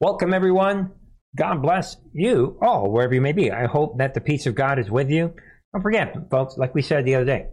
Welcome, 0.00 0.32
everyone. 0.32 0.92
God 1.36 1.60
bless 1.60 1.98
you 2.14 2.56
all, 2.62 2.90
wherever 2.90 3.12
you 3.12 3.20
may 3.20 3.32
be. 3.32 3.52
I 3.52 3.66
hope 3.66 3.98
that 3.98 4.14
the 4.14 4.22
peace 4.22 4.46
of 4.46 4.54
God 4.54 4.78
is 4.78 4.90
with 4.90 5.10
you. 5.10 5.34
Don't 5.74 5.82
forget, 5.82 6.16
folks, 6.30 6.56
like 6.56 6.74
we 6.74 6.80
said 6.80 7.04
the 7.04 7.16
other 7.16 7.26
day, 7.26 7.48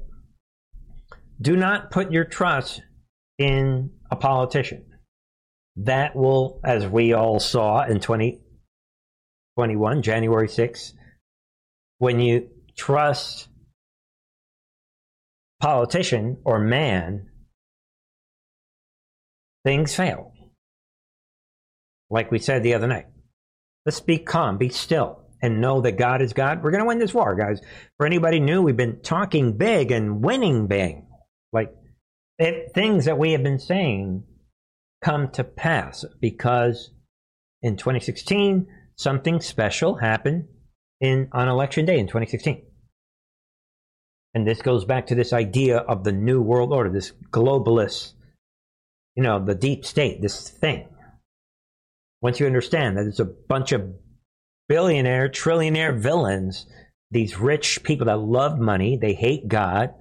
do 1.42 1.58
not 1.58 1.92
put 1.92 2.10
your 2.10 2.24
trust 2.24 2.82
in 3.38 3.92
a 4.10 4.16
politician. 4.16 4.86
That 5.76 6.16
will, 6.16 6.62
as 6.64 6.88
we 6.88 7.12
all 7.12 7.42
saw 7.42 7.84
in 7.84 8.00
2021, 8.00 10.02
January 10.02 10.48
6th, 10.48 10.94
when 11.98 12.22
you 12.22 12.48
trust 12.78 13.50
politician 15.60 16.38
or 16.46 16.60
man, 16.60 17.28
things 19.66 19.94
fail. 19.94 20.32
Like 22.10 22.32
we 22.32 22.40
said 22.40 22.64
the 22.64 22.74
other 22.74 22.88
night. 22.88 23.06
Let's 23.86 24.00
be 24.00 24.18
calm, 24.18 24.58
be 24.58 24.70
still, 24.70 25.22
and 25.42 25.62
know 25.62 25.82
that 25.82 25.98
God 25.98 26.22
is 26.22 26.34
God. 26.34 26.64
We're 26.64 26.72
going 26.72 26.84
to 26.84 26.88
win 26.88 27.00
this 27.00 27.14
war, 27.14 27.36
guys. 27.36 27.62
For 27.98 28.06
anybody 28.06 28.40
new, 28.40 28.62
we've 28.62 28.78
been 28.78 29.02
talking 29.02 29.58
big 29.58 29.92
and 29.92 30.24
winning 30.24 30.68
big. 30.68 31.04
Like 31.54 31.74
it, 32.38 32.72
things 32.74 33.06
that 33.06 33.18
we 33.18 33.32
have 33.32 33.44
been 33.44 33.60
saying 33.60 34.24
come 35.02 35.30
to 35.32 35.44
pass 35.44 36.06
because 36.20 36.92
in 37.62 37.78
2016, 37.78 38.68
something 38.96 39.42
special 39.42 39.96
happened 39.96 40.48
in 41.00 41.30
on 41.32 41.48
election 41.48 41.86
day 41.86 42.00
in 42.00 42.08
2016. 42.08 42.64
And 44.34 44.46
this 44.46 44.62
goes 44.62 44.86
back 44.86 45.08
to 45.08 45.16
this 45.16 45.34
idea 45.34 45.78
of 45.78 46.04
the 46.04 46.12
new 46.12 46.42
world 46.42 46.72
order, 46.72 46.92
this 46.92 47.12
globalist, 47.32 48.14
you 49.16 49.24
know, 49.24 49.44
the 49.44 49.56
deep 49.56 49.86
state, 49.86 50.22
this 50.22 50.50
thing. 50.50 50.88
Once 52.22 52.40
you 52.40 52.46
understand 52.46 52.98
that 52.98 53.06
it's 53.06 53.20
a 53.20 53.26
bunch 53.26 53.72
of 53.72 53.94
billionaire, 54.68 55.30
trillionaire 55.30 55.98
villains, 55.98 56.66
these 57.12 57.40
rich 57.40 57.84
people 57.84 58.08
that 58.08 58.20
love 58.20 58.60
money, 58.60 58.98
they 58.98 59.14
hate 59.14 59.48
God, 59.48 59.94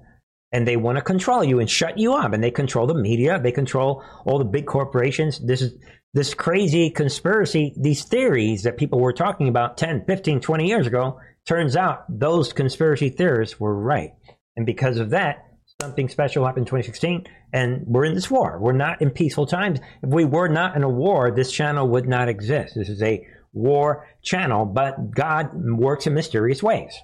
and 0.51 0.67
they 0.67 0.77
want 0.77 0.97
to 0.97 1.03
control 1.03 1.43
you 1.43 1.59
and 1.59 1.69
shut 1.69 1.97
you 1.97 2.13
up. 2.13 2.33
And 2.33 2.43
they 2.43 2.51
control 2.51 2.87
the 2.87 2.95
media, 2.95 3.39
they 3.39 3.51
control 3.51 4.03
all 4.25 4.39
the 4.39 4.45
big 4.45 4.65
corporations. 4.65 5.39
This 5.39 5.61
is 5.61 5.73
this 6.13 6.33
crazy 6.33 6.89
conspiracy, 6.89 7.73
these 7.77 8.03
theories 8.03 8.63
that 8.63 8.77
people 8.77 8.99
were 8.99 9.13
talking 9.13 9.49
about 9.49 9.77
10, 9.77 10.05
15, 10.05 10.39
20 10.39 10.67
years 10.67 10.87
ago, 10.87 11.19
turns 11.45 11.75
out 11.75 12.05
those 12.09 12.53
conspiracy 12.53 13.09
theorists 13.09 13.59
were 13.59 13.75
right. 13.75 14.13
And 14.55 14.65
because 14.65 14.97
of 14.97 15.11
that, 15.11 15.46
something 15.81 16.07
special 16.09 16.45
happened 16.45 16.63
in 16.63 16.65
2016, 16.65 17.25
and 17.53 17.85
we're 17.85 18.05
in 18.05 18.15
this 18.15 18.31
war. 18.31 18.57
We're 18.59 18.71
not 18.71 18.99
in 19.01 19.11
peaceful 19.11 19.45
times. 19.45 19.79
If 20.01 20.09
we 20.09 20.25
were 20.25 20.47
not 20.47 20.75
in 20.75 20.81
a 20.83 20.89
war, 20.89 21.29
this 21.29 21.51
channel 21.51 21.87
would 21.89 22.07
not 22.07 22.29
exist. 22.29 22.73
This 22.75 22.89
is 22.89 23.03
a 23.03 23.27
war 23.53 24.07
channel, 24.23 24.65
but 24.65 25.11
God 25.11 25.51
works 25.53 26.07
in 26.07 26.15
mysterious 26.15 26.63
ways. 26.63 26.97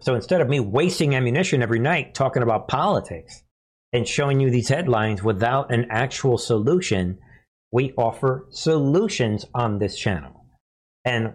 So 0.00 0.14
instead 0.14 0.42
of 0.42 0.48
me 0.48 0.60
wasting 0.60 1.16
ammunition 1.16 1.60
every 1.60 1.80
night 1.80 2.14
talking 2.14 2.44
about 2.44 2.68
politics 2.68 3.42
and 3.92 4.06
showing 4.06 4.38
you 4.38 4.50
these 4.50 4.68
headlines 4.68 5.20
without 5.22 5.72
an 5.72 5.86
actual 5.90 6.38
solution, 6.38 7.18
we 7.72 7.92
offer 7.98 8.46
solutions 8.50 9.44
on 9.54 9.80
this 9.80 9.98
channel. 9.98 10.46
And 11.04 11.32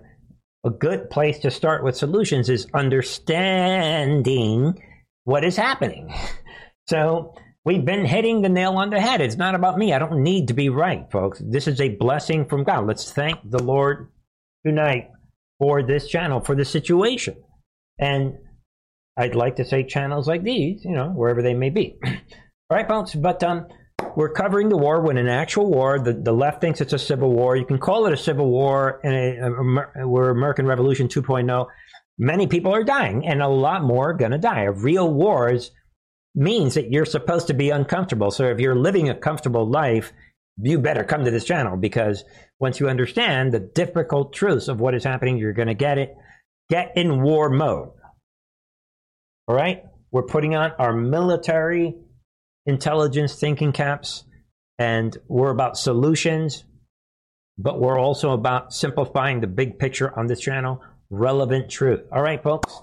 a 0.66 0.70
good 0.70 1.10
place 1.10 1.40
to 1.40 1.52
start 1.52 1.84
with 1.84 1.98
solutions 1.98 2.48
is 2.50 2.68
understanding 2.74 4.82
what 5.24 5.44
is 5.44 5.56
happening. 5.56 6.14
So 6.88 7.36
we've 7.64 7.86
been 7.86 8.04
hitting 8.04 8.42
the 8.42 8.50
nail 8.50 8.72
on 8.78 8.90
the 8.90 9.00
head. 9.00 9.22
It's 9.22 9.36
not 9.38 9.54
about 9.54 9.78
me. 9.78 9.94
I 9.94 10.00
don't 10.00 10.24
need 10.24 10.48
to 10.48 10.56
be 10.56 10.70
right, 10.70 11.06
folks. 11.12 11.40
This 11.40 11.68
is 11.68 11.80
a 11.80 11.90
blessing 11.90 12.48
from 12.48 12.64
God. 12.64 12.88
Let's 12.88 13.12
thank 13.12 13.38
the 13.48 13.62
Lord 13.62 14.10
tonight 14.66 15.10
for 15.60 15.84
this 15.84 16.08
channel, 16.08 16.42
for 16.42 16.56
the 16.56 16.66
situation. 16.66 17.36
And 18.00 18.40
I'd 19.18 19.36
like 19.36 19.58
to 19.58 19.66
say 19.66 19.84
channels 19.84 20.28
like 20.28 20.42
these, 20.42 20.84
you 20.84 20.96
know, 20.96 21.10
wherever 21.10 21.44
they 21.44 21.54
may 21.54 21.70
be. 21.70 22.00
All 22.04 22.12
right, 22.72 22.88
folks. 22.88 23.14
But 23.14 23.44
um, 23.44 23.68
we're 24.16 24.34
covering 24.34 24.70
the 24.70 24.78
war 24.78 25.02
when 25.02 25.18
an 25.18 25.28
actual 25.28 25.70
war. 25.70 26.00
The, 26.00 26.14
the 26.14 26.32
left 26.32 26.62
thinks 26.62 26.82
it's 26.82 26.94
a 26.94 27.00
civil 27.00 27.32
war. 27.32 27.56
You 27.56 27.66
can 27.66 27.78
call 27.78 28.08
it 28.08 28.14
a 28.14 28.18
civil 28.18 28.50
war, 28.50 29.00
and 29.04 29.14
a, 29.14 30.02
a, 30.02 30.08
we're 30.08 30.32
American 30.32 30.66
Revolution 30.66 31.08
2.0. 31.08 31.68
Many 32.22 32.48
people 32.48 32.76
are 32.76 32.84
dying, 32.84 33.26
and 33.26 33.42
a 33.42 33.48
lot 33.48 33.82
more 33.82 34.10
are 34.10 34.14
going 34.14 34.32
to 34.32 34.38
die. 34.38 34.64
A 34.64 34.72
real 34.72 35.12
war 35.12 35.50
is, 35.50 35.72
means 36.36 36.74
that 36.74 36.92
you're 36.92 37.06
supposed 37.06 37.48
to 37.48 37.54
be 37.54 37.70
uncomfortable. 37.70 38.30
So 38.30 38.50
if 38.50 38.60
you're 38.60 38.76
living 38.76 39.08
a 39.08 39.16
comfortable 39.16 39.68
life, 39.68 40.12
you 40.62 40.80
better 40.80 41.06
come 41.06 41.24
to 41.24 41.32
this 41.32 41.46
channel 41.46 41.78
because 41.78 42.26
once 42.60 42.82
you 42.82 42.90
understand 42.90 43.54
the 43.54 43.60
difficult 43.62 44.34
truths 44.34 44.68
of 44.68 44.82
what 44.82 44.94
is 44.94 45.06
happening, 45.06 45.38
you're 45.38 45.54
going 45.54 45.70
to 45.70 45.74
get 45.74 45.98
it. 45.98 46.14
Get 46.70 46.92
in 46.98 47.22
war 47.22 47.50
mode. 47.50 47.92
All 49.48 49.56
right? 49.56 49.84
We're 50.12 50.24
putting 50.24 50.56
on 50.56 50.74
our 50.78 50.94
military 50.94 51.96
intelligence 52.66 53.36
thinking 53.36 53.72
caps, 53.72 54.26
and 54.78 55.18
we're 55.28 55.52
about 55.52 55.78
solutions, 55.78 56.66
but 57.58 57.80
we're 57.80 57.98
also 57.98 58.32
about 58.32 58.74
simplifying 58.74 59.40
the 59.40 59.48
big 59.48 59.80
picture 59.80 60.18
on 60.18 60.28
this 60.28 60.40
channel, 60.42 60.82
relevant 61.10 61.70
truth. 61.70 62.02
All 62.12 62.22
right, 62.22 62.42
folks. 62.42 62.74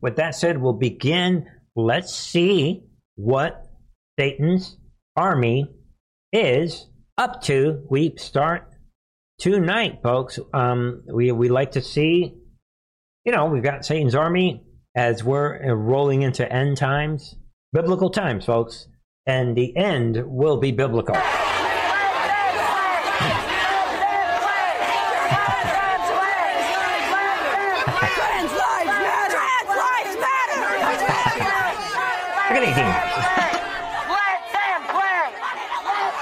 With 0.00 0.16
that 0.16 0.34
said, 0.34 0.60
we'll 0.60 0.72
begin. 0.72 1.46
Let's 1.76 2.14
see 2.14 2.82
what 3.14 3.66
Satan's 4.18 4.76
army 5.16 5.66
is 6.32 6.86
up 7.16 7.42
to. 7.42 7.86
We 7.88 8.14
start 8.16 8.70
tonight, 9.38 10.00
folks. 10.02 10.38
Um, 10.52 11.02
we 11.06 11.30
we 11.32 11.48
like 11.48 11.72
to 11.72 11.82
see, 11.82 12.34
you 13.24 13.32
know, 13.32 13.46
we've 13.46 13.62
got 13.62 13.84
Satan's 13.84 14.14
army 14.14 14.64
as 14.96 15.22
we're 15.22 15.74
rolling 15.74 16.22
into 16.22 16.50
end 16.50 16.76
times, 16.76 17.36
biblical 17.72 18.10
times, 18.10 18.44
folks 18.44 18.88
and 19.26 19.56
the 19.56 19.76
end 19.76 20.22
will 20.26 20.56
be 20.56 20.72
biblical. 20.72 21.16
Demons. 32.66 32.96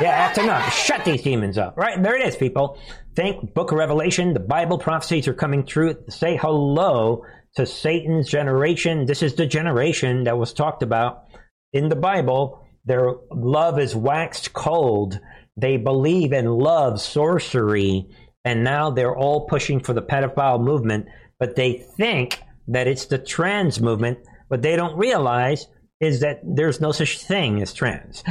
yeah, 0.01 0.17
that's 0.17 0.39
enough. 0.39 0.75
Shut 0.75 1.05
these 1.05 1.23
demons 1.23 1.59
up. 1.59 1.77
Right, 1.77 2.03
there 2.03 2.17
it 2.17 2.27
is, 2.27 2.37
people. 2.37 2.79
Think 3.15 3.55
Book 3.55 3.73
of 3.73 3.79
Revelation. 3.79 4.33
The 4.33 4.41
Bible 4.41 4.79
prophecies 4.79 5.29
are 5.29 5.35
coming 5.35 5.67
true. 5.67 5.97
Say 6.09 6.37
hello 6.37 7.25
to 7.57 7.67
Satan's 7.67 8.29
generation. 8.29 9.07
This 9.07 9.23
is 9.23 9.35
the 9.35 9.47
generation 9.47 10.25
that 10.25 10.39
was 10.39 10.53
talked 10.53 10.83
about 10.83 11.25
in 11.73 11.89
the 11.89 11.97
Bible 11.97 12.67
their 12.85 13.13
love 13.31 13.79
is 13.79 13.95
waxed 13.95 14.53
cold. 14.53 15.21
They 15.57 15.77
believe 15.77 16.33
and 16.33 16.57
love 16.57 17.01
sorcery, 17.01 18.09
and 18.45 18.65
now 18.65 18.91
they're 18.91 19.17
all 19.17 19.47
pushing 19.47 19.81
for 19.81 19.93
the 19.93 20.03
pedophile 20.03 20.63
movement, 20.63 21.07
but 21.39 21.57
they 21.57 21.75
think 21.75 22.41
that 22.69 22.87
it's 22.87 23.07
the 23.07 23.19
trans 23.19 23.81
movement. 23.81 24.19
but 24.49 24.63
they 24.63 24.75
don't 24.75 24.97
realize 24.97 25.69
is 26.01 26.21
that 26.21 26.41
there's 26.43 26.81
no 26.81 26.93
such 26.93 27.19
thing 27.19 27.63
as 27.63 27.73
trans. 27.73 28.25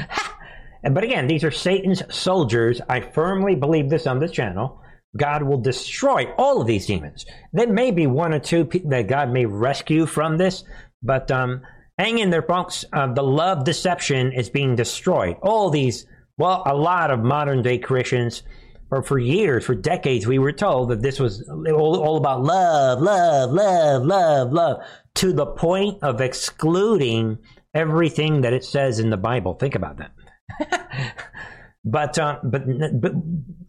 but 0.84 1.04
again, 1.04 1.28
these 1.28 1.44
are 1.44 1.52
Satan's 1.52 2.02
soldiers. 2.14 2.82
I 2.90 3.02
firmly 3.02 3.56
believe 3.56 3.90
this 3.90 4.08
on 4.08 4.20
this 4.20 4.32
channel. 4.32 4.82
God 5.18 5.44
will 5.44 5.60
destroy 5.60 6.32
all 6.38 6.62
of 6.62 6.68
these 6.68 6.86
demons. 6.86 7.26
There 7.54 7.68
may 7.68 7.92
be 7.92 8.08
one 8.08 8.34
or 8.34 8.40
two 8.40 8.70
that 8.86 9.08
God 9.08 9.32
may 9.32 9.46
rescue 9.46 10.06
from 10.06 10.38
this, 10.38 10.64
but 11.02 11.32
um, 11.32 11.62
Hang 12.00 12.20
in 12.20 12.30
there, 12.30 12.42
folks. 12.42 12.86
Uh, 12.94 13.12
the 13.12 13.22
love 13.22 13.66
deception 13.66 14.32
is 14.32 14.50
being 14.50 14.78
destroyed. 14.78 15.36
All 15.42 15.70
these, 15.70 16.06
well, 16.38 16.64
a 16.66 16.74
lot 16.74 17.12
of 17.12 17.20
modern 17.20 17.62
day 17.62 17.78
Christians, 17.78 18.42
or 18.90 19.04
for 19.04 19.20
years, 19.20 19.66
for 19.66 19.76
decades, 19.76 20.26
we 20.26 20.40
were 20.40 20.54
told 20.54 20.92
that 20.92 21.02
this 21.02 21.20
was 21.20 21.46
all, 21.50 22.00
all 22.00 22.16
about 22.16 22.42
love, 22.42 23.02
love, 23.02 23.52
love, 23.52 24.06
love, 24.06 24.54
love, 24.54 24.82
to 25.16 25.34
the 25.34 25.46
point 25.46 26.02
of 26.02 26.22
excluding 26.22 27.38
everything 27.80 28.42
that 28.42 28.54
it 28.54 28.64
says 28.64 29.00
in 29.00 29.10
the 29.10 29.18
Bible. 29.18 29.54
Think 29.54 29.76
about 29.76 29.98
that. 29.98 30.12
but, 31.86 32.20
uh, 32.20 32.40
but, 32.44 32.64
but 33.02 33.14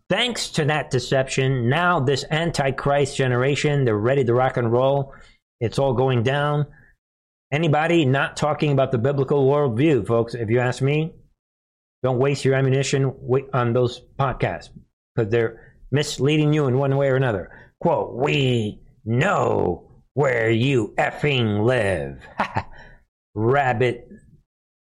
thanks 0.08 0.48
to 0.50 0.64
that 0.64 0.90
deception, 0.90 1.68
now 1.68 2.00
this 2.00 2.24
Antichrist 2.30 3.16
generation, 3.16 3.84
they're 3.84 3.96
ready 3.96 4.24
to 4.24 4.34
rock 4.34 4.56
and 4.56 4.72
roll. 4.72 5.14
It's 5.60 5.78
all 5.78 5.94
going 5.94 6.22
down. 6.22 6.66
Anybody 7.52 8.04
not 8.04 8.36
talking 8.36 8.72
about 8.72 8.92
the 8.92 8.98
biblical 8.98 9.48
worldview, 9.48 10.06
folks, 10.06 10.34
if 10.34 10.50
you 10.50 10.60
ask 10.60 10.82
me, 10.82 11.12
don't 12.02 12.18
waste 12.18 12.44
your 12.44 12.54
ammunition 12.54 13.12
on 13.52 13.72
those 13.72 14.02
podcasts 14.18 14.70
because 15.14 15.30
they're 15.30 15.74
misleading 15.90 16.52
you 16.52 16.66
in 16.66 16.78
one 16.78 16.96
way 16.96 17.08
or 17.08 17.16
another. 17.16 17.50
Quote, 17.80 18.14
we 18.14 18.80
know 19.04 19.90
where 20.14 20.50
you 20.50 20.94
effing 20.98 21.64
live. 21.64 22.26
Rabbit 23.34 24.08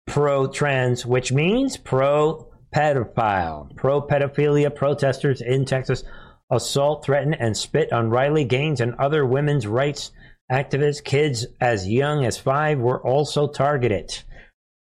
pro 0.07 0.47
trans, 0.47 1.05
which 1.05 1.31
means 1.31 1.77
pro 1.77 2.51
pedophile. 2.73 3.75
Pro 3.75 4.01
pedophilia 4.01 4.73
protesters 4.73 5.41
in 5.41 5.65
Texas 5.65 6.03
assault, 6.51 7.03
threaten, 7.03 7.33
and 7.33 7.57
spit 7.57 7.91
on 7.91 8.09
Riley 8.09 8.45
Gaines 8.45 8.81
and 8.81 8.95
other 8.95 9.25
women's 9.25 9.65
rights 9.65 10.11
activists. 10.51 11.03
Kids 11.03 11.45
as 11.59 11.87
young 11.87 12.25
as 12.25 12.37
five 12.37 12.79
were 12.79 13.01
also 13.05 13.47
targeted. 13.47 14.21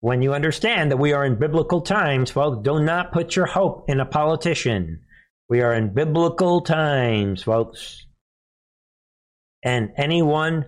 When 0.00 0.20
you 0.20 0.35
understand 0.35 0.91
that 0.91 0.99
we 0.99 1.12
are 1.12 1.25
in 1.25 1.38
biblical 1.38 1.81
times, 1.81 2.31
folks, 2.31 2.62
do 2.62 2.82
not 2.82 3.12
put 3.12 3.37
your 3.37 3.46
hope 3.46 3.88
in 3.88 4.00
a 4.00 4.06
politician. 4.06 5.00
We 5.49 5.62
are 5.62 5.73
in 5.73 5.94
biblical 5.94 6.61
times, 6.61 7.43
folks. 7.43 8.06
And 9.62 9.93
anyone 9.96 10.67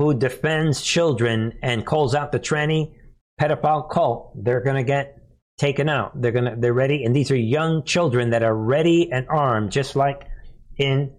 who 0.00 0.14
defends 0.14 0.80
children 0.80 1.52
and 1.62 1.84
calls 1.84 2.14
out 2.14 2.32
the 2.32 2.40
tranny 2.40 2.94
pedophile 3.38 3.86
cult, 3.90 4.32
they're 4.34 4.62
going 4.62 4.76
to 4.76 4.82
get 4.82 5.18
taken 5.58 5.90
out. 5.90 6.18
They're 6.18 6.32
going 6.32 6.46
to 6.46 6.56
they're 6.56 6.72
ready 6.72 7.04
and 7.04 7.14
these 7.14 7.30
are 7.30 7.36
young 7.36 7.84
children 7.84 8.30
that 8.30 8.42
are 8.42 8.56
ready 8.56 9.12
and 9.12 9.26
armed 9.28 9.72
just 9.72 9.96
like 9.96 10.26
in 10.78 11.12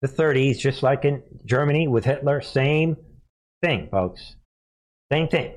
the 0.00 0.06
30s, 0.06 0.58
just 0.58 0.84
like 0.84 1.04
in 1.04 1.24
Germany 1.44 1.88
with 1.88 2.04
Hitler, 2.04 2.40
same 2.40 2.96
thing, 3.60 3.88
folks. 3.90 4.36
Same 5.10 5.26
thing. 5.26 5.54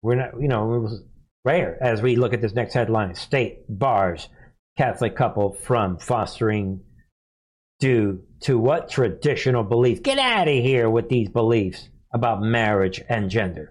We're 0.00 0.14
not, 0.14 0.40
you 0.40 0.48
know, 0.48 0.76
it 0.76 0.78
was 0.78 1.02
rare 1.44 1.76
as 1.82 2.00
we 2.00 2.16
look 2.16 2.32
at 2.32 2.40
this 2.40 2.54
next 2.54 2.72
headline. 2.72 3.14
State 3.16 3.64
bars 3.68 4.30
Catholic 4.78 5.14
couple 5.14 5.52
from 5.52 5.98
fostering 5.98 6.80
due 7.80 8.22
to 8.42 8.58
what 8.58 8.90
traditional 8.90 9.62
beliefs? 9.62 10.00
Get 10.00 10.18
out 10.18 10.48
of 10.48 10.54
here 10.54 10.88
with 10.88 11.08
these 11.08 11.28
beliefs 11.28 11.88
about 12.12 12.42
marriage 12.42 13.02
and 13.08 13.30
gender. 13.30 13.70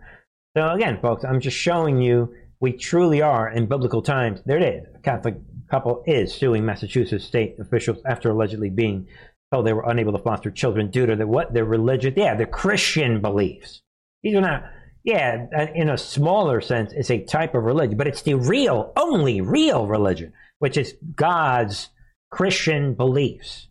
So 0.56 0.70
again, 0.70 1.00
folks, 1.02 1.24
I'm 1.24 1.40
just 1.40 1.58
showing 1.58 2.02
you 2.02 2.34
we 2.60 2.74
truly 2.74 3.22
are 3.22 3.50
in 3.50 3.68
biblical 3.68 4.02
times. 4.02 4.42
There 4.46 4.58
it 4.58 4.64
is. 4.64 4.88
A 4.96 5.00
Catholic 5.00 5.36
couple 5.70 6.04
is 6.06 6.34
suing 6.34 6.66
Massachusetts 6.66 7.26
state 7.26 7.56
officials 7.60 8.00
after 8.06 8.32
allegedly 8.32 8.70
being 8.70 9.08
told 9.52 9.66
they 9.66 9.74
were 9.74 9.90
unable 9.90 10.12
to 10.12 10.24
foster 10.24 10.52
children 10.52 10.90
due 10.92 11.06
to 11.06 11.16
the, 11.16 11.26
what 11.26 11.54
their 11.54 11.66
religion, 11.66 12.14
yeah, 12.16 12.36
their 12.36 12.46
Christian 12.46 13.22
beliefs. 13.22 13.82
These 14.24 14.36
are 14.36 14.42
not, 14.42 14.64
yeah, 15.04 15.46
uh, 15.58 15.68
in 15.74 15.90
a 15.90 15.98
smaller 15.98 16.62
sense, 16.62 16.92
it's 16.94 17.10
a 17.10 17.24
type 17.24 17.56
of 17.56 17.64
religion, 17.64 17.98
but 17.98 18.08
it's 18.08 18.22
the 18.22 18.36
real, 18.36 18.92
only 18.98 19.42
real 19.42 19.88
religion, 19.88 20.34
which 20.60 20.78
is 20.78 20.96
God's 21.16 21.90
Christian 22.32 22.94
beliefs 22.94 23.68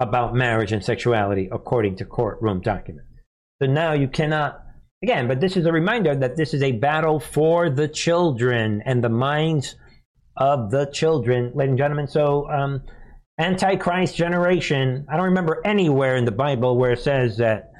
about 0.00 0.34
marriage 0.34 0.72
and 0.72 0.84
sexuality 0.84 1.48
according 1.50 1.96
to 1.96 2.04
courtroom 2.04 2.60
documents. 2.60 3.08
So 3.62 3.68
now 3.68 3.92
you 3.92 4.08
cannot, 4.08 4.60
again, 5.02 5.28
but 5.28 5.40
this 5.40 5.56
is 5.56 5.66
a 5.66 5.72
reminder 5.72 6.14
that 6.14 6.36
this 6.36 6.54
is 6.54 6.62
a 6.62 6.72
battle 6.72 7.20
for 7.20 7.70
the 7.70 7.88
children 7.88 8.82
and 8.84 9.02
the 9.02 9.08
minds 9.08 9.76
of 10.36 10.70
the 10.70 10.86
children, 10.86 11.52
ladies 11.54 11.70
and 11.70 11.78
gentlemen. 11.78 12.08
So, 12.08 12.50
um, 12.50 12.82
Antichrist 13.38 14.16
generation, 14.16 15.06
I 15.08 15.16
don't 15.16 15.26
remember 15.26 15.60
anywhere 15.64 16.16
in 16.16 16.24
the 16.24 16.32
Bible 16.32 16.76
where 16.76 16.92
it 16.92 17.00
says 17.00 17.38
that 17.38 17.70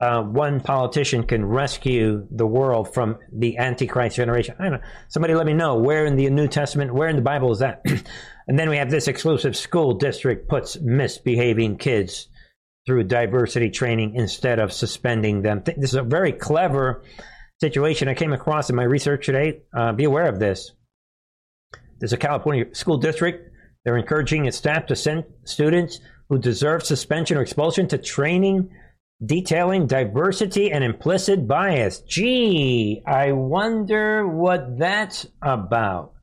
uh, 0.00 0.22
one 0.22 0.60
politician 0.60 1.24
can 1.24 1.44
rescue 1.44 2.26
the 2.30 2.46
world 2.46 2.94
from 2.94 3.18
the 3.32 3.58
Antichrist 3.58 4.16
generation. 4.16 4.54
I 4.58 4.62
don't 4.62 4.72
know. 4.72 4.80
Somebody 5.08 5.34
let 5.34 5.46
me 5.46 5.52
know 5.52 5.76
where 5.76 6.06
in 6.06 6.16
the 6.16 6.30
New 6.30 6.48
Testament, 6.48 6.94
where 6.94 7.08
in 7.08 7.16
the 7.16 7.22
Bible 7.22 7.52
is 7.52 7.58
that? 7.58 7.84
and 8.50 8.58
then 8.58 8.68
we 8.68 8.78
have 8.78 8.90
this 8.90 9.06
exclusive 9.06 9.56
school 9.56 9.94
district 9.94 10.48
puts 10.48 10.76
misbehaving 10.80 11.78
kids 11.78 12.26
through 12.84 13.04
diversity 13.04 13.70
training 13.70 14.16
instead 14.16 14.58
of 14.58 14.72
suspending 14.72 15.42
them. 15.42 15.62
This 15.64 15.90
is 15.90 15.94
a 15.94 16.02
very 16.02 16.32
clever 16.32 17.04
situation 17.60 18.08
I 18.08 18.14
came 18.14 18.32
across 18.32 18.68
in 18.68 18.74
my 18.74 18.82
research 18.82 19.24
today. 19.24 19.60
Uh, 19.72 19.92
be 19.92 20.02
aware 20.02 20.26
of 20.26 20.40
this. 20.40 20.72
There's 22.00 22.12
a 22.12 22.16
California 22.16 22.64
school 22.74 22.96
district. 22.96 23.54
They're 23.84 23.96
encouraging 23.96 24.46
its 24.46 24.56
staff 24.56 24.86
to 24.86 24.96
send 24.96 25.26
students 25.44 26.00
who 26.28 26.36
deserve 26.36 26.82
suspension 26.82 27.36
or 27.36 27.42
expulsion 27.42 27.86
to 27.86 27.98
training 27.98 28.68
detailing 29.24 29.86
diversity 29.86 30.72
and 30.72 30.82
implicit 30.82 31.46
bias. 31.46 32.00
Gee, 32.00 33.00
I 33.06 33.30
wonder 33.30 34.26
what 34.26 34.76
that's 34.76 35.28
about. 35.40 36.14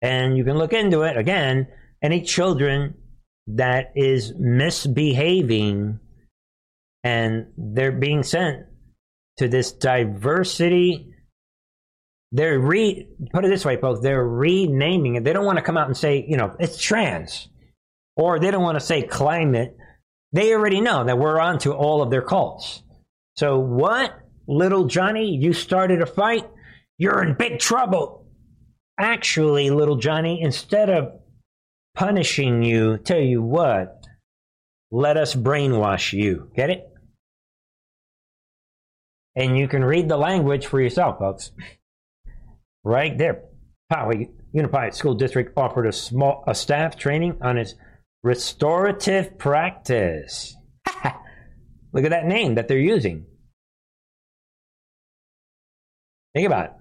And 0.00 0.36
you 0.36 0.44
can 0.44 0.56
look 0.56 0.72
into 0.72 1.02
it. 1.02 1.16
Again, 1.16 1.68
any 2.02 2.22
children 2.22 2.94
that 3.48 3.92
is 3.96 4.32
misbehaving 4.38 5.98
and 7.04 7.46
they're 7.56 7.92
being 7.92 8.22
sent 8.22 8.66
to 9.38 9.48
this 9.48 9.72
diversity 9.72 11.14
they're 12.32 12.58
re 12.58 13.06
put 13.32 13.44
it 13.44 13.48
this 13.48 13.64
way 13.64 13.76
folks 13.76 14.00
they're 14.00 14.26
renaming 14.26 15.16
it. 15.16 15.24
They 15.24 15.32
don't 15.32 15.46
want 15.46 15.58
to 15.58 15.64
come 15.64 15.76
out 15.76 15.86
and 15.86 15.96
say 15.96 16.24
you 16.28 16.36
know 16.36 16.54
it's 16.58 16.80
trans 16.80 17.48
or 18.16 18.38
they 18.38 18.50
don't 18.50 18.62
want 18.62 18.78
to 18.78 18.84
say 18.84 19.02
climate. 19.02 19.76
They 20.32 20.52
already 20.52 20.80
know 20.80 21.04
that 21.04 21.18
we're 21.18 21.40
on 21.40 21.58
to 21.60 21.72
all 21.72 22.02
of 22.02 22.10
their 22.10 22.22
cults. 22.22 22.82
So 23.36 23.58
what 23.58 24.12
little 24.46 24.84
johnny 24.84 25.36
you 25.36 25.52
started 25.52 26.02
a 26.02 26.06
fight 26.06 26.46
you're 26.98 27.22
in 27.22 27.34
big 27.34 27.58
trouble 27.58 28.17
actually 28.98 29.70
little 29.70 29.96
johnny 29.96 30.40
instead 30.40 30.90
of 30.90 31.12
punishing 31.94 32.62
you. 32.62 32.98
Tell 32.98 33.20
you 33.20 33.42
what, 33.42 34.04
let 34.90 35.16
us 35.16 35.34
brainwash 35.34 36.12
you. 36.12 36.50
Get 36.54 36.70
it? 36.70 36.84
And 39.36 39.56
you 39.56 39.68
can 39.68 39.84
read 39.84 40.08
the 40.08 40.16
language 40.16 40.66
for 40.66 40.80
yourself, 40.80 41.18
folks. 41.18 41.52
Right 42.84 43.16
there. 43.16 43.44
Poway 43.92 44.28
Unified 44.52 44.94
School 44.94 45.14
District 45.14 45.56
offered 45.56 45.86
a 45.86 45.92
small 45.92 46.44
a 46.46 46.54
staff 46.54 46.96
training 46.96 47.38
on 47.40 47.56
its 47.56 47.74
restorative 48.22 49.38
practice. 49.38 50.56
Look 51.92 52.04
at 52.04 52.10
that 52.10 52.26
name 52.26 52.56
that 52.56 52.68
they're 52.68 52.78
using. 52.78 53.26
Think 56.34 56.46
about 56.46 56.66
it. 56.66 56.72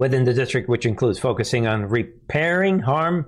Within 0.00 0.24
the 0.24 0.34
district, 0.34 0.68
which 0.68 0.86
includes 0.86 1.18
focusing 1.18 1.66
on 1.66 1.84
repairing 1.84 2.80
harm 2.80 3.26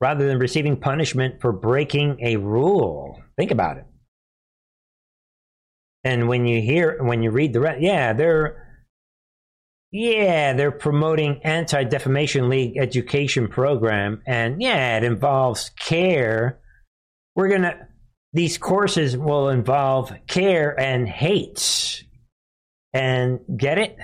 rather 0.00 0.26
than 0.26 0.38
receiving 0.38 0.76
punishment 0.76 1.40
for 1.40 1.52
breaking 1.52 2.18
a 2.22 2.36
rule. 2.36 3.20
Think 3.36 3.50
about 3.50 3.78
it. 3.78 3.84
And 6.04 6.28
when 6.28 6.46
you 6.46 6.62
hear, 6.62 7.02
when 7.02 7.22
you 7.22 7.32
read 7.32 7.52
the 7.52 7.60
rest, 7.60 7.80
yeah, 7.80 8.12
they're, 8.12 8.62
yeah, 9.90 10.52
they're 10.52 10.70
promoting 10.70 11.40
anti-defamation 11.42 12.48
league 12.48 12.76
education 12.76 13.48
program, 13.48 14.22
and 14.26 14.62
yeah, 14.62 14.96
it 14.98 15.04
involves 15.04 15.70
care. 15.70 16.60
We're 17.34 17.48
gonna, 17.48 17.88
these 18.32 18.56
courses 18.56 19.16
will 19.16 19.48
involve 19.48 20.12
care 20.28 20.78
and 20.78 21.08
hate, 21.08 22.04
and 22.92 23.40
get 23.56 23.78
it, 23.78 23.96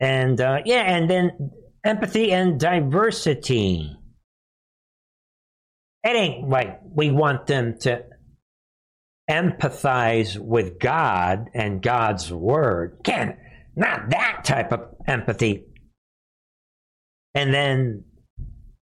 and 0.00 0.40
uh, 0.40 0.60
yeah, 0.64 0.82
and 0.82 1.08
then 1.08 1.50
empathy 1.84 2.32
and 2.32 2.58
diversity 2.58 3.98
it 6.04 6.16
ain't 6.16 6.48
like 6.48 6.80
we 6.84 7.10
want 7.10 7.46
them 7.46 7.76
to 7.80 8.04
empathize 9.28 10.38
with 10.38 10.78
God 10.78 11.50
and 11.54 11.82
God's 11.82 12.32
word. 12.32 13.00
Can 13.04 13.36
not 13.76 14.00
not 14.00 14.10
that 14.10 14.44
type 14.44 14.72
of 14.72 14.94
empathy. 15.06 15.66
And 17.34 17.52
then 17.52 18.04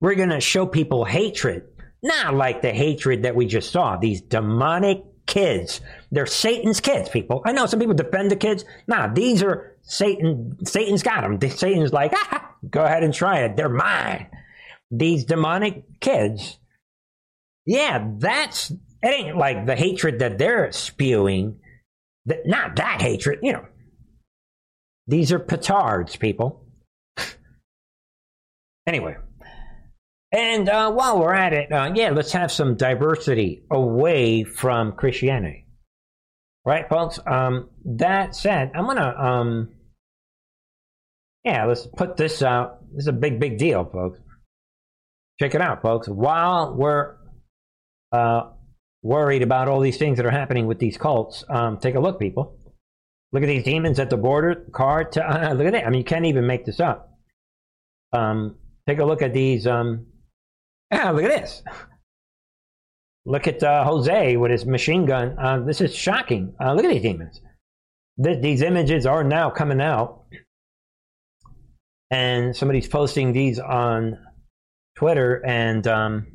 we're 0.00 0.14
going 0.14 0.30
to 0.30 0.40
show 0.40 0.66
people 0.66 1.04
hatred, 1.04 1.64
not 2.02 2.34
like 2.34 2.62
the 2.62 2.70
hatred 2.70 3.24
that 3.24 3.34
we 3.34 3.46
just 3.46 3.72
saw. 3.72 3.96
These 3.96 4.22
demonic 4.22 5.02
kids. 5.26 5.80
They're 6.10 6.26
Satan's 6.26 6.80
kids, 6.80 7.08
people. 7.08 7.42
I 7.44 7.52
know 7.52 7.66
some 7.66 7.80
people 7.80 7.94
defend 7.94 8.30
the 8.30 8.36
kids. 8.36 8.64
Nah, 8.86 9.12
these 9.12 9.42
are 9.42 9.69
Satan. 9.82 10.56
Satan's 10.64 11.02
got 11.02 11.22
them. 11.22 11.50
Satan's 11.50 11.92
like, 11.92 12.12
ah, 12.14 12.54
go 12.68 12.84
ahead 12.84 13.02
and 13.02 13.12
try 13.14 13.40
it. 13.40 13.56
They're 13.56 13.68
mine. 13.68 14.28
These 14.90 15.24
demonic 15.24 15.84
kids 16.00 16.58
yeah, 17.70 18.04
that's 18.18 18.70
it 18.70 18.80
ain't 19.02 19.36
like 19.36 19.66
the 19.66 19.76
hatred 19.76 20.18
that 20.18 20.38
they're 20.38 20.72
spewing. 20.72 21.60
That 22.26 22.46
not 22.46 22.76
that 22.76 23.00
hatred, 23.00 23.40
you 23.42 23.52
know. 23.52 23.64
These 25.06 25.32
are 25.32 25.38
petards, 25.38 26.16
people. 26.16 26.64
anyway, 28.86 29.16
and 30.32 30.68
uh, 30.68 30.90
while 30.90 31.20
we're 31.20 31.34
at 31.34 31.52
it, 31.52 31.72
uh, 31.72 31.92
yeah, 31.94 32.10
let's 32.10 32.32
have 32.32 32.52
some 32.52 32.76
diversity 32.76 33.62
away 33.70 34.44
from 34.44 34.92
Christianity, 34.92 35.66
right, 36.64 36.88
folks? 36.88 37.18
Um, 37.26 37.70
that 37.84 38.34
said, 38.34 38.72
I'm 38.74 38.86
gonna, 38.86 39.14
um, 39.16 39.68
yeah, 41.44 41.64
let's 41.64 41.86
put 41.86 42.16
this 42.16 42.42
out. 42.42 42.78
This 42.92 43.04
is 43.04 43.08
a 43.08 43.12
big, 43.12 43.40
big 43.40 43.58
deal, 43.58 43.84
folks. 43.84 44.18
Check 45.40 45.54
it 45.54 45.60
out, 45.62 45.80
folks. 45.80 46.06
While 46.06 46.74
we're 46.74 47.16
uh, 48.12 48.50
worried 49.02 49.42
about 49.42 49.68
all 49.68 49.80
these 49.80 49.96
things 49.96 50.18
that 50.18 50.26
are 50.26 50.30
happening 50.30 50.66
with 50.66 50.78
these 50.78 50.98
cults, 50.98 51.44
um, 51.48 51.78
take 51.78 51.94
a 51.94 52.00
look, 52.00 52.20
people. 52.20 52.58
Look 53.32 53.42
at 53.42 53.46
these 53.46 53.64
demons 53.64 53.98
at 53.98 54.10
the 54.10 54.16
border. 54.16 54.66
Car. 54.72 55.04
T- 55.04 55.20
uh, 55.20 55.52
look 55.54 55.66
at 55.66 55.72
that. 55.72 55.86
I 55.86 55.90
mean, 55.90 55.98
you 55.98 56.04
can't 56.04 56.26
even 56.26 56.46
make 56.46 56.66
this 56.66 56.80
up. 56.80 57.10
Um, 58.12 58.56
take 58.86 58.98
a 58.98 59.04
look 59.04 59.22
at 59.22 59.32
these. 59.32 59.66
Um, 59.66 60.06
ah, 60.92 61.10
look 61.14 61.24
at 61.24 61.40
this. 61.40 61.62
Look 63.30 63.46
at 63.46 63.62
uh, 63.62 63.84
Jose 63.84 64.36
with 64.36 64.50
his 64.50 64.66
machine 64.66 65.06
gun. 65.06 65.36
Uh, 65.38 65.60
this 65.60 65.80
is 65.80 65.94
shocking. 65.94 66.52
Uh, 66.60 66.74
look 66.74 66.84
at 66.84 66.90
these 66.90 67.02
demons. 67.02 67.40
Th- 68.20 68.42
these 68.42 68.60
images 68.60 69.06
are 69.06 69.22
now 69.22 69.50
coming 69.50 69.80
out, 69.80 70.24
and 72.10 72.56
somebody's 72.56 72.88
posting 72.88 73.32
these 73.32 73.60
on 73.60 74.18
Twitter, 74.96 75.46
and 75.46 75.86
um, 75.86 76.26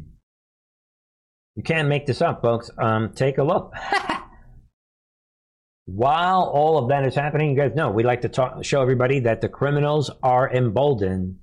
you 1.58 1.64
can't 1.64 1.90
make 1.90 2.06
this 2.06 2.22
up, 2.22 2.42
folks. 2.42 2.72
Um, 2.78 3.12
take 3.14 3.40
a 3.40 3.44
look. 3.44 3.74
While 5.88 6.44
all 6.44 6.78
of 6.78 6.88
that 6.88 7.06
is 7.06 7.14
happening, 7.14 7.50
you 7.50 7.58
guys 7.58 7.76
know 7.76 7.92
we 7.92 8.04
like 8.04 8.22
to 8.22 8.30
talk, 8.30 8.64
show 8.64 8.82
everybody 8.82 9.20
that 9.20 9.42
the 9.42 9.50
criminals 9.50 10.10
are 10.24 10.50
emboldened. 10.50 11.40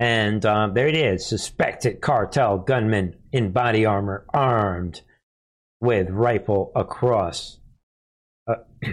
And 0.00 0.44
uh, 0.44 0.70
there 0.74 0.88
it 0.88 0.96
is 0.96 1.24
suspected 1.24 2.00
cartel 2.00 2.58
gunman 2.58 3.14
in 3.32 3.52
body 3.52 3.84
armor, 3.84 4.24
armed 4.32 5.02
with 5.80 6.10
rifle 6.10 6.72
across, 6.74 7.58
uh, 8.46 8.56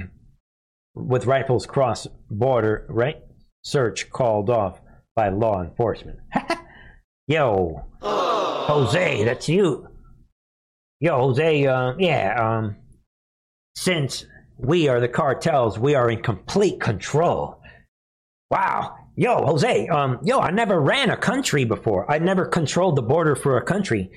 with 0.95 1.25
rifles 1.25 1.65
cross 1.65 2.07
border, 2.29 2.85
right? 2.89 3.21
Search 3.63 4.09
called 4.09 4.49
off 4.49 4.79
by 5.15 5.29
law 5.29 5.61
enforcement. 5.61 6.19
Yo, 7.27 7.85
Jose, 8.01 9.23
that's 9.23 9.49
you. 9.49 9.87
Yo, 10.99 11.17
Jose, 11.17 11.65
uh, 11.65 11.93
yeah, 11.97 12.35
um, 12.39 12.75
since 13.75 14.25
we 14.57 14.87
are 14.87 14.99
the 14.99 15.07
cartels, 15.07 15.79
we 15.79 15.95
are 15.95 16.09
in 16.09 16.21
complete 16.21 16.79
control. 16.79 17.59
Wow. 18.51 18.95
Yo, 19.17 19.45
Jose, 19.45 19.87
um, 19.87 20.19
yo, 20.23 20.39
I 20.39 20.51
never 20.51 20.79
ran 20.79 21.09
a 21.09 21.15
country 21.17 21.63
before. 21.63 22.09
I 22.11 22.19
never 22.19 22.45
controlled 22.45 22.97
the 22.97 23.01
border 23.01 23.35
for 23.35 23.57
a 23.57 23.63
country. 23.63 24.11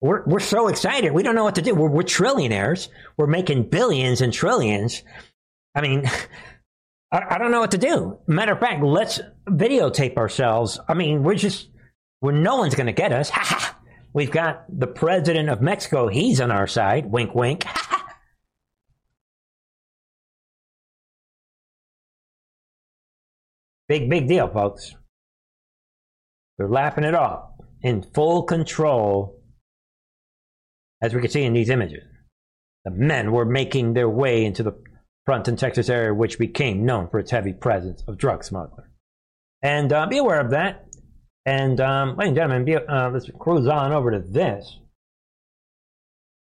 We're, 0.00 0.24
we're 0.24 0.40
so 0.40 0.68
excited. 0.68 1.12
We 1.12 1.22
don't 1.22 1.36
know 1.36 1.44
what 1.44 1.54
to 1.54 1.62
do. 1.62 1.74
We're, 1.74 1.88
we're 1.88 2.02
trillionaires. 2.02 2.88
We're 3.16 3.28
making 3.28 3.70
billions 3.70 4.20
and 4.20 4.32
trillions. 4.32 5.02
I 5.74 5.82
mean, 5.82 6.04
I, 7.12 7.22
I 7.30 7.38
don't 7.38 7.52
know 7.52 7.60
what 7.60 7.70
to 7.70 7.78
do. 7.78 8.18
Matter 8.26 8.52
of 8.52 8.60
fact, 8.60 8.82
let's 8.82 9.20
videotape 9.46 10.16
ourselves. 10.16 10.80
I 10.88 10.94
mean, 10.94 11.22
we're 11.22 11.36
just, 11.36 11.68
where 12.18 12.34
no 12.34 12.56
one's 12.56 12.74
going 12.74 12.86
to 12.86 12.92
get 12.92 13.12
us. 13.12 13.30
Ha 13.34 13.40
ha. 13.42 13.78
We've 14.12 14.30
got 14.30 14.64
the 14.68 14.86
president 14.86 15.48
of 15.48 15.60
Mexico. 15.60 16.06
He's 16.06 16.40
on 16.40 16.52
our 16.52 16.68
side. 16.68 17.06
Wink, 17.06 17.34
wink. 17.34 17.64
Big, 23.88 24.08
big 24.08 24.28
deal, 24.28 24.48
folks. 24.48 24.94
They're 26.56 26.68
laughing 26.68 27.04
it 27.04 27.14
off 27.14 27.50
in 27.82 28.02
full 28.02 28.44
control, 28.44 29.42
as 31.02 31.14
we 31.14 31.20
can 31.20 31.30
see 31.30 31.42
in 31.42 31.52
these 31.52 31.68
images. 31.68 32.04
The 32.84 32.90
men 32.90 33.32
were 33.32 33.44
making 33.44 33.94
their 33.94 34.08
way 34.08 34.44
into 34.44 34.62
the 34.62 34.72
Fronton, 35.26 35.56
Texas 35.56 35.88
area, 35.88 36.14
which 36.14 36.38
became 36.38 36.84
known 36.84 37.08
for 37.08 37.18
its 37.18 37.30
heavy 37.30 37.52
presence 37.52 38.02
of 38.06 38.18
drug 38.18 38.44
smugglers. 38.44 38.88
And 39.62 39.92
uh, 39.92 40.06
be 40.06 40.18
aware 40.18 40.40
of 40.40 40.50
that. 40.50 40.86
And, 41.46 41.80
um, 41.80 42.16
ladies 42.16 42.28
and 42.28 42.36
gentlemen, 42.36 42.64
be, 42.64 42.76
uh, 42.76 43.10
let's 43.10 43.30
cruise 43.38 43.66
on 43.66 43.92
over 43.92 44.10
to 44.10 44.18
this. 44.18 44.78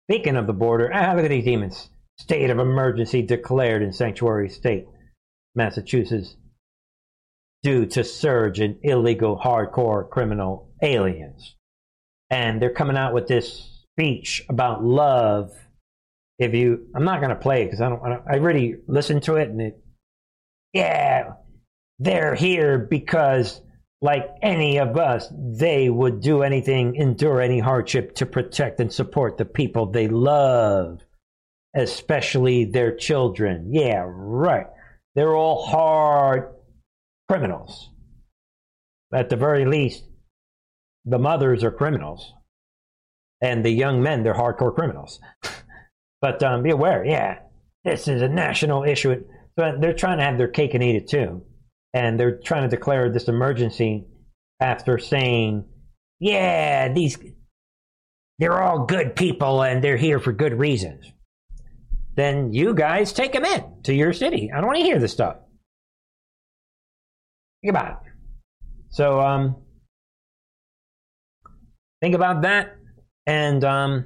Speaking 0.09 0.35
of 0.35 0.47
the 0.47 0.53
border, 0.53 0.91
ah, 0.93 1.13
look 1.13 1.25
at 1.25 1.29
these 1.29 1.45
demons. 1.45 1.89
State 2.19 2.49
of 2.49 2.59
emergency 2.59 3.21
declared 3.21 3.81
in 3.81 3.91
sanctuary 3.91 4.49
state, 4.49 4.85
Massachusetts 5.55 6.35
due 7.63 7.85
to 7.85 8.03
surge 8.03 8.59
in 8.59 8.77
illegal 8.83 9.39
hardcore 9.39 10.09
criminal 10.09 10.69
aliens. 10.81 11.55
And 12.29 12.61
they're 12.61 12.73
coming 12.73 12.97
out 12.97 13.13
with 13.13 13.27
this 13.27 13.83
speech 13.93 14.43
about 14.49 14.83
love. 14.83 15.51
If 16.37 16.53
you, 16.53 16.87
I'm 16.95 17.05
not 17.05 17.21
going 17.21 17.29
to 17.29 17.35
play 17.35 17.63
it 17.63 17.65
because 17.65 17.81
I 17.81 17.89
don't, 17.89 18.01
I 18.29 18.35
really 18.35 18.75
listened 18.87 19.23
to 19.23 19.35
it 19.35 19.49
and 19.49 19.61
it, 19.61 19.79
yeah, 20.73 21.33
they're 21.99 22.35
here 22.35 22.79
because 22.79 23.61
like 24.01 24.27
any 24.41 24.79
of 24.79 24.97
us, 24.97 25.31
they 25.31 25.89
would 25.89 26.19
do 26.19 26.41
anything, 26.41 26.95
endure 26.95 27.39
any 27.39 27.59
hardship 27.59 28.15
to 28.15 28.25
protect 28.25 28.81
and 28.81 28.91
support 28.91 29.37
the 29.37 29.45
people 29.45 29.85
they 29.85 30.09
love, 30.09 30.99
especially 31.73 32.65
their 32.65 32.93
children. 32.93 33.69
Yeah, 33.71 34.03
right. 34.05 34.65
They're 35.15 35.35
all 35.35 35.65
hard 35.65 36.49
criminals. 37.29 37.89
At 39.13 39.29
the 39.29 39.35
very 39.35 39.65
least, 39.65 40.03
the 41.05 41.19
mothers 41.19 41.63
are 41.63 41.71
criminals. 41.71 42.33
And 43.41 43.63
the 43.63 43.71
young 43.71 44.01
men, 44.01 44.23
they're 44.23 44.33
hardcore 44.33 44.73
criminals. 44.73 45.19
but 46.21 46.41
um, 46.43 46.63
be 46.63 46.71
aware, 46.71 47.03
yeah, 47.05 47.39
this 47.83 48.07
is 48.07 48.21
a 48.21 48.29
national 48.29 48.83
issue. 48.83 49.23
But 49.55 49.81
they're 49.81 49.93
trying 49.93 50.17
to 50.17 50.23
have 50.23 50.37
their 50.37 50.47
cake 50.47 50.73
and 50.73 50.83
eat 50.83 50.95
it 50.95 51.09
too. 51.09 51.43
And 51.93 52.19
they're 52.19 52.39
trying 52.39 52.63
to 52.63 52.75
declare 52.75 53.11
this 53.11 53.27
emergency 53.27 54.05
after 54.59 54.97
saying, 54.97 55.65
yeah, 56.19 56.91
these, 56.91 57.17
they're 58.39 58.61
all 58.61 58.85
good 58.85 59.15
people 59.15 59.61
and 59.61 59.83
they're 59.83 59.97
here 59.97 60.19
for 60.19 60.31
good 60.31 60.57
reasons. 60.57 61.05
Then 62.15 62.53
you 62.53 62.73
guys 62.73 63.11
take 63.11 63.33
them 63.33 63.45
in 63.45 63.81
to 63.83 63.93
your 63.93 64.13
city. 64.13 64.51
I 64.51 64.57
don't 64.57 64.67
want 64.67 64.79
to 64.79 64.85
hear 64.85 64.99
this 64.99 65.11
stuff. 65.11 65.37
Think 67.63 67.71
about 67.71 67.91
it. 67.91 68.11
So, 68.89 69.21
um, 69.21 69.55
think 72.01 72.13
about 72.13 72.41
that. 72.41 72.75
And 73.25 73.63
um, 73.63 74.05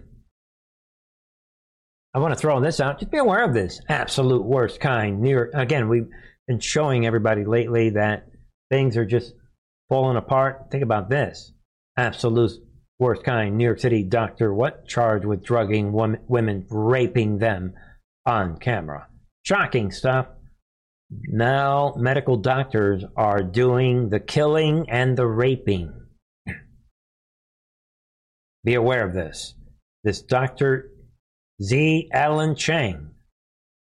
I 2.14 2.20
want 2.20 2.36
to 2.36 2.40
throw 2.40 2.62
this 2.62 2.80
out. 2.80 3.00
Just 3.00 3.12
be 3.12 3.18
aware 3.18 3.44
of 3.44 3.56
this 3.56 3.82
absolute 3.90 4.46
worst 4.46 4.80
kind. 4.80 5.22
New 5.22 5.32
York, 5.32 5.52
again, 5.56 5.90
we've 5.90 6.08
been 6.48 6.60
showing 6.60 7.08
everybody 7.08 7.46
lately 7.46 7.90
that 7.92 8.28
things 8.70 8.96
are 8.96 9.06
just 9.06 9.34
falling 9.90 10.18
apart. 10.18 10.68
Think 10.70 10.84
about 10.84 11.10
this 11.10 11.52
absolute 11.98 12.52
worst 13.00 13.24
kind. 13.24 13.58
New 13.58 13.64
York 13.64 13.80
City 13.80 14.04
doctor, 14.04 14.54
what? 14.54 14.88
Charged 14.88 15.26
with 15.26 15.44
drugging 15.44 15.92
women, 15.94 16.22
women 16.28 16.68
raping 16.70 17.40
them 17.40 17.74
on 18.28 18.58
camera. 18.58 19.08
Shocking 19.42 19.92
stuff. 19.92 20.28
Now, 21.10 21.94
medical 21.98 22.36
doctors 22.36 23.04
are 23.16 23.42
doing 23.42 24.10
the 24.10 24.20
killing 24.20 24.90
and 24.90 25.18
the 25.18 25.26
raping. 25.26 25.94
Be 28.64 28.74
aware 28.74 29.08
of 29.08 29.14
this. 29.14 29.54
This 30.04 30.22
Dr. 30.22 30.92
Z. 31.62 32.10
Allen 32.12 32.56
Chang. 32.56 33.12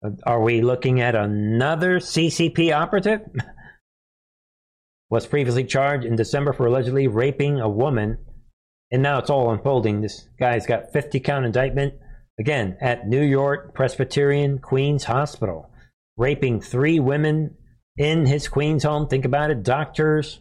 Uh, 0.05 0.11
are 0.25 0.43
we 0.43 0.61
looking 0.61 1.01
at 1.01 1.15
another 1.15 2.01
CCP 2.01 2.75
operative? 2.75 3.23
Was 5.11 5.27
previously 5.27 5.65
charged 5.65 6.05
in 6.05 6.17
December 6.17 6.53
for 6.53 6.67
allegedly 6.67 7.07
raping 7.07 7.61
a 7.61 7.69
woman, 7.69 8.19
and 8.91 9.03
now 9.03 9.19
it's 9.19 9.31
all 9.31 9.53
unfolding. 9.53 10.01
This 10.03 10.29
guy's 10.39 10.67
got 10.67 10.93
50 10.93 11.21
count 11.21 11.47
indictment 11.47 11.95
again 12.39 12.77
at 12.81 13.07
New 13.07 13.23
York 13.23 13.73
Presbyterian 13.73 14.59
Queens 14.59 15.05
Hospital 15.05 15.71
raping 16.17 16.61
three 16.61 17.01
women 17.01 17.57
in 17.97 18.27
his 18.27 18.49
Queens 18.49 18.83
home. 18.83 19.09
Think 19.09 19.25
about 19.25 19.51
it. 19.51 19.63
Doctors, 19.63 20.41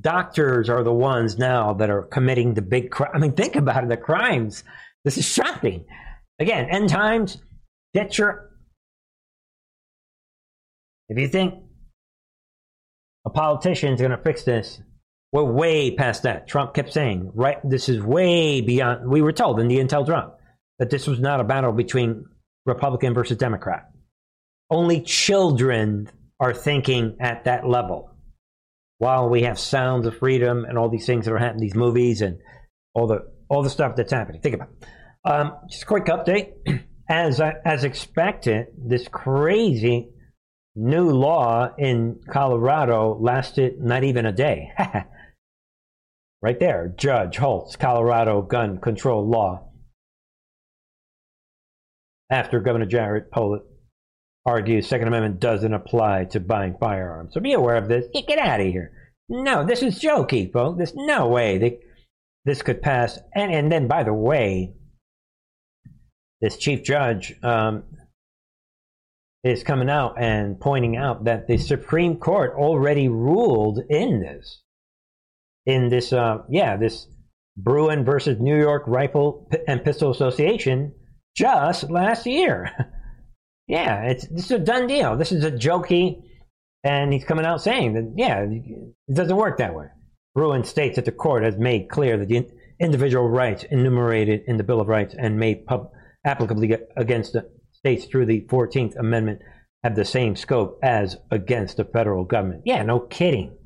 doctors 0.00 0.68
are 0.68 0.82
the 0.82 0.92
ones 0.92 1.38
now 1.38 1.74
that 1.74 1.90
are 1.90 2.02
committing 2.02 2.54
the 2.54 2.62
big 2.62 2.90
crime. 2.90 3.10
I 3.14 3.18
mean, 3.18 3.32
think 3.32 3.56
about 3.56 3.84
it. 3.84 3.88
The 3.88 3.96
crimes. 3.96 4.64
This 5.04 5.18
is 5.18 5.24
shocking. 5.26 5.84
Again, 6.38 6.68
end 6.70 6.88
times. 6.88 7.38
Get 7.94 8.18
your. 8.18 8.50
If 11.08 11.18
you 11.18 11.28
think 11.28 11.54
a 13.24 13.30
politician 13.30 13.94
is 13.94 14.00
going 14.00 14.10
to 14.10 14.18
fix 14.18 14.42
this, 14.42 14.80
we're 15.32 15.44
way 15.44 15.90
past 15.90 16.22
that. 16.24 16.48
Trump 16.48 16.74
kept 16.74 16.92
saying, 16.92 17.30
right, 17.34 17.58
this 17.64 17.88
is 17.88 18.02
way 18.02 18.60
beyond. 18.60 19.08
We 19.08 19.22
were 19.22 19.32
told 19.32 19.60
in 19.60 19.68
the 19.68 19.78
intel 19.78 20.04
drop 20.04 20.40
that 20.78 20.90
this 20.90 21.06
was 21.06 21.18
not 21.18 21.40
a 21.40 21.44
battle 21.44 21.72
between 21.72 22.26
Republican 22.66 23.14
versus 23.14 23.36
Democrat. 23.36 23.90
Only 24.70 25.00
children 25.00 26.10
are 26.40 26.54
thinking 26.54 27.16
at 27.20 27.44
that 27.44 27.66
level. 27.66 28.14
While 28.98 29.28
we 29.28 29.42
have 29.42 29.58
sounds 29.58 30.06
of 30.06 30.18
freedom 30.18 30.64
and 30.64 30.76
all 30.76 30.88
these 30.88 31.06
things 31.06 31.24
that 31.24 31.32
are 31.32 31.38
happening, 31.38 31.62
these 31.62 31.74
movies 31.74 32.20
and 32.20 32.38
all 32.94 33.06
the 33.06 33.20
all 33.48 33.62
the 33.62 33.70
stuff 33.70 33.96
that's 33.96 34.12
happening. 34.12 34.40
Think 34.40 34.56
about. 34.56 34.68
It. 34.82 34.88
Um, 35.24 35.52
just 35.70 35.84
a 35.84 35.86
quick 35.86 36.06
update. 36.06 36.52
As 37.10 37.40
as 37.40 37.84
expected, 37.84 38.66
this 38.76 39.08
crazy 39.08 40.10
new 40.76 41.10
law 41.10 41.70
in 41.78 42.20
Colorado 42.30 43.16
lasted 43.18 43.80
not 43.80 44.04
even 44.04 44.26
a 44.26 44.32
day. 44.32 44.70
right 46.42 46.60
there, 46.60 46.92
Judge 46.94 47.38
halts 47.38 47.76
Colorado 47.76 48.42
gun 48.42 48.78
control 48.78 49.26
law. 49.26 49.70
After 52.30 52.60
Governor 52.60 52.84
Jared 52.84 53.30
Polis 53.30 53.62
argues 54.48 54.88
Second 54.88 55.08
Amendment 55.08 55.40
doesn't 55.40 55.74
apply 55.74 56.24
to 56.30 56.40
buying 56.40 56.74
firearms. 56.80 57.34
So 57.34 57.40
be 57.40 57.52
aware 57.52 57.76
of 57.76 57.86
this. 57.86 58.06
Get, 58.14 58.38
out 58.38 58.60
of 58.60 58.66
here. 58.66 58.92
No, 59.28 59.64
this 59.64 59.82
is 59.82 60.00
jokey, 60.00 60.50
folks. 60.50 60.78
There's 60.78 60.94
no 60.94 61.28
way 61.28 61.58
they, 61.58 61.78
this 62.46 62.62
could 62.62 62.80
pass. 62.80 63.18
And 63.34 63.52
and 63.52 63.70
then, 63.70 63.88
by 63.88 64.04
the 64.04 64.14
way, 64.14 64.72
this 66.40 66.56
chief 66.56 66.82
judge 66.82 67.34
um, 67.42 67.84
is 69.44 69.62
coming 69.62 69.90
out 69.90 70.14
and 70.18 70.58
pointing 70.58 70.96
out 70.96 71.24
that 71.24 71.46
the 71.46 71.58
Supreme 71.58 72.16
Court 72.16 72.54
already 72.56 73.08
ruled 73.08 73.80
in 73.90 74.20
this, 74.20 74.62
in 75.66 75.90
this, 75.90 76.10
uh, 76.10 76.38
yeah, 76.48 76.78
this 76.78 77.06
Bruen 77.58 78.02
versus 78.02 78.40
New 78.40 78.58
York 78.58 78.84
Rifle 78.86 79.50
and 79.66 79.84
Pistol 79.84 80.10
Association 80.10 80.94
just 81.36 81.90
last 81.90 82.24
year. 82.24 82.70
yeah, 83.68 84.02
it's 84.04 84.26
this 84.28 84.46
is 84.46 84.50
a 84.50 84.58
done 84.58 84.86
deal. 84.86 85.16
This 85.16 85.30
is 85.30 85.44
a 85.44 85.52
jokey, 85.52 86.22
and 86.82 87.12
he's 87.12 87.24
coming 87.24 87.44
out 87.44 87.62
saying 87.62 87.92
that 87.94 88.14
yeah, 88.16 88.40
it 88.40 89.14
doesn't 89.14 89.36
work 89.36 89.58
that 89.58 89.74
way. 89.74 89.86
Bruen 90.34 90.64
states 90.64 90.96
that 90.96 91.04
the 91.04 91.12
court 91.12 91.44
has 91.44 91.56
made 91.58 91.88
clear 91.88 92.16
that 92.16 92.28
the 92.28 92.46
individual 92.80 93.28
rights 93.28 93.64
enumerated 93.64 94.42
in 94.46 94.56
the 94.56 94.64
Bill 94.64 94.80
of 94.80 94.88
Rights 94.88 95.14
and 95.18 95.38
made 95.38 95.66
pub- 95.66 95.90
against 96.24 97.32
the 97.32 97.50
states 97.72 98.06
through 98.06 98.26
the 98.26 98.42
14th 98.42 98.96
Amendment 98.96 99.40
have 99.84 99.96
the 99.96 100.04
same 100.04 100.36
scope 100.36 100.78
as 100.82 101.16
against 101.30 101.76
the 101.76 101.84
federal 101.84 102.24
government. 102.24 102.62
Yeah, 102.64 102.82
no 102.82 103.00
kidding. 103.00 103.56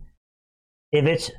If 0.93 1.07
it's 1.07 1.31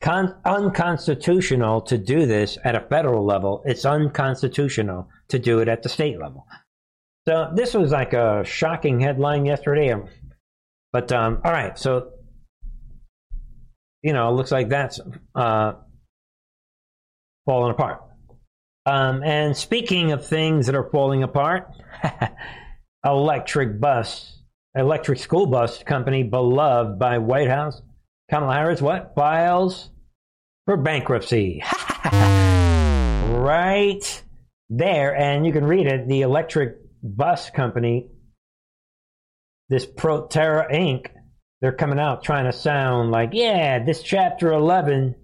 con- 0.00 0.36
unconstitutional 0.44 1.82
to 1.82 1.98
do 1.98 2.26
this 2.26 2.58
at 2.64 2.74
a 2.74 2.86
federal 2.88 3.24
level, 3.24 3.62
it's 3.64 3.84
unconstitutional 3.84 5.08
to 5.28 5.38
do 5.38 5.58
it 5.60 5.68
at 5.68 5.82
the 5.82 5.88
state 5.88 6.18
level. 6.20 6.46
So 7.28 7.52
this 7.54 7.74
was 7.74 7.92
like 7.92 8.12
a 8.12 8.44
shocking 8.44 9.00
headline 9.00 9.44
yesterday. 9.44 9.94
But 10.92 11.12
um, 11.12 11.40
all 11.44 11.52
right, 11.52 11.78
so 11.78 12.12
you 14.02 14.12
know, 14.12 14.28
it 14.28 14.32
looks 14.32 14.50
like 14.50 14.68
that's 14.68 15.00
uh, 15.34 15.72
falling 17.46 17.72
apart. 17.72 18.02
Um, 18.86 19.22
and 19.22 19.56
speaking 19.56 20.12
of 20.12 20.26
things 20.26 20.66
that 20.66 20.74
are 20.74 20.88
falling 20.90 21.22
apart, 21.22 21.70
electric 23.04 23.78
bus, 23.78 24.38
electric 24.74 25.18
school 25.18 25.46
bus 25.46 25.82
company 25.82 26.22
beloved 26.22 26.98
by 26.98 27.18
White 27.18 27.48
House, 27.48 27.82
Kamala 28.30 28.54
Harris, 28.54 28.80
what? 28.80 29.14
Files 29.14 29.90
for 30.64 30.76
bankruptcy. 30.76 31.62
right 33.30 34.22
there. 34.70 35.14
And 35.16 35.44
you 35.44 35.52
can 35.52 35.64
read 35.64 35.86
it. 35.86 36.08
The 36.08 36.22
electric 36.22 36.78
bus 37.02 37.50
company, 37.50 38.10
this 39.68 39.86
Proterra 39.86 40.70
Inc., 40.72 41.06
they're 41.60 41.72
coming 41.72 41.98
out 41.98 42.24
trying 42.24 42.46
to 42.46 42.52
sound 42.52 43.10
like, 43.10 43.30
yeah, 43.32 43.84
this 43.84 44.02
chapter 44.02 44.52
11 44.52 45.14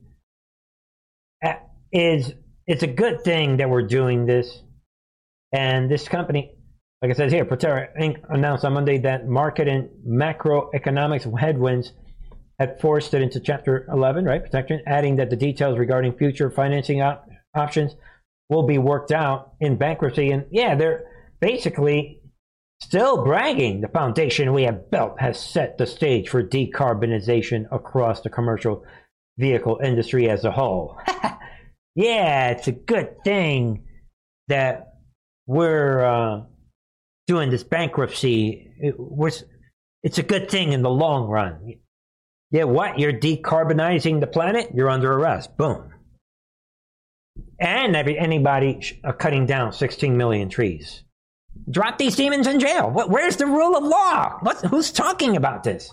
uh, 1.44 1.54
is 1.92 2.32
it's 2.66 2.82
a 2.82 2.88
good 2.88 3.22
thing 3.22 3.58
that 3.58 3.70
we're 3.70 3.86
doing 3.86 4.26
this. 4.26 4.62
And 5.52 5.90
this 5.90 6.08
company, 6.08 6.52
like 7.00 7.10
I 7.10 7.14
said 7.14 7.32
here, 7.32 7.44
Proterra 7.44 7.88
Inc. 7.98 8.16
announced 8.28 8.64
on 8.64 8.74
Monday 8.74 8.98
that 8.98 9.26
market 9.26 9.68
and 9.68 9.88
macroeconomics 10.06 11.38
headwinds 11.38 11.92
had 12.58 12.80
forced 12.80 13.14
it 13.14 13.22
into 13.22 13.40
Chapter 13.40 13.86
11, 13.90 14.24
right? 14.24 14.42
Protection, 14.42 14.82
adding 14.86 15.16
that 15.16 15.30
the 15.30 15.36
details 15.36 15.78
regarding 15.78 16.16
future 16.16 16.50
financing 16.50 17.02
op- 17.02 17.28
options 17.54 17.94
will 18.48 18.66
be 18.66 18.78
worked 18.78 19.12
out 19.12 19.52
in 19.60 19.76
bankruptcy. 19.76 20.30
And 20.30 20.46
yeah, 20.50 20.74
they're 20.74 21.04
basically 21.40 22.20
still 22.80 23.24
bragging 23.24 23.80
the 23.80 23.88
foundation 23.88 24.52
we 24.52 24.64
have 24.64 24.90
built 24.90 25.20
has 25.20 25.40
set 25.40 25.78
the 25.78 25.86
stage 25.86 26.28
for 26.28 26.42
decarbonization 26.42 27.64
across 27.72 28.20
the 28.20 28.30
commercial 28.30 28.84
vehicle 29.38 29.80
industry 29.82 30.28
as 30.28 30.44
a 30.44 30.50
whole. 30.50 30.98
yeah, 31.94 32.50
it's 32.50 32.68
a 32.68 32.72
good 32.72 33.22
thing 33.24 33.84
that 34.48 34.94
we're 35.46 36.04
uh, 36.04 36.42
doing 37.26 37.50
this 37.50 37.64
bankruptcy. 37.64 38.70
It, 38.78 38.94
it's 40.02 40.18
a 40.18 40.22
good 40.22 40.50
thing 40.50 40.72
in 40.72 40.82
the 40.82 40.90
long 40.90 41.28
run. 41.28 41.74
Yeah, 42.50 42.64
what? 42.64 42.98
You're 42.98 43.12
decarbonizing 43.12 44.20
the 44.20 44.26
planet? 44.26 44.70
You're 44.74 44.90
under 44.90 45.12
arrest. 45.12 45.56
Boom. 45.56 45.92
And 47.58 47.96
every, 47.96 48.18
anybody 48.18 49.00
uh, 49.02 49.12
cutting 49.12 49.46
down 49.46 49.72
16 49.72 50.16
million 50.16 50.48
trees. 50.48 51.02
Drop 51.70 51.98
these 51.98 52.16
demons 52.16 52.46
in 52.46 52.60
jail. 52.60 52.90
What, 52.90 53.10
where's 53.10 53.36
the 53.36 53.46
rule 53.46 53.76
of 53.76 53.84
law? 53.84 54.38
What, 54.40 54.58
who's 54.66 54.90
talking 54.90 55.36
about 55.36 55.62
this? 55.64 55.92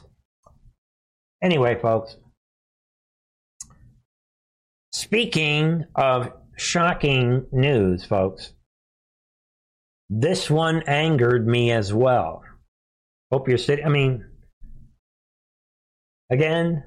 Anyway, 1.41 1.77
folks, 1.81 2.15
Speaking 4.93 5.85
of 5.95 6.31
shocking 6.55 7.47
news, 7.51 8.05
folks, 8.05 8.53
this 10.07 10.51
one 10.51 10.83
angered 10.85 11.47
me 11.47 11.71
as 11.71 11.91
well. 11.91 12.43
Hope 13.31 13.49
you're 13.49 13.57
sitting. 13.57 13.85
I 13.85 13.89
mean, 13.89 14.23
again, 16.31 16.83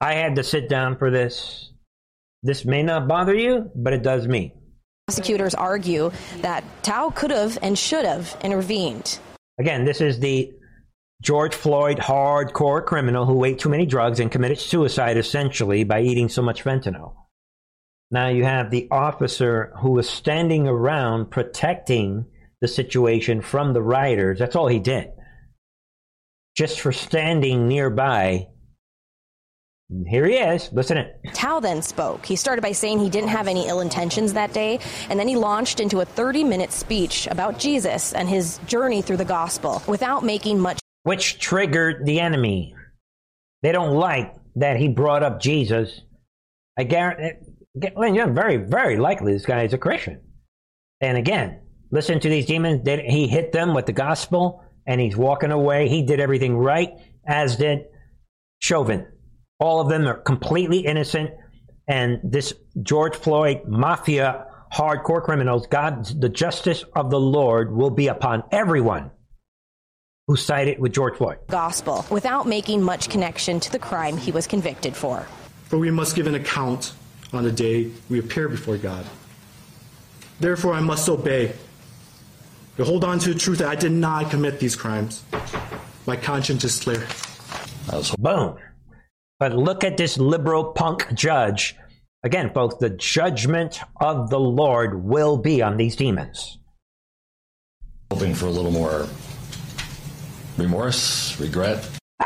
I 0.00 0.14
had 0.14 0.36
to 0.36 0.42
sit 0.42 0.70
down 0.70 0.96
for 0.96 1.10
this. 1.10 1.72
This 2.42 2.64
may 2.64 2.82
not 2.82 3.06
bother 3.06 3.34
you, 3.34 3.70
but 3.76 3.92
it 3.92 4.02
does 4.02 4.26
me. 4.26 4.54
Prosecutors 5.08 5.54
argue 5.54 6.10
that 6.40 6.64
Thao 6.82 7.14
could 7.14 7.30
have 7.30 7.58
and 7.62 7.78
should 7.78 8.04
have 8.04 8.36
intervened. 8.42 9.18
Again, 9.58 9.84
this 9.84 10.00
is 10.00 10.20
the 10.20 10.52
George 11.22 11.54
Floyd, 11.54 11.98
hardcore 11.98 12.84
criminal 12.84 13.26
who 13.26 13.44
ate 13.44 13.58
too 13.58 13.68
many 13.68 13.86
drugs 13.86 14.20
and 14.20 14.30
committed 14.30 14.58
suicide 14.58 15.16
essentially 15.16 15.84
by 15.84 16.00
eating 16.00 16.28
so 16.28 16.42
much 16.42 16.64
fentanyl. 16.64 17.14
Now 18.10 18.28
you 18.28 18.44
have 18.44 18.70
the 18.70 18.88
officer 18.90 19.72
who 19.80 19.92
was 19.92 20.08
standing 20.08 20.68
around 20.68 21.30
protecting 21.30 22.26
the 22.60 22.68
situation 22.68 23.40
from 23.40 23.72
the 23.72 23.82
rioters. 23.82 24.38
That's 24.38 24.56
all 24.56 24.68
he 24.68 24.78
did. 24.78 25.12
Just 26.56 26.80
for 26.80 26.92
standing 26.92 27.68
nearby. 27.68 28.48
Here 30.06 30.26
he 30.26 30.34
is. 30.34 30.70
Listen 30.72 30.96
it. 30.96 31.20
Thao 31.28 31.60
then 31.60 31.82
spoke. 31.82 32.24
He 32.24 32.36
started 32.36 32.62
by 32.62 32.72
saying 32.72 32.98
he 32.98 33.10
didn't 33.10 33.28
have 33.28 33.48
any 33.48 33.68
ill 33.68 33.80
intentions 33.80 34.32
that 34.32 34.52
day, 34.52 34.78
and 35.08 35.18
then 35.18 35.28
he 35.28 35.36
launched 35.36 35.80
into 35.80 36.00
a 36.00 36.04
30 36.04 36.44
minute 36.44 36.72
speech 36.72 37.26
about 37.30 37.58
Jesus 37.58 38.12
and 38.12 38.28
his 38.28 38.58
journey 38.66 39.02
through 39.02 39.18
the 39.18 39.24
gospel 39.24 39.82
without 39.86 40.24
making 40.24 40.58
much 40.58 40.78
which 41.04 41.38
triggered 41.38 42.06
the 42.06 42.20
enemy. 42.20 42.74
They 43.62 43.72
don't 43.72 43.94
like 43.94 44.34
that 44.56 44.76
he 44.76 44.88
brought 44.88 45.22
up 45.22 45.40
Jesus. 45.40 46.00
I 46.78 46.84
guarantee, 46.84 47.38
eh, 47.82 48.06
you're 48.06 48.30
very, 48.30 48.56
very 48.56 48.96
likely 48.98 49.32
this 49.32 49.46
guy 49.46 49.64
is 49.64 49.72
a 49.72 49.78
Christian. 49.78 50.20
And 51.00 51.18
again, 51.18 51.60
listen 51.90 52.20
to 52.20 52.28
these 52.28 52.46
demons. 52.46 52.86
He 52.86 53.26
hit 53.26 53.52
them 53.52 53.74
with 53.74 53.86
the 53.86 53.92
gospel 53.92 54.64
and 54.86 55.00
he's 55.00 55.16
walking 55.16 55.50
away. 55.50 55.88
He 55.88 56.02
did 56.02 56.20
everything 56.20 56.56
right, 56.56 56.92
as 57.26 57.56
did 57.56 57.86
Chauvin. 58.60 59.06
All 59.62 59.80
of 59.80 59.88
them 59.88 60.08
are 60.08 60.14
completely 60.14 60.80
innocent. 60.80 61.30
And 61.86 62.18
this 62.24 62.52
George 62.82 63.14
Floyd 63.14 63.62
mafia 63.64 64.46
hardcore 64.72 65.22
criminals, 65.22 65.68
God, 65.68 66.04
the 66.20 66.28
justice 66.28 66.84
of 66.96 67.10
the 67.10 67.20
Lord 67.20 67.70
will 67.72 67.90
be 67.90 68.08
upon 68.08 68.42
everyone 68.50 69.12
who 70.26 70.34
sided 70.34 70.80
with 70.80 70.92
George 70.92 71.16
Floyd. 71.16 71.38
Gospel, 71.46 72.04
without 72.10 72.48
making 72.48 72.82
much 72.82 73.08
connection 73.08 73.60
to 73.60 73.70
the 73.70 73.78
crime 73.78 74.16
he 74.16 74.32
was 74.32 74.48
convicted 74.48 74.96
for. 74.96 75.28
For 75.66 75.78
we 75.78 75.92
must 75.92 76.16
give 76.16 76.26
an 76.26 76.34
account 76.34 76.92
on 77.32 77.44
the 77.44 77.52
day 77.52 77.92
we 78.10 78.18
appear 78.18 78.48
before 78.48 78.76
God. 78.76 79.06
Therefore, 80.40 80.74
I 80.74 80.80
must 80.80 81.08
obey. 81.08 81.52
To 82.78 82.84
hold 82.84 83.04
on 83.04 83.20
to 83.20 83.32
the 83.32 83.38
truth 83.38 83.58
that 83.58 83.68
I 83.68 83.76
did 83.76 83.92
not 83.92 84.30
commit 84.30 84.58
these 84.58 84.74
crimes. 84.74 85.22
My 86.04 86.16
conscience 86.16 86.64
is 86.64 86.80
clear. 86.80 87.06
Boom. 88.18 88.58
But 89.42 89.56
look 89.56 89.82
at 89.82 89.96
this 89.96 90.18
liberal 90.18 90.66
punk 90.66 91.12
judge. 91.14 91.74
Again, 92.22 92.52
folks, 92.54 92.76
the 92.76 92.90
judgment 92.90 93.80
of 94.00 94.30
the 94.30 94.38
Lord 94.38 95.02
will 95.02 95.36
be 95.36 95.60
on 95.60 95.76
these 95.76 95.96
demons. 95.96 96.60
Hoping 98.12 98.36
for 98.36 98.46
a 98.46 98.50
little 98.50 98.70
more 98.70 99.08
Remorse? 100.56 101.40
Regret? 101.40 101.84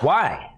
Why? 0.00 0.50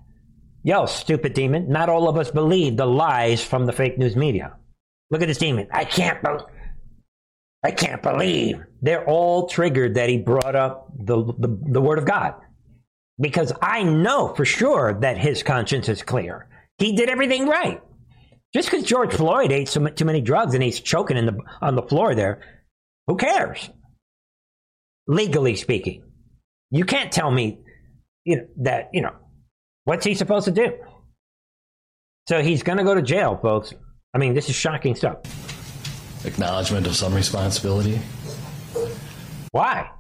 Yo, 0.63 0.87
stupid 0.87 1.35
demon. 1.35 1.69
Not 1.69 1.89
all 1.89 2.09
of 2.09 2.17
us 2.17 2.31
believe 2.31 2.77
the 2.77 2.87
lies 2.87 3.43
from 3.43 3.67
the 3.67 3.73
fake 3.73 3.99
news 3.99 4.15
media. 4.15 4.55
Look 5.11 5.21
at 5.21 5.27
this 5.27 5.39
demon. 5.39 5.67
I 5.73 5.85
can't 5.85 6.23
believe. 6.23 6.47
I 7.65 7.73
can't 7.73 8.05
believe. 8.05 8.63
They're 8.83 9.05
all 9.05 9.49
triggered 9.49 9.95
that 9.95 10.09
he 10.09 10.19
brought 10.19 10.55
up 10.55 10.93
the, 10.97 11.25
the, 11.25 11.59
the 11.73 11.81
word 11.81 11.99
of 11.99 12.05
God. 12.05 12.37
Because 13.21 13.53
I 13.61 13.83
know 13.83 14.35
for 14.35 14.45
sure 14.45 14.99
that 15.01 15.19
his 15.19 15.43
conscience 15.43 15.89
is 15.89 16.03
clear. 16.03 16.49
He 16.79 16.95
did 16.95 17.09
everything 17.09 17.47
right. 17.47 17.83
Just 18.55 18.71
because 18.71 18.85
George 18.85 19.13
Floyd 19.13 19.53
ate 19.53 19.69
so, 19.69 19.87
too 19.89 20.05
many 20.05 20.21
drugs 20.21 20.55
and 20.55 20.63
he's 20.63 20.81
choking 20.81 21.17
in 21.17 21.27
the, 21.27 21.39
on 21.61 21.75
the 21.75 21.83
floor 21.83 22.15
there, 22.15 22.41
who 23.07 23.17
cares? 23.17 23.69
legally 25.09 25.57
speaking. 25.57 26.05
You 26.71 26.85
can't 26.85 27.11
tell 27.11 27.31
me 27.31 27.59
you 28.25 28.37
know, 28.37 28.47
that, 28.59 28.91
you 28.93 29.03
know, 29.03 29.15
what's 29.85 30.05
he 30.05 30.15
supposed 30.15 30.45
to 30.45 30.53
do? 30.53 30.75
So 32.29 32.43
he's 32.43 32.63
going 32.63 32.79
to 32.79 32.85
go 32.85 32.95
to 32.95 33.03
jail, 33.03 33.39
folks. 33.41 33.73
I 34.15 34.19
mean, 34.19 34.35
this 34.35 34.49
is 34.51 34.55
shocking 34.55 34.95
stuff. 34.95 35.17
Acknowledgement 36.27 36.87
of 36.87 36.95
some 36.95 37.15
responsibility. 37.15 37.99
Why? 39.51 39.91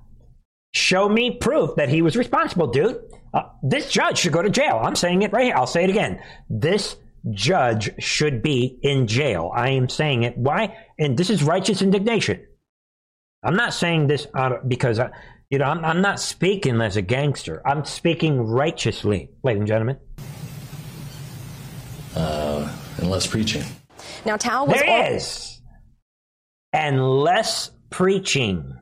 Show 0.74 1.09
me 1.09 1.37
proof 1.38 1.76
that 1.76 1.88
he 1.88 2.02
was 2.02 2.16
responsible, 2.16 2.66
dude. 2.68 3.00
Uh, 3.33 3.42
this 3.62 3.90
judge 3.90 4.18
should 4.18 4.33
go 4.33 4.42
to 4.42 4.50
jail. 4.50 4.81
I'm 4.83 4.96
saying 4.96 5.22
it 5.22 5.33
right 5.33 5.44
here. 5.46 5.54
I'll 5.57 5.66
say 5.66 5.85
it 5.85 5.90
again. 5.90 6.20
This 6.50 6.96
judge 7.31 7.90
should 8.02 8.42
be 8.42 8.78
in 8.83 9.07
jail. 9.07 9.50
I 9.54 9.70
am 9.70 9.88
saying 9.88 10.22
it. 10.22 10.37
Why? 10.37 10.76
And 10.98 11.16
this 11.16 11.31
is 11.31 11.42
righteous 11.42 11.83
indignation. 11.83 12.46
I'm 13.42 13.57
not 13.57 13.72
saying 13.74 14.07
this 14.09 14.26
out 14.35 14.68
because, 14.68 14.98
I, 14.98 15.11
you 15.50 15.59
know, 15.59 15.64
I'm, 15.66 15.85
I'm 15.85 16.02
not 16.02 16.20
speaking 16.20 16.81
as 16.81 16.96
a 16.96 17.02
gangster. 17.02 17.62
I'm 17.66 17.85
speaking 17.85 18.38
righteously, 18.40 19.31
ladies 19.42 19.61
and 19.61 19.68
gentlemen. 19.68 19.98
Uh, 22.16 22.70
and 22.98 23.11
less 23.11 23.26
preaching. 23.26 23.62
Now, 24.24 24.37
Tal 24.37 24.66
was. 24.66 24.78
There 24.78 24.90
all- 24.90 25.12
is. 25.14 25.61
And 26.72 27.02
less 27.20 27.70
preaching. 27.90 28.78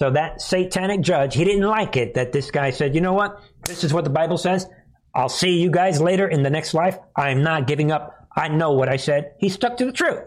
So 0.00 0.10
that 0.10 0.42
satanic 0.42 1.00
judge, 1.00 1.34
he 1.34 1.44
didn't 1.44 1.66
like 1.66 1.96
it 1.96 2.14
that 2.14 2.32
this 2.32 2.50
guy 2.50 2.70
said, 2.70 2.94
you 2.94 3.00
know 3.00 3.14
what? 3.14 3.40
This 3.64 3.82
is 3.82 3.94
what 3.94 4.04
the 4.04 4.10
Bible 4.10 4.36
says. 4.36 4.68
I'll 5.14 5.30
see 5.30 5.58
you 5.58 5.70
guys 5.70 6.00
later 6.00 6.28
in 6.28 6.42
the 6.42 6.50
next 6.50 6.74
life. 6.74 6.98
I'm 7.16 7.42
not 7.42 7.66
giving 7.66 7.90
up. 7.90 8.12
I 8.36 8.48
know 8.48 8.72
what 8.72 8.90
I 8.90 8.96
said. 8.96 9.32
He 9.38 9.48
stuck 9.48 9.78
to 9.78 9.86
the 9.86 9.92
truth. 9.92 10.20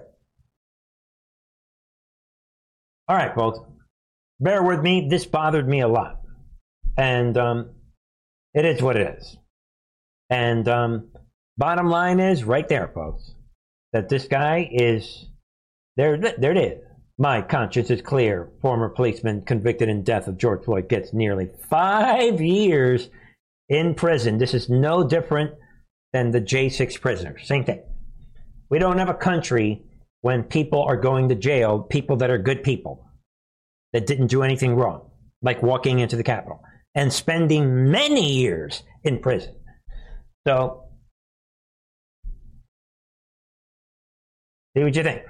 All 3.08 3.16
right, 3.16 3.36
folks. 3.36 3.60
Bear 4.40 4.64
with 4.64 4.82
me. 4.82 5.08
This 5.10 5.26
bothered 5.26 5.68
me 5.68 5.82
a 5.82 5.88
lot. 5.88 6.20
And 6.98 7.38
um, 7.38 7.76
it 8.56 8.66
is 8.66 8.82
what 8.82 8.96
it 8.96 9.18
is. 9.20 9.38
And 10.32 10.68
um, 10.68 11.12
bottom 11.58 11.88
line 11.88 12.20
is 12.20 12.44
right 12.44 12.68
there, 12.68 12.92
folks, 12.94 13.32
that 13.94 14.10
this 14.10 14.28
guy 14.28 14.68
is 14.72 15.28
there. 15.96 16.18
There 16.18 16.52
it 16.52 16.58
is. 16.58 16.89
My 17.22 17.42
conscience 17.42 17.90
is 17.92 18.02
clear. 18.02 18.50
Former 18.62 18.88
policeman 18.88 19.42
convicted 19.42 19.90
in 19.90 20.04
death 20.04 20.30
of 20.30 20.38
George 20.38 20.64
Floyd 20.64 20.88
gets 20.88 21.12
nearly 21.12 21.50
five 21.70 22.40
years 22.40 23.10
in 23.68 23.94
prison. 23.94 24.38
This 24.38 24.54
is 24.54 24.70
no 24.70 25.06
different 25.06 25.52
than 26.14 26.32
the 26.32 26.40
J6 26.40 27.02
prisoners. 27.02 27.46
Same 27.46 27.66
thing. 27.66 27.84
We 28.70 28.80
don't 28.80 29.00
have 29.00 29.10
a 29.10 29.14
country 29.14 29.84
when 30.22 30.44
people 30.44 30.82
are 30.82 30.96
going 30.96 31.28
to 31.28 31.36
jail, 31.36 31.80
people 31.82 32.16
that 32.18 32.30
are 32.30 32.38
good 32.38 32.64
people, 32.64 33.06
that 33.92 34.08
didn't 34.08 34.28
do 34.28 34.42
anything 34.42 34.76
wrong, 34.78 35.12
like 35.42 35.62
walking 35.62 36.00
into 36.00 36.16
the 36.16 36.24
Capitol 36.24 36.62
and 36.96 37.12
spending 37.12 37.92
many 37.92 38.32
years 38.32 38.84
in 39.04 39.20
prison. 39.20 39.56
So, 40.48 40.86
see 44.74 44.84
what 44.84 44.96
you 44.96 45.04
think. 45.04 45.22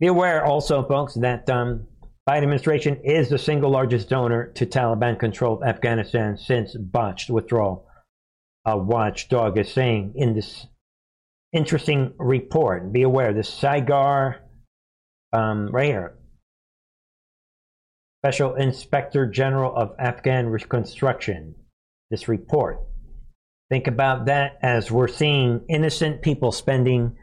Be 0.00 0.06
aware 0.06 0.44
also, 0.44 0.82
folks, 0.82 1.14
that 1.14 1.48
um, 1.50 1.86
Biden 2.26 2.38
administration 2.38 3.00
is 3.04 3.28
the 3.28 3.38
single 3.38 3.70
largest 3.70 4.08
donor 4.08 4.50
to 4.54 4.64
Taliban-controlled 4.64 5.62
Afghanistan 5.62 6.38
since 6.38 6.74
botched 6.74 7.28
withdrawal. 7.28 7.86
A 8.64 8.78
watchdog 8.78 9.58
is 9.58 9.70
saying 9.70 10.14
in 10.16 10.34
this 10.34 10.66
interesting 11.52 12.14
report. 12.18 12.92
Be 12.92 13.02
aware, 13.02 13.34
this 13.34 13.50
SIGAR, 13.50 14.36
um, 15.34 15.68
right 15.70 15.86
here, 15.86 16.16
Special 18.24 18.54
Inspector 18.54 19.26
General 19.26 19.74
of 19.74 19.94
Afghan 19.98 20.46
Reconstruction. 20.46 21.54
This 22.10 22.26
report. 22.26 22.80
Think 23.70 23.86
about 23.86 24.26
that 24.26 24.58
as 24.62 24.90
we're 24.90 25.08
seeing 25.08 25.64
innocent 25.68 26.22
people 26.22 26.52
spending 26.52 27.16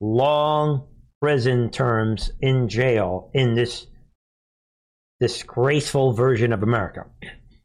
long 0.00 0.87
prison 1.20 1.70
terms 1.70 2.30
in 2.40 2.68
jail 2.68 3.30
in 3.34 3.54
this 3.54 3.86
disgraceful 5.20 6.12
version 6.12 6.52
of 6.52 6.62
America. 6.62 7.06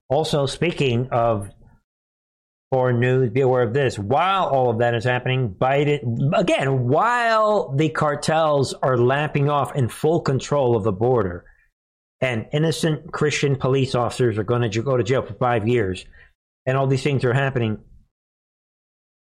Also, 0.09 0.45
speaking 0.45 1.09
of 1.11 1.49
foreign 2.71 2.99
news, 2.99 3.29
be 3.29 3.41
aware 3.41 3.61
of 3.61 3.73
this. 3.73 3.99
While 3.99 4.47
all 4.47 4.71
of 4.71 4.79
that 4.79 4.95
is 4.95 5.03
happening, 5.03 5.55
Biden, 5.59 6.31
again, 6.35 6.87
while 6.87 7.75
the 7.75 7.89
cartels 7.89 8.73
are 8.73 8.97
lapping 8.97 9.49
off 9.49 9.75
in 9.75 9.89
full 9.89 10.21
control 10.21 10.75
of 10.75 10.83
the 10.83 10.91
border, 10.91 11.45
and 12.19 12.47
innocent 12.53 13.11
Christian 13.11 13.57
police 13.57 13.95
officers 13.95 14.37
are 14.37 14.43
going 14.43 14.69
to 14.71 14.81
go 14.81 14.97
to 14.97 15.03
jail 15.03 15.21
for 15.21 15.33
five 15.33 15.67
years, 15.67 16.05
and 16.65 16.77
all 16.77 16.87
these 16.87 17.03
things 17.03 17.23
are 17.25 17.33
happening, 17.33 17.77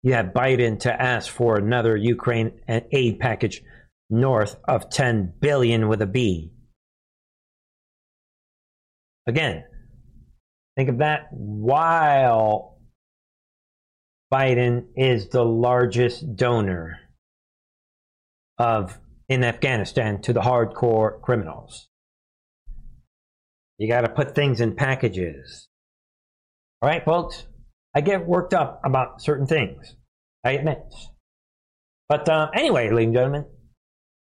you 0.02 0.14
have 0.14 0.26
Biden 0.26 0.80
to 0.80 1.02
ask 1.02 1.30
for 1.30 1.56
another 1.56 1.96
Ukraine 1.96 2.60
uh, 2.68 2.80
aid 2.90 3.20
package 3.20 3.62
north 4.10 4.56
of 4.66 4.90
10 4.90 5.34
billion 5.40 5.88
with 5.88 6.02
a 6.02 6.06
B. 6.06 6.52
Again, 9.26 9.64
think 10.76 10.88
of 10.88 10.98
that 10.98 11.28
while 11.30 12.78
Biden 14.32 14.86
is 14.96 15.28
the 15.28 15.44
largest 15.44 16.36
donor 16.36 16.98
of 18.58 18.98
in 19.28 19.44
Afghanistan 19.44 20.20
to 20.22 20.32
the 20.32 20.40
hardcore 20.40 21.20
criminals. 21.20 21.88
You 23.78 23.88
got 23.88 24.00
to 24.00 24.08
put 24.08 24.34
things 24.34 24.60
in 24.60 24.74
packages. 24.74 25.68
All 26.82 26.88
right, 26.88 27.04
folks? 27.04 27.46
I 27.94 28.00
get 28.00 28.26
worked 28.26 28.54
up 28.54 28.80
about 28.84 29.22
certain 29.22 29.46
things. 29.46 29.94
I 30.44 30.52
admit. 30.52 30.78
But 32.08 32.28
uh, 32.28 32.48
anyway, 32.54 32.90
ladies 32.90 33.06
and 33.06 33.14
gentlemen, 33.14 33.46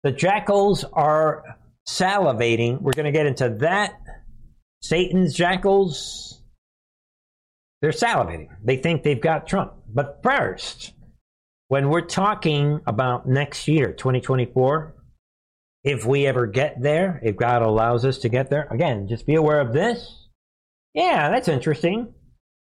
the 0.04 0.12
jackals 0.12 0.84
are 0.94 1.44
salivating. 1.88 2.82
We're 2.82 2.94
going 2.94 3.06
to 3.06 3.12
get 3.12 3.26
into 3.26 3.50
that. 3.62 3.94
Satan's 4.82 5.34
jackals, 5.34 6.42
they're 7.82 7.92
salivating. 7.92 8.50
They 8.64 8.78
think 8.78 9.04
they've 9.04 9.20
got 9.20 9.48
Trump. 9.48 9.74
But 9.88 10.20
first, 10.24 10.94
when 11.68 11.90
we're 11.90 12.02
talking 12.02 12.82
about 12.86 13.28
next 13.28 13.68
year, 13.68 13.92
2024, 13.94 14.94
if 15.84 16.06
we 16.06 16.26
ever 16.26 16.48
get 16.48 16.82
there, 16.82 17.20
if 17.24 17.36
God 17.36 17.62
allows 17.62 18.06
us 18.06 18.20
to 18.20 18.30
get 18.30 18.50
there, 18.50 18.68
again, 18.70 19.08
just 19.08 19.26
be 19.26 19.36
aware 19.36 19.60
of 19.60 19.74
this. 19.74 20.28
Yeah, 20.94 21.30
that's 21.30 21.48
interesting. 21.48 22.14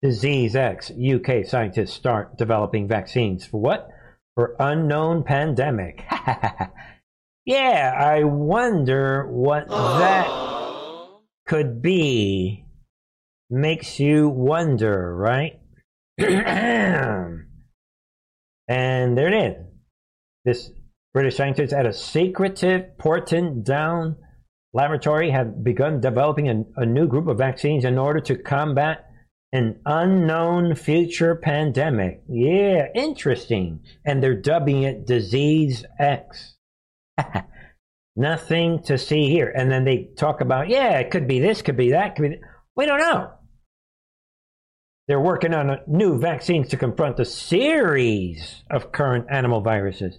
Disease 0.02 0.56
X, 0.56 0.90
UK 0.90 1.46
scientists 1.46 1.92
start 1.92 2.36
developing 2.36 2.88
vaccines 2.88 3.46
for 3.46 3.60
what? 3.60 3.88
For 4.34 4.56
unknown 4.58 5.22
pandemic. 5.22 6.04
yeah, 7.44 7.92
I 7.96 8.24
wonder 8.24 9.26
what 9.26 9.68
that 9.68 10.28
could 11.46 11.82
be. 11.82 12.64
Makes 13.50 14.00
you 14.00 14.28
wonder, 14.28 15.14
right? 15.14 15.60
and 16.18 17.46
there 18.68 19.28
it 19.28 19.34
is. 19.34 19.66
This 20.44 20.70
British 21.12 21.36
scientists 21.36 21.72
at 21.74 21.86
a 21.86 21.92
secretive 21.92 22.96
Porton 22.96 23.62
Down 23.62 24.16
laboratory 24.72 25.30
have 25.30 25.62
begun 25.62 26.00
developing 26.00 26.48
a, 26.48 26.64
a 26.80 26.86
new 26.86 27.06
group 27.06 27.28
of 27.28 27.38
vaccines 27.38 27.84
in 27.84 27.98
order 27.98 28.20
to 28.20 28.36
combat 28.36 29.06
an 29.52 29.80
unknown 29.84 30.74
future 30.74 31.34
pandemic. 31.34 32.22
Yeah, 32.28 32.86
interesting. 32.94 33.80
And 34.06 34.22
they're 34.22 34.40
dubbing 34.40 34.82
it 34.84 35.06
Disease 35.06 35.84
X. 35.98 36.54
Nothing 38.16 38.82
to 38.84 38.98
see 38.98 39.28
here. 39.28 39.52
And 39.54 39.70
then 39.70 39.84
they 39.84 40.10
talk 40.16 40.40
about, 40.40 40.68
yeah, 40.68 40.98
it 40.98 41.10
could 41.10 41.26
be 41.26 41.40
this, 41.40 41.62
could 41.62 41.76
be 41.76 41.92
that, 41.92 42.16
could 42.16 42.30
be. 42.30 42.40
We 42.76 42.86
don't 42.86 42.98
know. 42.98 43.32
They're 45.08 45.20
working 45.20 45.54
on 45.54 45.78
new 45.86 46.18
vaccines 46.18 46.68
to 46.68 46.76
confront 46.76 47.18
a 47.20 47.24
series 47.24 48.62
of 48.70 48.92
current 48.92 49.26
animal 49.30 49.60
viruses. 49.60 50.18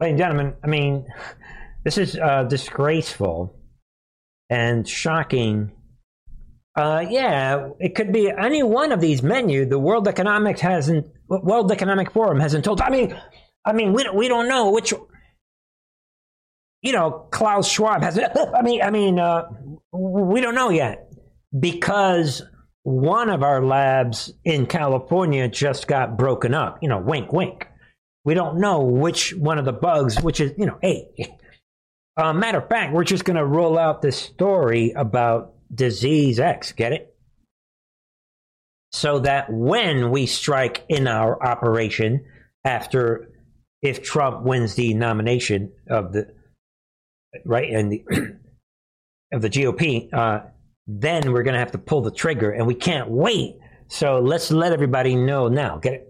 Ladies 0.00 0.12
and 0.12 0.18
gentlemen, 0.18 0.54
I 0.64 0.66
mean, 0.66 1.06
this 1.84 1.98
is 1.98 2.16
uh, 2.16 2.44
disgraceful 2.44 3.54
and 4.50 4.88
shocking 4.88 5.72
uh, 6.78 7.04
yeah, 7.10 7.70
it 7.80 7.96
could 7.96 8.12
be 8.12 8.30
any 8.30 8.62
one 8.62 8.92
of 8.92 9.00
these 9.00 9.20
menu. 9.20 9.66
The 9.66 9.80
World 9.80 10.06
Economic 10.06 10.60
hasn't, 10.60 11.08
World 11.26 11.72
Economic 11.72 12.12
Forum 12.12 12.38
hasn't 12.38 12.64
told. 12.64 12.80
I 12.80 12.88
mean, 12.88 13.18
I 13.64 13.72
mean, 13.72 13.92
we 13.92 14.04
don't, 14.04 14.14
we 14.14 14.28
don't 14.28 14.48
know 14.48 14.70
which. 14.70 14.94
You 16.82 16.92
know, 16.92 17.26
Klaus 17.30 17.68
Schwab 17.68 18.02
has. 18.02 18.18
I 18.54 18.62
mean, 18.62 18.82
I 18.82 18.90
mean, 18.90 19.18
uh, 19.18 19.48
we 19.92 20.40
don't 20.40 20.54
know 20.54 20.70
yet 20.70 21.12
because 21.58 22.42
one 22.82 23.28
of 23.30 23.42
our 23.42 23.64
labs 23.64 24.32
in 24.44 24.66
California 24.66 25.48
just 25.48 25.86
got 25.86 26.16
broken 26.16 26.54
up. 26.54 26.78
You 26.82 26.88
know, 26.88 26.98
wink, 26.98 27.32
wink. 27.32 27.66
We 28.24 28.34
don't 28.34 28.60
know 28.60 28.80
which 28.80 29.34
one 29.34 29.58
of 29.58 29.64
the 29.64 29.72
bugs, 29.72 30.20
which 30.20 30.40
is, 30.40 30.52
you 30.58 30.66
know, 30.66 30.78
hey. 30.82 31.08
Uh, 32.18 32.32
matter 32.32 32.58
of 32.58 32.68
fact, 32.68 32.92
we're 32.92 33.04
just 33.04 33.24
going 33.24 33.36
to 33.36 33.46
roll 33.46 33.78
out 33.78 34.02
this 34.02 34.16
story 34.16 34.90
about 34.90 35.54
disease 35.72 36.40
X. 36.40 36.72
Get 36.72 36.90
it? 36.90 37.14
So 38.90 39.20
that 39.20 39.52
when 39.52 40.10
we 40.10 40.26
strike 40.26 40.84
in 40.88 41.06
our 41.06 41.40
operation 41.40 42.24
after, 42.64 43.28
if 43.82 44.02
Trump 44.02 44.42
wins 44.42 44.74
the 44.74 44.94
nomination 44.94 45.70
of 45.88 46.12
the 46.12 46.34
right 47.44 47.70
and 47.70 47.92
the 47.92 48.04
of 49.32 49.42
the 49.42 49.50
GOP, 49.50 50.12
uh, 50.12 50.40
then 50.86 51.32
we're 51.32 51.42
going 51.42 51.54
to 51.54 51.60
have 51.60 51.72
to 51.72 51.78
pull 51.78 52.00
the 52.02 52.10
trigger, 52.10 52.50
and 52.50 52.66
we 52.66 52.74
can't 52.74 53.10
wait. 53.10 53.56
So 53.88 54.18
let's 54.18 54.50
let 54.50 54.72
everybody 54.72 55.16
know 55.16 55.48
now. 55.48 55.78
Get 55.78 55.94
it? 55.94 56.08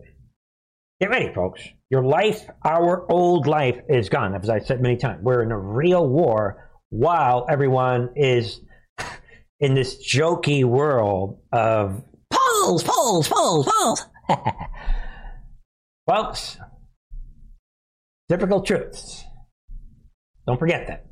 Get 1.00 1.10
ready, 1.10 1.32
folks. 1.32 1.62
Your 1.90 2.04
life, 2.04 2.48
our 2.64 3.10
old 3.10 3.46
life, 3.46 3.80
is 3.88 4.08
gone. 4.08 4.34
As 4.34 4.50
I 4.50 4.58
said 4.58 4.80
many 4.80 4.96
times, 4.96 5.22
we're 5.22 5.42
in 5.42 5.52
a 5.52 5.58
real 5.58 6.06
war 6.06 6.70
while 6.90 7.46
everyone 7.48 8.10
is 8.16 8.60
in 9.60 9.74
this 9.74 9.96
jokey 10.06 10.64
world 10.64 11.40
of 11.52 12.02
polls, 12.30 12.82
polls, 12.82 13.28
polls, 13.28 13.68
polls. 13.68 14.06
folks, 16.08 16.58
difficult 18.28 18.66
truths. 18.66 19.24
Don't 20.46 20.58
forget 20.58 20.86
that. 20.88 21.07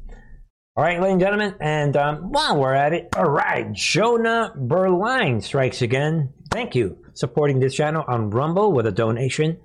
All 0.79 0.85
right, 0.85 1.01
ladies 1.01 1.13
and 1.13 1.21
gentlemen, 1.23 1.55
and 1.59 1.97
um, 1.97 2.33
while 2.33 2.61
we're 2.61 2.75
at 2.75 2.93
it, 2.93 3.09
all 3.17 3.31
right, 3.31 3.73
Jonah 3.73 4.53
Berline 4.55 5.43
strikes 5.43 5.81
again. 5.81 6.35
Thank 6.51 6.75
you, 6.75 6.99
supporting 7.15 7.61
this 7.61 7.75
channel 7.75 8.05
on 8.07 8.29
Rumble 8.29 8.73
with 8.73 8.87
a 8.87 8.93
donation. 8.93 9.53
Of 9.53 9.59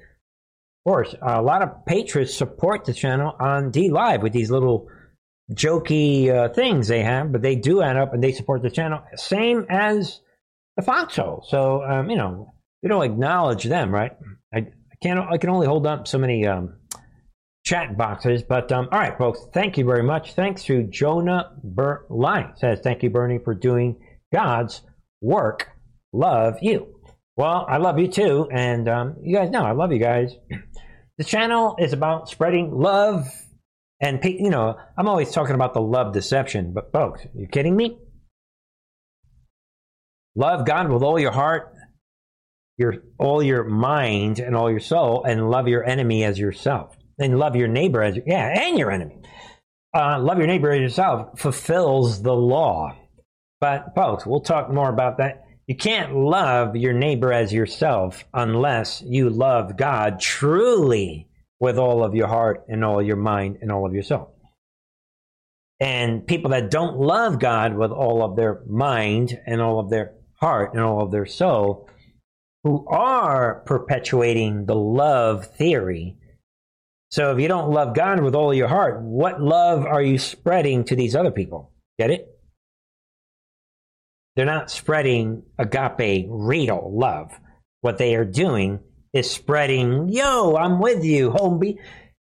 course, 0.85 1.13
a 1.21 1.41
lot 1.41 1.63
of 1.63 1.85
patrons 1.85 2.33
support 2.33 2.85
the 2.85 2.93
channel 2.93 3.35
on 3.37 3.73
DLive 3.73 4.21
with 4.21 4.31
these 4.31 4.49
little 4.49 4.87
jokey 5.51 6.33
uh, 6.33 6.53
things 6.53 6.87
they 6.87 7.03
have, 7.03 7.33
but 7.33 7.41
they 7.41 7.57
do 7.57 7.81
add 7.81 7.97
up 7.97 8.13
and 8.13 8.23
they 8.23 8.31
support 8.31 8.61
the 8.61 8.71
channel, 8.71 9.01
same 9.15 9.65
as 9.69 10.21
the 10.77 10.81
Foxhole. 10.81 11.43
So, 11.45 11.83
um, 11.83 12.09
you 12.09 12.15
know, 12.15 12.53
we 12.81 12.87
don't 12.87 13.03
acknowledge 13.03 13.65
them, 13.65 13.93
right? 13.93 14.13
I, 14.53 14.59
I 14.59 14.95
can't. 15.03 15.19
I 15.19 15.37
can 15.39 15.49
only 15.49 15.67
hold 15.67 15.85
up 15.85 16.07
so 16.07 16.17
many 16.17 16.47
um, 16.47 16.77
chat 17.63 17.97
boxes. 17.97 18.43
But 18.43 18.71
um, 18.71 18.89
all 18.91 18.99
right, 18.99 19.17
folks, 19.17 19.45
thank 19.53 19.77
you 19.77 19.85
very 19.85 20.03
much. 20.03 20.33
Thanks 20.33 20.63
to 20.63 20.83
Jonah 20.83 21.51
Berline 21.63 22.57
says, 22.57 22.79
thank 22.83 23.03
you, 23.03 23.09
Bernie, 23.09 23.39
for 23.39 23.53
doing 23.53 23.97
God's 24.33 24.81
work. 25.21 25.69
Love 26.13 26.57
you. 26.61 26.95
Well, 27.37 27.65
I 27.67 27.77
love 27.77 27.97
you 27.97 28.07
too, 28.07 28.49
and 28.51 28.87
um, 28.89 29.15
you 29.23 29.35
guys 29.35 29.49
know 29.49 29.63
I 29.63 29.71
love 29.71 29.91
you 29.91 29.99
guys. 29.99 30.35
The 31.17 31.25
channel 31.25 31.75
is 31.77 31.93
about 31.93 32.29
spreading 32.29 32.71
love, 32.71 33.27
and 33.99 34.19
you 34.23 34.49
know 34.49 34.75
I'm 34.97 35.07
always 35.07 35.29
talking 35.29 35.53
about 35.53 35.75
the 35.75 35.81
love 35.81 36.13
deception. 36.13 36.73
But 36.73 36.91
folks, 36.91 37.21
you 37.35 37.45
kidding 37.45 37.75
me? 37.75 37.99
Love 40.35 40.65
God 40.65 40.89
with 40.89 41.03
all 41.03 41.19
your 41.19 41.33
heart, 41.33 41.75
your 42.77 43.03
all 43.19 43.43
your 43.43 43.63
mind, 43.65 44.39
and 44.39 44.55
all 44.55 44.71
your 44.71 44.79
soul, 44.79 45.23
and 45.23 45.51
love 45.51 45.67
your 45.67 45.83
enemy 45.83 46.23
as 46.23 46.39
yourself 46.39 46.95
and 47.19 47.39
love 47.39 47.55
your 47.55 47.67
neighbor 47.67 48.01
as 48.03 48.17
yeah, 48.25 48.67
and 48.67 48.77
your 48.77 48.91
enemy. 48.91 49.17
Uh, 49.95 50.19
love 50.19 50.37
your 50.37 50.47
neighbor 50.47 50.71
as 50.71 50.81
yourself 50.81 51.39
fulfills 51.39 52.21
the 52.21 52.33
law. 52.33 52.95
But 53.59 53.93
folks, 53.95 54.25
we'll 54.25 54.41
talk 54.41 54.71
more 54.71 54.89
about 54.89 55.17
that. 55.17 55.45
You 55.67 55.75
can't 55.75 56.15
love 56.15 56.75
your 56.75 56.93
neighbor 56.93 57.31
as 57.31 57.53
yourself 57.53 58.25
unless 58.33 59.01
you 59.05 59.29
love 59.29 59.77
God 59.77 60.19
truly 60.19 61.27
with 61.59 61.77
all 61.77 62.03
of 62.03 62.15
your 62.15 62.27
heart 62.27 62.65
and 62.67 62.83
all 62.83 63.01
your 63.01 63.15
mind 63.15 63.59
and 63.61 63.71
all 63.71 63.85
of 63.85 63.93
your 63.93 64.03
soul. 64.03 64.35
And 65.79 66.25
people 66.25 66.51
that 66.51 66.71
don't 66.71 66.97
love 66.97 67.39
God 67.39 67.75
with 67.75 67.91
all 67.91 68.23
of 68.23 68.35
their 68.35 68.61
mind 68.67 69.39
and 69.45 69.61
all 69.61 69.79
of 69.79 69.89
their 69.89 70.13
heart 70.35 70.73
and 70.73 70.81
all 70.81 71.01
of 71.01 71.11
their 71.11 71.25
soul, 71.25 71.87
who 72.63 72.85
are 72.87 73.63
perpetuating 73.65 74.65
the 74.65 74.75
love 74.75 75.45
theory, 75.55 76.17
so 77.11 77.33
if 77.33 77.41
you 77.41 77.49
don't 77.49 77.71
love 77.71 77.93
God 77.93 78.21
with 78.21 78.35
all 78.35 78.53
your 78.53 78.69
heart, 78.69 79.01
what 79.01 79.41
love 79.41 79.85
are 79.85 80.01
you 80.01 80.17
spreading 80.17 80.85
to 80.85 80.95
these 80.95 81.15
other 81.15 81.31
people? 81.31 81.71
Get 81.99 82.09
it? 82.09 82.27
They're 84.35 84.45
not 84.45 84.71
spreading 84.71 85.43
agape, 85.59 86.27
real 86.29 86.89
love. 86.93 87.37
What 87.81 87.97
they 87.97 88.15
are 88.15 88.23
doing 88.23 88.79
is 89.11 89.29
spreading, 89.29 90.07
yo, 90.07 90.55
I'm 90.55 90.79
with 90.79 91.03
you, 91.03 91.31
homie. 91.31 91.79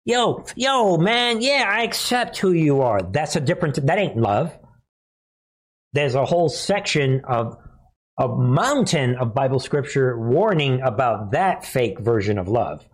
Yo, 0.05 0.45
yo, 0.55 0.95
man, 0.95 1.41
yeah, 1.41 1.65
I 1.67 1.83
accept 1.83 2.37
who 2.37 2.53
you 2.53 2.81
are. 2.81 3.01
That's 3.01 3.35
a 3.35 3.41
different, 3.41 3.85
that 3.87 3.99
ain't 3.99 4.15
love. 4.15 4.57
There's 5.91 6.15
a 6.15 6.23
whole 6.23 6.47
section 6.47 7.23
of 7.27 7.57
a 8.17 8.29
mountain 8.29 9.15
of 9.17 9.33
Bible 9.33 9.59
scripture 9.59 10.17
warning 10.17 10.79
about 10.81 11.31
that 11.31 11.65
fake 11.65 11.99
version 11.99 12.37
of 12.37 12.47
love 12.47 12.85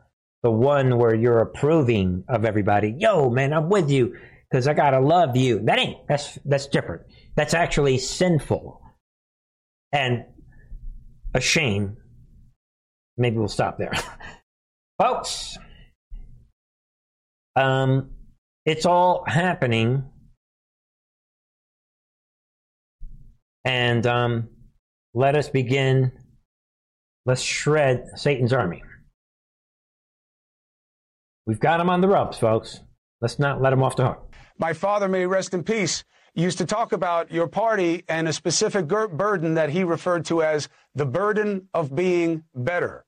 the 0.43 0.51
one 0.51 0.97
where 0.97 1.15
you're 1.15 1.39
approving 1.39 2.25
of 2.27 2.45
everybody. 2.45 2.93
Yo, 2.97 3.29
man, 3.29 3.53
I'm 3.53 3.69
with 3.69 3.89
you 3.89 4.15
because 4.51 4.67
I 4.67 4.73
gotta 4.73 4.99
love 4.99 5.35
you. 5.37 5.59
That 5.59 5.79
ain't 5.79 6.05
that's 6.07 6.37
that's 6.45 6.67
different. 6.67 7.03
That's 7.35 7.53
actually 7.53 7.97
sinful 7.97 8.81
and 9.91 10.25
a 11.33 11.39
shame. 11.39 11.97
Maybe 13.17 13.37
we'll 13.37 13.47
stop 13.47 13.77
there, 13.77 13.93
folks. 15.01 15.57
Um, 17.55 18.11
it's 18.65 18.85
all 18.85 19.23
happening, 19.25 20.03
and 23.63 24.05
um, 24.05 24.49
let 25.13 25.35
us 25.35 25.49
begin. 25.49 26.11
Let's 27.25 27.41
shred 27.41 28.09
Satan's 28.15 28.51
army. 28.51 28.83
We've 31.45 31.59
got 31.59 31.81
him 31.81 31.89
on 31.89 31.99
the 31.99 32.07
ropes, 32.07 32.37
folks. 32.37 32.79
Let's 33.19 33.37
not 33.37 33.61
let 33.61 33.73
him 33.73 33.83
off 33.83 33.97
the 33.97 34.07
hook. 34.07 34.33
My 34.57 34.73
father, 34.73 35.09
may 35.09 35.25
rest 35.25 35.53
in 35.53 35.63
peace, 35.63 36.05
used 36.33 36.57
to 36.59 36.65
talk 36.65 36.93
about 36.93 37.31
your 37.31 37.47
party 37.47 38.03
and 38.07 38.27
a 38.27 38.33
specific 38.33 38.87
burden 38.87 39.55
that 39.55 39.69
he 39.69 39.83
referred 39.83 40.25
to 40.25 40.41
as 40.41 40.69
the 40.95 41.05
burden 41.05 41.67
of 41.73 41.93
being 41.93 42.43
better. 42.55 43.05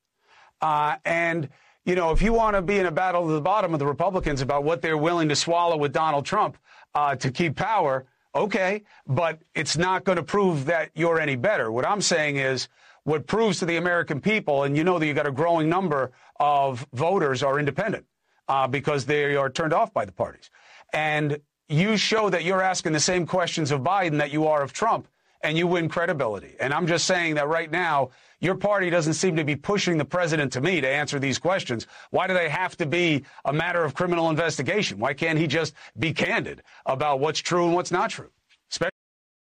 Uh, 0.62 0.98
and, 1.06 1.50
you 1.86 1.96
know, 1.96 2.12
if 2.12 2.22
you 2.22 2.34
want 2.34 2.56
to 2.56 2.62
be 2.62 2.78
in 2.78 2.86
a 2.86 2.92
battle 2.92 3.26
to 3.28 3.34
the 3.34 3.42
bottom 3.42 3.74
of 3.74 3.80
the 3.80 3.86
Republicans 3.86 4.42
about 4.42 4.64
what 4.64 4.82
they're 4.82 4.98
willing 4.98 5.30
to 5.30 5.36
swallow 5.36 5.78
with 5.78 5.94
Donald 5.94 6.26
Trump 6.26 6.58
uh, 6.94 7.16
to 7.16 7.32
keep 7.32 7.56
power, 7.56 8.06
okay, 8.34 8.84
but 9.08 9.40
it's 9.54 9.78
not 9.78 10.04
going 10.04 10.18
to 10.18 10.24
prove 10.24 10.66
that 10.66 10.92
you're 10.94 11.20
any 11.20 11.36
better. 11.38 11.72
What 11.72 11.88
I'm 11.88 12.02
saying 12.02 12.36
is, 12.36 12.68
what 13.04 13.28
proves 13.28 13.60
to 13.60 13.66
the 13.66 13.78
American 13.78 14.20
people, 14.20 14.64
and 14.64 14.76
you 14.76 14.84
know 14.84 14.98
that 14.98 15.06
you've 15.06 15.16
got 15.16 15.28
a 15.28 15.32
growing 15.32 15.70
number 15.70 16.12
of 16.40 16.86
voters 16.92 17.44
are 17.44 17.60
independent 17.60 18.06
uh, 18.48 18.68
because 18.68 19.06
they 19.06 19.36
are 19.36 19.50
turned 19.50 19.74
off 19.74 19.94
by 19.94 20.06
the 20.06 20.12
parties. 20.12 20.50
And 20.94 21.40
you 21.68 21.98
show 21.98 22.30
that 22.30 22.44
you're 22.44 22.62
asking 22.62 22.94
the 22.94 23.00
same 23.00 23.26
questions 23.26 23.72
of 23.72 23.82
Biden 23.82 24.18
that 24.20 24.32
you 24.32 24.48
are 24.48 24.62
of 24.62 24.74
Trump, 24.74 25.08
and 25.42 25.58
you 25.58 25.68
win 25.68 25.90
credibility. 25.90 26.56
And 26.60 26.74
I'm 26.74 26.88
just 26.88 27.06
saying 27.06 27.36
that 27.36 27.48
right 27.48 27.70
now, 27.72 28.10
your 28.40 28.56
party 28.56 28.90
doesn't 28.90 29.14
seem 29.14 29.36
to 29.36 29.44
be 29.44 29.56
pushing 29.56 29.98
the 29.98 30.06
president 30.06 30.52
to 30.54 30.62
me 30.62 30.82
to 30.82 30.88
answer 30.88 31.20
these 31.20 31.40
questions. 31.40 31.88
Why 32.12 32.28
do 32.28 32.34
they 32.34 32.50
have 32.50 32.76
to 32.78 32.86
be 32.86 33.24
a 33.46 33.54
matter 33.54 33.84
of 33.84 33.94
criminal 33.94 34.30
investigation? 34.30 35.00
Why 35.00 35.14
can't 35.14 35.38
he 35.40 35.48
just 35.48 35.74
be 35.98 36.14
candid 36.14 36.64
about 36.86 37.20
what's 37.20 37.40
true 37.40 37.66
and 37.66 37.76
what's 37.76 37.92
not 37.92 38.10
true? 38.10 38.30
Especially 38.72 38.92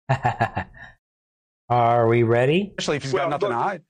Are 1.70 2.08
we 2.08 2.24
ready? 2.24 2.74
Especially 2.78 2.98
if 2.98 3.04
he's 3.04 3.14
well, 3.14 3.24
got 3.24 3.42
nothing 3.42 3.50
look, 3.50 3.58
to 3.58 3.64
hide. 3.64 3.82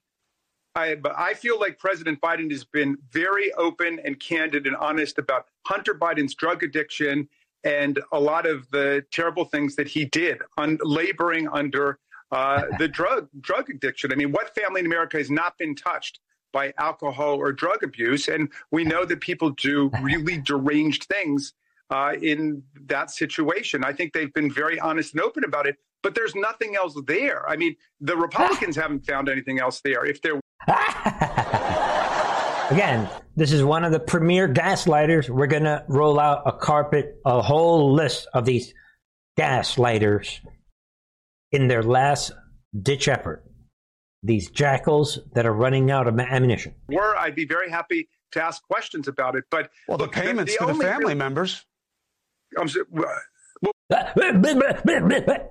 I, 0.76 0.94
but 0.94 1.14
I 1.16 1.32
feel 1.32 1.58
like 1.58 1.78
President 1.78 2.20
Biden 2.20 2.50
has 2.50 2.62
been 2.64 2.98
very 3.10 3.50
open 3.54 3.98
and 4.04 4.20
candid 4.20 4.66
and 4.66 4.76
honest 4.76 5.18
about 5.18 5.46
Hunter 5.64 5.94
Biden's 5.94 6.34
drug 6.34 6.62
addiction 6.62 7.28
and 7.64 7.98
a 8.12 8.20
lot 8.20 8.46
of 8.46 8.70
the 8.70 9.04
terrible 9.10 9.46
things 9.46 9.74
that 9.76 9.88
he 9.88 10.04
did 10.04 10.38
on 10.58 10.78
laboring 10.82 11.48
under 11.48 11.98
uh, 12.30 12.64
the 12.78 12.88
drug 12.88 13.28
drug 13.40 13.70
addiction. 13.70 14.12
I 14.12 14.16
mean, 14.16 14.32
what 14.32 14.54
family 14.54 14.80
in 14.80 14.86
America 14.86 15.16
has 15.16 15.30
not 15.30 15.56
been 15.56 15.74
touched 15.74 16.20
by 16.52 16.74
alcohol 16.78 17.36
or 17.36 17.52
drug 17.52 17.82
abuse? 17.82 18.28
And 18.28 18.50
we 18.70 18.84
know 18.84 19.06
that 19.06 19.20
people 19.20 19.50
do 19.50 19.90
really 20.02 20.36
deranged 20.44 21.04
things 21.04 21.54
uh, 21.88 22.14
in 22.20 22.62
that 22.86 23.10
situation. 23.10 23.82
I 23.82 23.94
think 23.94 24.12
they've 24.12 24.32
been 24.34 24.52
very 24.52 24.78
honest 24.78 25.14
and 25.14 25.22
open 25.22 25.42
about 25.42 25.66
it. 25.66 25.76
But 26.02 26.14
there's 26.14 26.34
nothing 26.34 26.76
else 26.76 26.96
there. 27.06 27.48
I 27.48 27.56
mean, 27.56 27.74
the 28.00 28.16
Republicans 28.26 28.76
haven't 28.76 29.06
found 29.06 29.30
anything 29.30 29.58
else 29.58 29.80
there. 29.80 30.04
If 30.04 30.20
there 30.20 30.38
Again, 32.70 33.08
this 33.36 33.52
is 33.52 33.62
one 33.62 33.84
of 33.84 33.92
the 33.92 34.00
premier 34.00 34.48
gaslighters. 34.48 35.28
We're 35.28 35.46
going 35.46 35.64
to 35.64 35.84
roll 35.88 36.18
out 36.18 36.42
a 36.46 36.52
carpet, 36.52 37.20
a 37.24 37.40
whole 37.40 37.94
list 37.94 38.26
of 38.34 38.44
these 38.44 38.74
gaslighters 39.38 40.40
in 41.52 41.68
their 41.68 41.82
last 41.82 42.32
ditch 42.80 43.06
effort. 43.06 43.44
These 44.22 44.50
jackals 44.50 45.20
that 45.34 45.46
are 45.46 45.52
running 45.52 45.90
out 45.90 46.08
of 46.08 46.18
ammunition. 46.18 46.74
Were 46.88 47.16
I'd 47.16 47.36
be 47.36 47.44
very 47.44 47.70
happy 47.70 48.08
to 48.32 48.42
ask 48.42 48.62
questions 48.64 49.06
about 49.06 49.36
it, 49.36 49.44
but 49.50 49.70
well, 49.86 49.98
the 49.98 50.08
payments 50.08 50.56
the, 50.58 50.66
the 50.66 50.72
to 50.72 50.78
the 50.78 50.84
family 50.84 51.06
real, 51.08 51.16
members. 51.16 51.64
I'm, 52.58 52.68
well, 52.90 53.20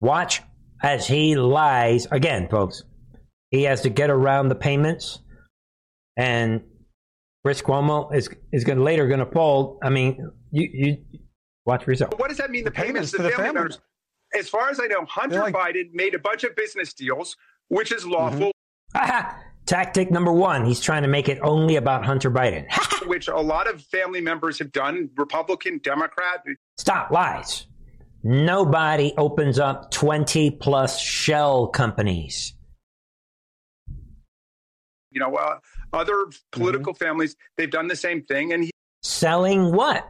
Watch 0.00 0.42
as 0.82 1.06
he 1.06 1.36
lies 1.36 2.06
again, 2.10 2.48
folks. 2.50 2.82
He 3.52 3.64
has 3.64 3.82
to 3.82 3.90
get 3.90 4.08
around 4.10 4.48
the 4.48 4.54
payments, 4.54 5.20
and 6.16 6.62
Chris 7.44 7.60
Cuomo 7.60 8.12
is 8.14 8.30
is 8.50 8.64
going 8.64 8.82
later 8.82 9.06
going 9.06 9.20
to 9.20 9.26
fold. 9.30 9.78
I 9.84 9.90
mean, 9.90 10.30
you 10.50 10.68
you 10.72 10.96
watch 11.66 11.84
for 11.84 11.90
yourself. 11.90 12.18
What 12.18 12.30
does 12.30 12.38
that 12.38 12.50
mean? 12.50 12.64
The, 12.64 12.70
payments, 12.70 13.10
payments 13.10 13.10
to 13.12 13.16
to 13.18 13.22
the 13.24 13.28
the 13.28 13.34
family, 13.34 13.44
family. 13.48 13.60
members. 13.60 13.80
As 14.36 14.48
far 14.48 14.70
as 14.70 14.80
I 14.80 14.86
know, 14.86 15.04
Hunter 15.04 15.40
like- 15.40 15.54
Biden 15.54 15.92
made 15.92 16.14
a 16.14 16.18
bunch 16.18 16.44
of 16.44 16.56
business 16.56 16.94
deals, 16.94 17.36
which 17.68 17.92
is 17.92 18.06
lawful, 18.06 18.48
mm-hmm. 18.48 18.98
Aha! 18.98 19.38
Tactic 19.66 20.10
number 20.10 20.32
one: 20.32 20.64
He's 20.64 20.80
trying 20.80 21.02
to 21.02 21.08
make 21.08 21.28
it 21.28 21.38
only 21.42 21.76
about 21.76 22.06
Hunter 22.06 22.30
Biden. 22.30 22.64
which 23.06 23.28
a 23.28 23.36
lot 23.36 23.68
of 23.68 23.82
family 23.82 24.22
members 24.22 24.58
have 24.60 24.72
done, 24.72 25.10
Republican, 25.16 25.78
Democrat. 25.84 26.42
Stop 26.78 27.10
lies. 27.10 27.66
Nobody 28.22 29.12
opens 29.18 29.58
up 29.58 29.90
twenty 29.90 30.50
plus 30.50 30.98
shell 30.98 31.66
companies. 31.66 32.54
You 35.12 35.20
know, 35.20 35.34
uh, 35.36 35.58
other 35.92 36.26
political 36.50 36.94
families, 36.94 37.36
they've 37.56 37.70
done 37.70 37.86
the 37.88 37.96
same 37.96 38.22
thing. 38.22 38.52
And 38.52 38.64
he, 38.64 38.70
Selling 39.02 39.72
what? 39.74 40.08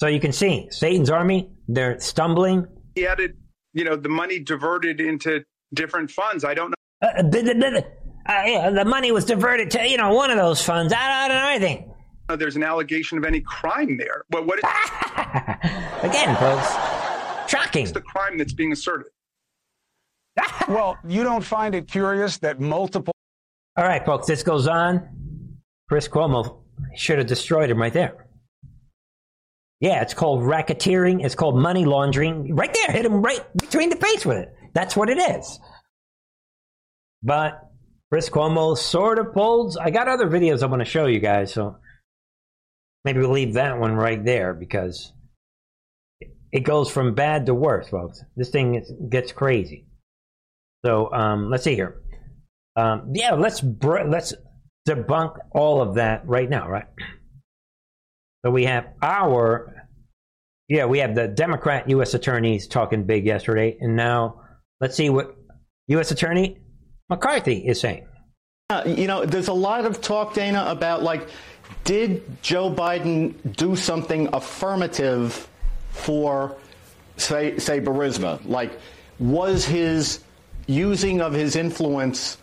So 0.00 0.06
you 0.06 0.18
can 0.20 0.32
see 0.32 0.68
Satan's 0.70 1.10
army. 1.10 1.50
They're 1.68 2.00
stumbling. 2.00 2.66
he 2.94 3.02
had 3.02 3.20
it, 3.20 3.34
you 3.74 3.84
know, 3.84 3.96
the 3.96 4.08
money 4.08 4.38
diverted 4.38 5.00
into 5.00 5.44
different 5.74 6.10
funds. 6.10 6.42
I 6.44 6.54
don't 6.54 6.70
know. 6.70 7.08
Uh, 7.08 7.22
the, 7.22 7.42
the- 7.42 7.54
the- 7.54 7.86
uh, 8.28 8.42
yeah, 8.46 8.70
the 8.70 8.84
money 8.84 9.12
was 9.12 9.24
diverted 9.24 9.70
to 9.72 9.88
you 9.88 9.96
know 9.96 10.12
one 10.12 10.30
of 10.30 10.36
those 10.36 10.62
funds. 10.62 10.92
I, 10.92 11.24
I 11.24 11.28
don't 11.28 11.36
know 11.38 11.48
anything. 11.48 11.92
if 12.28 12.38
There's 12.38 12.54
an 12.56 12.62
allegation 12.62 13.16
of 13.18 13.24
any 13.24 13.40
crime 13.40 13.96
there. 13.96 14.24
But 14.28 14.46
what 14.46 14.58
is 14.58 14.64
Again, 16.02 16.36
folks, 16.36 16.68
shocking. 17.50 17.86
the 17.92 18.02
crime 18.02 18.36
that's 18.38 18.52
being 18.52 18.72
asserted? 18.72 19.08
Well, 20.68 20.96
you 21.06 21.24
don't 21.24 21.42
find 21.44 21.74
it 21.74 21.88
curious 21.88 22.38
that 22.38 22.60
multiple 22.60 23.12
All 23.76 23.84
right, 23.84 24.04
folks, 24.04 24.26
this 24.26 24.42
goes 24.42 24.66
on. 24.66 25.08
Chris 25.88 26.08
Cuomo 26.08 26.62
should 26.96 27.18
have 27.18 27.26
destroyed 27.26 27.70
him 27.70 27.80
right 27.80 27.92
there. 27.92 28.26
Yeah, 29.80 30.02
it's 30.02 30.14
called 30.14 30.42
racketeering. 30.42 31.24
It's 31.24 31.34
called 31.34 31.56
money 31.56 31.84
laundering. 31.84 32.54
Right 32.54 32.72
there, 32.72 32.94
hit 32.94 33.06
him 33.06 33.22
right 33.22 33.44
between 33.56 33.88
the 33.88 33.96
face 33.96 34.26
with 34.26 34.36
it. 34.36 34.54
That's 34.74 34.94
what 34.94 35.08
it 35.08 35.18
is. 35.18 35.58
But 37.22 37.60
Chris 38.10 38.28
Cuomo 38.28 38.76
sort 38.76 39.18
of 39.18 39.32
pulls. 39.32 39.76
I 39.76 39.90
got 39.90 40.08
other 40.08 40.26
videos 40.26 40.62
I 40.62 40.66
want 40.66 40.80
to 40.80 40.84
show 40.84 41.06
you 41.06 41.20
guys, 41.20 41.52
so 41.52 41.76
maybe 43.04 43.20
we'll 43.20 43.30
leave 43.30 43.54
that 43.54 43.78
one 43.78 43.94
right 43.94 44.22
there 44.22 44.52
because 44.52 45.12
it 46.52 46.60
goes 46.60 46.90
from 46.90 47.14
bad 47.14 47.46
to 47.46 47.54
worse, 47.54 47.88
folks. 47.88 48.22
This 48.36 48.50
thing 48.50 49.08
gets 49.10 49.32
crazy. 49.32 49.86
So 50.84 51.12
um, 51.12 51.50
let's 51.50 51.64
see 51.64 51.74
here. 51.74 52.02
Um, 52.76 53.12
yeah, 53.14 53.32
let's 53.32 53.60
br- 53.60 54.04
let's 54.06 54.32
debunk 54.88 55.36
all 55.52 55.82
of 55.82 55.94
that 55.96 56.26
right 56.26 56.48
now, 56.48 56.68
right? 56.68 56.86
So 58.44 58.50
we 58.50 58.64
have 58.64 58.86
our 59.02 59.80
yeah, 60.68 60.86
we 60.86 61.00
have 61.00 61.16
the 61.16 61.26
Democrat 61.26 61.90
U.S. 61.90 62.14
attorneys 62.14 62.68
talking 62.68 63.02
big 63.04 63.26
yesterday, 63.26 63.76
and 63.80 63.96
now 63.96 64.42
let's 64.80 64.96
see 64.96 65.10
what 65.10 65.34
U.S. 65.88 66.12
Attorney 66.12 66.58
McCarthy 67.08 67.66
is 67.66 67.80
saying. 67.80 68.06
Uh, 68.70 68.84
You 68.86 69.08
know, 69.08 69.26
there's 69.26 69.48
a 69.48 69.52
lot 69.52 69.84
of 69.84 70.00
talk, 70.00 70.32
Dana, 70.32 70.64
about 70.68 71.02
like, 71.02 71.28
did 71.82 72.40
Joe 72.40 72.72
Biden 72.72 73.34
do 73.56 73.74
something 73.74 74.28
affirmative 74.32 75.48
for, 75.90 76.56
say, 77.16 77.58
say 77.58 77.80
Burisma? 77.80 78.40
Like, 78.48 78.78
was 79.18 79.64
his 79.64 80.20
using 80.68 81.20
of 81.20 81.32
his 81.32 81.56
influence 81.56 82.38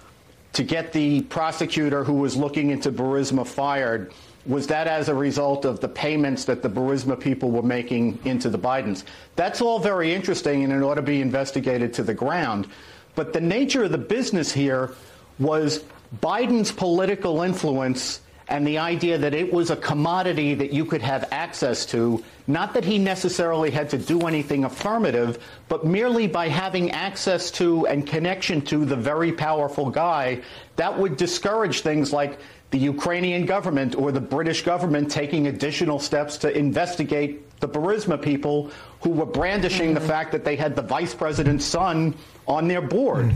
to 0.54 0.64
get 0.64 0.94
the 0.94 1.22
prosecutor 1.24 2.04
who 2.04 2.14
was 2.14 2.36
looking 2.36 2.72
into 2.72 2.92
Burisma 2.92 3.46
fired? 3.46 4.12
Was 4.46 4.68
that 4.68 4.88
as 4.88 5.10
a 5.10 5.14
result 5.14 5.66
of 5.66 5.82
the 5.82 5.90
payments 5.90 6.46
that 6.46 6.62
the 6.62 6.70
Burisma 6.70 7.20
people 7.20 7.52
were 7.52 7.62
making 7.62 8.20
into 8.24 8.50
the 8.50 8.58
Bidens? 8.58 9.04
That's 9.36 9.62
all 9.62 9.80
very 9.80 10.14
interesting 10.14 10.64
and 10.64 10.72
it 10.72 10.82
ought 10.82 10.96
to 10.96 11.02
be 11.02 11.22
investigated 11.22 11.94
to 11.96 12.04
the 12.04 12.14
ground. 12.14 12.68
But 13.16 13.34
the 13.34 13.42
nature 13.42 13.84
of 13.84 13.92
the 13.92 13.98
business 13.98 14.52
here 14.52 14.94
was 15.38 15.84
Biden's 16.22 16.72
political 16.72 17.42
influence 17.42 18.22
and 18.48 18.66
the 18.66 18.78
idea 18.78 19.18
that 19.18 19.34
it 19.34 19.52
was 19.52 19.70
a 19.70 19.76
commodity 19.76 20.54
that 20.56 20.72
you 20.72 20.86
could 20.86 21.02
have 21.02 21.28
access 21.32 21.86
to, 21.88 22.24
not 22.48 22.74
that 22.74 22.86
he 22.86 22.98
necessarily 22.98 23.70
had 23.70 23.90
to 23.90 23.98
do 23.98 24.22
anything 24.28 24.64
affirmative, 24.64 25.38
but 25.68 25.86
merely 25.86 26.28
by 26.28 26.48
having 26.48 26.92
access 26.92 27.52
to 27.52 27.86
and 27.88 28.08
connection 28.08 28.62
to 28.62 28.86
the 28.86 28.96
very 28.96 29.32
powerful 29.32 29.90
guy, 29.90 30.42
that 30.78 30.98
would 30.98 31.18
discourage 31.18 31.82
things 31.82 32.14
like 32.14 32.40
the 32.72 32.78
Ukrainian 32.80 33.46
government 33.46 33.96
or 33.96 34.12
the 34.12 34.22
British 34.22 34.64
government 34.64 35.10
taking 35.12 35.48
additional 35.48 36.00
steps 36.00 36.38
to 36.38 36.58
investigate 36.58 37.47
the 37.60 37.68
Burisma 37.68 38.22
people 38.22 38.72
who 39.02 39.10
were 39.10 39.26
brandishing 39.26 39.94
the 39.94 40.02
fact 40.02 40.32
that 40.32 40.44
they 40.44 40.56
had 40.56 40.76
the 40.76 40.82
vice 40.82 41.14
president's 41.14 41.66
son 41.66 42.16
on 42.48 42.68
their 42.68 42.82
board. 42.82 43.36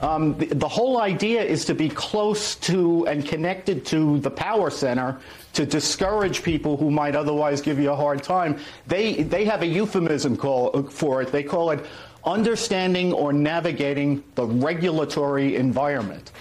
Um, 0.00 0.36
the, 0.38 0.46
the 0.46 0.68
whole 0.68 1.00
idea 1.00 1.42
is 1.42 1.64
to 1.66 1.74
be 1.74 1.88
close 1.88 2.56
to 2.56 3.06
and 3.06 3.26
connected 3.26 3.86
to 3.86 4.18
the 4.20 4.30
power 4.30 4.70
center 4.70 5.18
to 5.54 5.66
discourage 5.66 6.42
people 6.42 6.76
who 6.76 6.90
might 6.90 7.14
otherwise 7.14 7.60
give 7.60 7.78
you 7.78 7.90
a 7.90 7.96
hard 7.96 8.22
time. 8.22 8.58
They 8.86 9.22
they 9.22 9.44
have 9.44 9.62
a 9.62 9.66
euphemism 9.66 10.36
call 10.36 10.82
for 10.84 11.22
it. 11.22 11.30
They 11.32 11.42
call 11.42 11.70
it 11.70 11.84
understanding 12.24 13.12
or 13.12 13.32
navigating 13.32 14.22
the 14.34 14.44
regulatory 14.44 15.56
environment. 15.56 16.32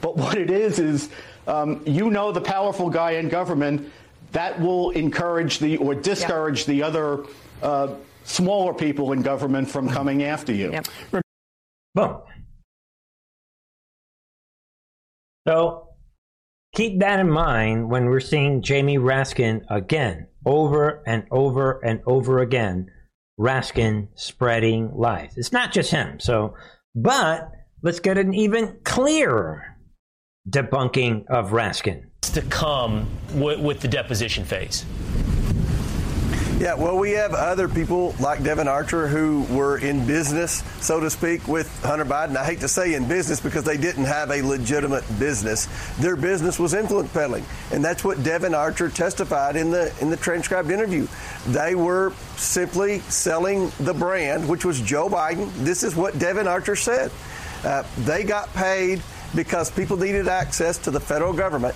But 0.00 0.16
what 0.16 0.38
it 0.38 0.50
is 0.50 0.78
is 0.78 1.10
um, 1.46 1.82
you 1.86 2.10
know 2.10 2.32
the 2.32 2.40
powerful 2.40 2.90
guy 2.90 3.12
in 3.12 3.28
government 3.28 3.92
that 4.36 4.60
will 4.60 4.90
encourage 4.90 5.60
the 5.60 5.78
or 5.78 5.94
discourage 5.94 6.66
the 6.66 6.82
other 6.82 7.24
uh, 7.62 7.88
smaller 8.24 8.74
people 8.74 9.12
in 9.12 9.22
government 9.22 9.70
from 9.70 9.88
coming 9.88 10.24
after 10.24 10.52
you. 10.52 10.72
Yep. 10.72 10.88
Boom. 11.94 12.20
So 15.48 15.88
keep 16.74 17.00
that 17.00 17.18
in 17.18 17.30
mind 17.30 17.88
when 17.88 18.04
we're 18.10 18.20
seeing 18.20 18.60
Jamie 18.60 18.98
Raskin 18.98 19.62
again, 19.70 20.26
over 20.44 21.02
and 21.06 21.24
over 21.30 21.80
and 21.82 22.02
over 22.04 22.40
again. 22.40 22.90
Raskin 23.40 24.08
spreading 24.16 24.90
lies. 24.94 25.32
It's 25.38 25.52
not 25.52 25.72
just 25.72 25.90
him. 25.90 26.20
So, 26.20 26.56
but 26.94 27.50
let's 27.82 28.00
get 28.00 28.18
an 28.18 28.34
even 28.34 28.80
clearer 28.84 29.76
debunking 30.46 31.26
of 31.28 31.52
Raskin. 31.52 32.10
To 32.36 32.42
come 32.42 33.08
with, 33.32 33.60
with 33.60 33.80
the 33.80 33.88
deposition 33.88 34.44
phase? 34.44 34.84
Yeah, 36.60 36.74
well, 36.74 36.98
we 36.98 37.12
have 37.12 37.32
other 37.32 37.66
people 37.66 38.14
like 38.20 38.42
Devon 38.42 38.68
Archer 38.68 39.08
who 39.08 39.44
were 39.44 39.78
in 39.78 40.06
business, 40.06 40.62
so 40.84 41.00
to 41.00 41.08
speak, 41.08 41.48
with 41.48 41.82
Hunter 41.82 42.04
Biden. 42.04 42.36
I 42.36 42.44
hate 42.44 42.60
to 42.60 42.68
say 42.68 42.92
in 42.92 43.08
business 43.08 43.40
because 43.40 43.64
they 43.64 43.78
didn't 43.78 44.04
have 44.04 44.30
a 44.30 44.42
legitimate 44.42 45.04
business. 45.18 45.66
Their 45.96 46.14
business 46.14 46.58
was 46.58 46.74
influence 46.74 47.10
peddling, 47.10 47.46
and 47.72 47.82
that's 47.82 48.04
what 48.04 48.22
Devon 48.22 48.54
Archer 48.54 48.90
testified 48.90 49.56
in 49.56 49.70
the 49.70 49.90
in 50.02 50.10
the 50.10 50.18
transcribed 50.18 50.70
interview. 50.70 51.06
They 51.46 51.74
were 51.74 52.12
simply 52.36 52.98
selling 53.08 53.72
the 53.80 53.94
brand, 53.94 54.46
which 54.46 54.66
was 54.66 54.82
Joe 54.82 55.08
Biden. 55.08 55.50
This 55.54 55.82
is 55.82 55.96
what 55.96 56.18
Devon 56.18 56.46
Archer 56.46 56.76
said. 56.76 57.10
Uh, 57.64 57.82
they 58.00 58.24
got 58.24 58.52
paid 58.52 59.00
because 59.34 59.70
people 59.70 59.96
needed 59.96 60.28
access 60.28 60.78
to 60.78 60.90
the 60.90 61.00
federal 61.00 61.32
government, 61.32 61.74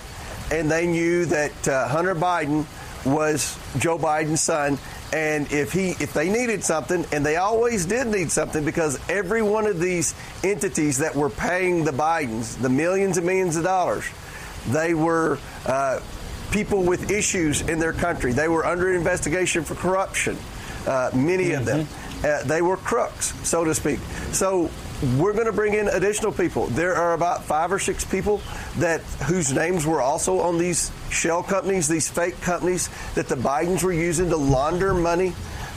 and 0.51 0.69
they 0.69 0.85
knew 0.85 1.25
that 1.25 1.67
uh, 1.67 1.87
Hunter 1.87 2.15
Biden 2.15 2.65
was 3.05 3.57
Joe 3.79 3.97
Biden's 3.97 4.41
son. 4.41 4.77
And 5.13 5.51
if 5.51 5.73
he, 5.73 5.89
if 5.89 6.13
they 6.13 6.29
needed 6.29 6.63
something, 6.63 7.05
and 7.11 7.25
they 7.25 7.35
always 7.35 7.85
did 7.85 8.07
need 8.07 8.31
something, 8.31 8.63
because 8.63 8.97
every 9.09 9.41
one 9.41 9.65
of 9.65 9.79
these 9.79 10.15
entities 10.43 10.99
that 10.99 11.15
were 11.15 11.29
paying 11.29 11.83
the 11.83 11.91
Bidens 11.91 12.61
the 12.61 12.69
millions 12.69 13.17
and 13.17 13.25
millions 13.25 13.57
of 13.57 13.63
dollars, 13.63 14.05
they 14.69 14.93
were 14.93 15.37
uh, 15.65 15.99
people 16.51 16.83
with 16.83 17.11
issues 17.11 17.61
in 17.61 17.79
their 17.79 17.93
country. 17.93 18.31
They 18.31 18.47
were 18.47 18.65
under 18.65 18.93
investigation 18.93 19.63
for 19.63 19.75
corruption. 19.75 20.37
Uh, 20.85 21.11
many 21.13 21.51
of 21.51 21.65
them, 21.65 21.87
uh, 22.23 22.43
they 22.43 22.61
were 22.61 22.77
crooks, 22.77 23.33
so 23.47 23.63
to 23.63 23.75
speak. 23.75 23.99
So 24.31 24.69
we're 25.17 25.33
going 25.33 25.45
to 25.45 25.53
bring 25.53 25.73
in 25.73 25.87
additional 25.87 26.31
people. 26.31 26.67
There 26.67 26.95
are 26.95 27.13
about 27.13 27.43
five 27.45 27.71
or 27.71 27.79
six 27.79 28.05
people 28.05 28.41
that 28.77 29.01
whose 29.27 29.51
names 29.51 29.85
were 29.85 30.01
also 30.01 30.39
on 30.41 30.57
these 30.57 30.91
shell 31.09 31.41
companies, 31.41 31.87
these 31.87 32.09
fake 32.09 32.39
companies 32.41 32.89
that 33.15 33.27
the 33.27 33.35
Bidens 33.35 33.83
were 33.83 33.93
using 33.93 34.29
to 34.29 34.37
launder 34.37 34.93
money 34.93 35.31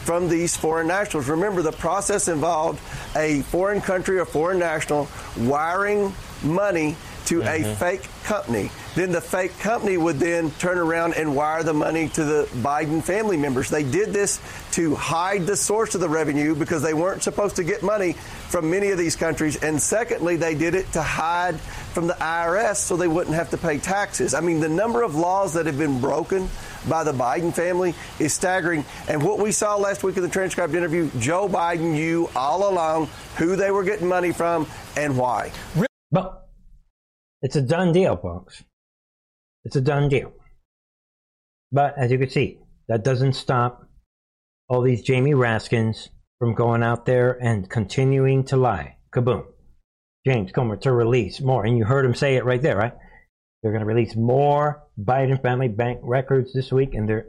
from 0.05 0.29
these 0.29 0.55
foreign 0.55 0.87
nationals. 0.87 1.29
Remember, 1.29 1.63
the 1.63 1.73
process 1.73 2.29
involved 2.29 2.81
a 3.17 3.41
foreign 3.43 3.81
country 3.81 4.19
or 4.19 4.27
foreign 4.27 4.59
national 4.59 5.09
wiring 5.39 6.13
money 6.43 6.97
to 7.27 7.41
a 7.41 7.61
mm-hmm. 7.61 7.75
fake 7.75 8.07
company. 8.25 8.71
Then 8.95 9.11
the 9.11 9.21
fake 9.21 9.59
company 9.59 9.97
would 9.97 10.19
then 10.19 10.51
turn 10.53 10.79
around 10.79 11.15
and 11.15 11.35
wire 11.35 11.63
the 11.63 11.73
money 11.73 12.09
to 12.11 12.25
the 12.25 12.49
Biden 12.63 13.03
family 13.03 13.37
members. 13.37 13.69
They 13.69 13.83
did 13.83 14.13
this 14.13 14.41
to 14.73 14.95
hide 14.95 15.47
the 15.47 15.57
source 15.57 15.95
of 15.95 16.01
the 16.01 16.09
revenue 16.09 16.55
because 16.55 16.83
they 16.83 16.95
weren't 16.95 17.23
supposed 17.23 17.57
to 17.57 17.65
get 17.65 17.83
money 17.83 18.13
from 18.13 18.71
many 18.71 18.91
of 18.91 18.99
these 18.99 19.17
countries. 19.17 19.57
And 19.57 19.81
secondly, 19.81 20.37
they 20.37 20.55
did 20.55 20.75
it 20.75 20.91
to 20.93 21.03
hide 21.03 21.59
from 21.61 22.07
the 22.07 22.15
IRS 22.15 22.77
so 22.77 22.97
they 22.97 23.09
wouldn't 23.09 23.35
have 23.35 23.51
to 23.51 23.59
pay 23.59 23.79
taxes. 23.79 24.33
I 24.33 24.41
mean, 24.41 24.61
the 24.61 24.69
number 24.69 25.03
of 25.03 25.17
laws 25.17 25.55
that 25.55 25.67
have 25.67 25.79
been 25.79 26.01
broken 26.01 26.49
by 26.89 27.03
the 27.03 27.13
Biden 27.13 27.53
family 27.53 27.95
is 28.19 28.33
staggering. 28.33 28.85
And 29.09 29.23
what 29.23 29.39
we 29.39 29.51
saw 29.51 29.77
last 29.77 30.05
week 30.05 30.17
in 30.17 30.23
the 30.23 30.29
transcribed 30.29 30.75
interview, 30.75 31.11
Joe 31.19 31.49
Biden 31.49 31.93
knew 31.93 32.29
all 32.37 32.71
along 32.71 33.09
who 33.37 33.57
they 33.57 33.71
were 33.71 33.83
getting 33.83 34.07
money 34.07 34.33
from 34.33 34.69
and 34.97 35.19
why. 35.19 35.51
But 36.13 36.49
it's 37.43 37.57
a 37.57 37.63
done 37.63 37.93
deal, 37.93 38.17
folks. 38.17 38.63
It's 39.65 39.77
a 39.77 39.81
done 39.81 40.09
deal. 40.09 40.33
But 41.73 41.95
as 41.99 42.11
you 42.11 42.19
can 42.19 42.31
see, 42.31 42.59
that 42.89 43.05
doesn't 43.05 43.33
stop 43.35 43.89
all 44.69 44.83
these 44.83 45.03
Jamie 45.03 45.35
Raskins 45.35 46.09
from 46.39 46.55
going 46.55 46.83
out 46.83 47.07
there 47.07 47.33
and 47.43 47.69
continuing 47.69 48.45
to 48.45 48.57
lie. 48.57 48.97
Kaboom. 49.15 49.45
James 50.27 50.53
Comer 50.53 50.77
to 50.79 50.93
release 50.93 51.41
more. 51.41 51.65
And 51.65 51.77
you 51.77 51.85
heard 51.85 52.05
him 52.05 52.15
say 52.15 52.37
it 52.37 52.45
right 52.45 52.63
there, 52.63 52.77
right? 52.77 52.95
They're 53.63 53.73
going 53.73 53.81
to 53.81 53.87
release 53.87 54.15
more 54.15 54.83
Biden 54.99 55.41
family 55.41 55.69
bank 55.69 56.01
records 56.03 56.53
this 56.53 56.71
week, 56.71 56.95
and 56.95 57.09
they're 57.09 57.27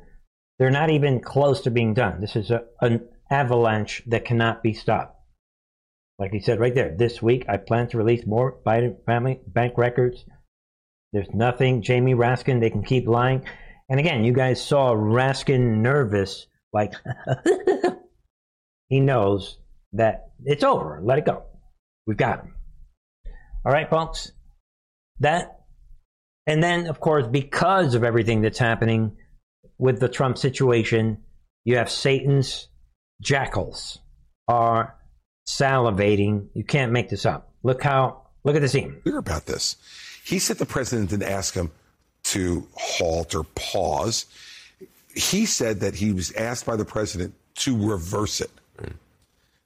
they're 0.59 0.71
not 0.71 0.89
even 0.89 1.21
close 1.21 1.61
to 1.61 1.71
being 1.71 1.93
done. 1.93 2.21
This 2.21 2.36
is 2.36 2.51
a, 2.51 2.63
an 2.81 3.07
avalanche 3.29 4.03
that 4.07 4.25
cannot 4.25 4.63
be 4.63 4.73
stopped. 4.73 5.17
Like 6.17 6.31
he 6.31 6.39
said 6.39 6.59
right 6.59 6.73
there, 6.73 6.95
this 6.97 7.21
week 7.21 7.45
I 7.49 7.57
plan 7.57 7.89
to 7.89 7.97
release 7.97 8.25
more 8.25 8.57
Biden 8.65 8.97
family 9.05 9.41
bank 9.47 9.77
records. 9.77 10.23
There's 11.16 11.34
nothing, 11.34 11.82
Jamie 11.82 12.13
Raskin, 12.13 12.59
they 12.59 12.70
can 12.70 12.84
keep 12.84 13.07
lying. 13.07 13.45
And 13.88 14.01
again, 14.01 14.26
you 14.26 14.34
guys 14.34 14.61
saw 14.61 14.93
Raskin 14.93 15.78
nervous, 15.78 16.45
like 16.74 16.93
he 18.89 18.99
knows 18.99 19.57
that 19.93 20.32
it's 20.43 20.66
over. 20.66 20.99
Let 21.01 21.18
it 21.18 21.26
go. 21.26 21.43
We've 22.05 22.18
got 22.18 22.41
him. 22.41 22.55
All 23.66 23.72
right, 23.72 23.89
folks. 23.89 24.34
That, 25.22 25.61
and 26.47 26.61
then 26.61 26.88
of 26.88 26.99
course, 26.99 27.26
because 27.26 27.95
of 27.95 28.03
everything 28.03 28.41
that's 28.41 28.59
happening 28.59 29.16
with 29.78 30.01
the 30.01 30.09
Trump 30.09 30.38
situation, 30.38 31.20
you 31.63 31.78
have 31.78 31.89
Satan's 31.89 32.68
jackals 33.22 33.99
are 34.49 34.97
salivating. 35.47 36.49
You 36.55 36.66
can't 36.66 36.91
make 36.91 37.07
this 37.07 37.26
up. 37.26 37.53
Look 37.63 37.82
how, 37.82 38.24
look 38.43 38.57
at 38.57 38.61
the 38.61 38.68
scene. 38.68 38.99
Clear 39.03 39.20
about 39.20 39.45
this. 39.45 39.78
He 40.26 40.39
said 40.39 40.57
the 40.57 40.65
president 40.65 41.11
didn't 41.11 41.30
ask 41.30 41.53
him 41.53 41.71
to 42.26 42.67
halt 42.76 43.36
or 43.36 43.43
pause. 43.55 44.26
He 45.13 45.45
said 45.45 45.80
that 45.82 45.95
he 45.95 46.11
was 46.11 46.32
asked 46.34 46.65
by 46.65 46.76
the 46.76 46.86
president 46.86 47.36
to 47.57 47.78
reverse 47.88 48.41
it, 48.41 48.51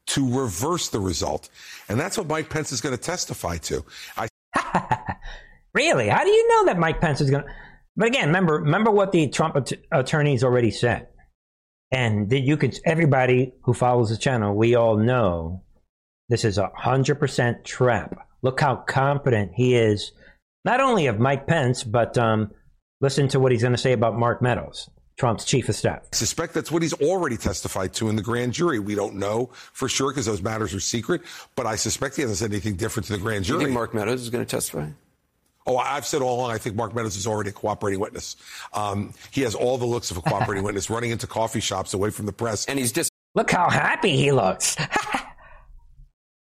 to 0.07 0.39
reverse 0.39 0.89
the 0.89 0.99
result. 0.99 1.49
And 1.87 1.99
that's 1.99 2.17
what 2.17 2.27
Mike 2.27 2.49
Pence 2.49 2.71
is 2.71 2.81
going 2.81 2.95
to 2.95 3.01
testify 3.01 3.57
to. 3.57 3.83
I 4.17 4.27
Really? 5.73 6.09
How 6.09 6.23
do 6.23 6.29
you 6.29 6.47
know 6.49 6.65
that 6.65 6.79
Mike 6.79 6.99
Pence 6.99 7.21
is 7.21 7.29
going 7.29 7.43
to? 7.43 7.49
But 7.95 8.07
again, 8.07 8.27
remember, 8.27 8.55
remember 8.55 8.91
what 8.91 9.11
the 9.11 9.27
Trump 9.27 9.55
att- 9.55 9.73
attorneys 9.91 10.43
already 10.43 10.71
said, 10.71 11.07
and 11.91 12.31
you 12.31 12.57
can. 12.57 12.71
Everybody 12.85 13.53
who 13.63 13.73
follows 13.73 14.09
the 14.09 14.17
channel, 14.17 14.55
we 14.55 14.75
all 14.75 14.97
know 14.97 15.63
this 16.27 16.43
is 16.43 16.57
a 16.57 16.71
hundred 16.75 17.15
percent 17.15 17.65
trap. 17.65 18.27
Look 18.41 18.59
how 18.61 18.77
confident 18.77 19.51
he 19.55 19.75
is, 19.75 20.11
not 20.69 20.81
only 20.81 21.07
of 21.07 21.19
Mike 21.19 21.47
Pence, 21.47 21.83
but 21.83 22.15
um, 22.19 22.51
listen 23.01 23.27
to 23.29 23.39
what 23.39 23.51
he's 23.51 23.61
going 23.63 23.73
to 23.73 23.77
say 23.77 23.91
about 23.91 24.15
Mark 24.15 24.39
Meadows, 24.39 24.87
Trump's 25.17 25.43
chief 25.43 25.67
of 25.67 25.75
staff. 25.75 26.01
I 26.13 26.15
suspect 26.15 26.53
that's 26.53 26.71
what 26.71 26.83
he's 26.83 26.93
already 26.93 27.37
testified 27.37 27.91
to 27.95 28.07
in 28.07 28.15
the 28.15 28.21
grand 28.21 28.53
jury. 28.53 28.77
We 28.77 28.93
don't 28.93 29.15
know 29.15 29.49
for 29.73 29.89
sure 29.89 30.11
because 30.11 30.27
those 30.27 30.43
matters 30.43 30.75
are 30.75 30.79
secret, 30.79 31.21
but 31.55 31.65
I 31.65 31.75
suspect 31.75 32.17
he 32.17 32.21
hasn't 32.21 32.37
said 32.37 32.51
anything 32.51 32.75
different 32.75 33.07
to 33.07 33.13
the 33.13 33.17
grand 33.17 33.45
Do 33.45 33.53
you 33.53 33.55
jury. 33.55 33.65
think 33.65 33.73
Mark 33.73 33.95
Meadows 33.95 34.21
is 34.21 34.29
going 34.29 34.45
to 34.45 34.49
testify? 34.49 34.89
Oh, 35.65 35.77
I've 35.77 36.05
said 36.05 36.21
all 36.21 36.37
along, 36.39 36.51
I 36.51 36.59
think 36.59 36.75
Mark 36.75 36.93
Meadows 36.93 37.15
is 37.15 37.25
already 37.25 37.49
a 37.49 37.53
cooperating 37.53 37.99
witness. 37.99 38.35
Um, 38.71 39.13
he 39.31 39.41
has 39.41 39.55
all 39.55 39.79
the 39.79 39.85
looks 39.85 40.11
of 40.11 40.17
a 40.17 40.21
cooperating 40.21 40.63
witness, 40.67 40.91
running 40.91 41.09
into 41.09 41.25
coffee 41.25 41.61
shops 41.61 41.95
away 41.95 42.11
from 42.11 42.27
the 42.27 42.33
press. 42.33 42.65
And 42.67 42.77
he's 42.77 42.91
just 42.91 43.09
Look 43.35 43.51
how 43.51 43.69
happy 43.69 44.15
he 44.17 44.31
looks. 44.31 44.75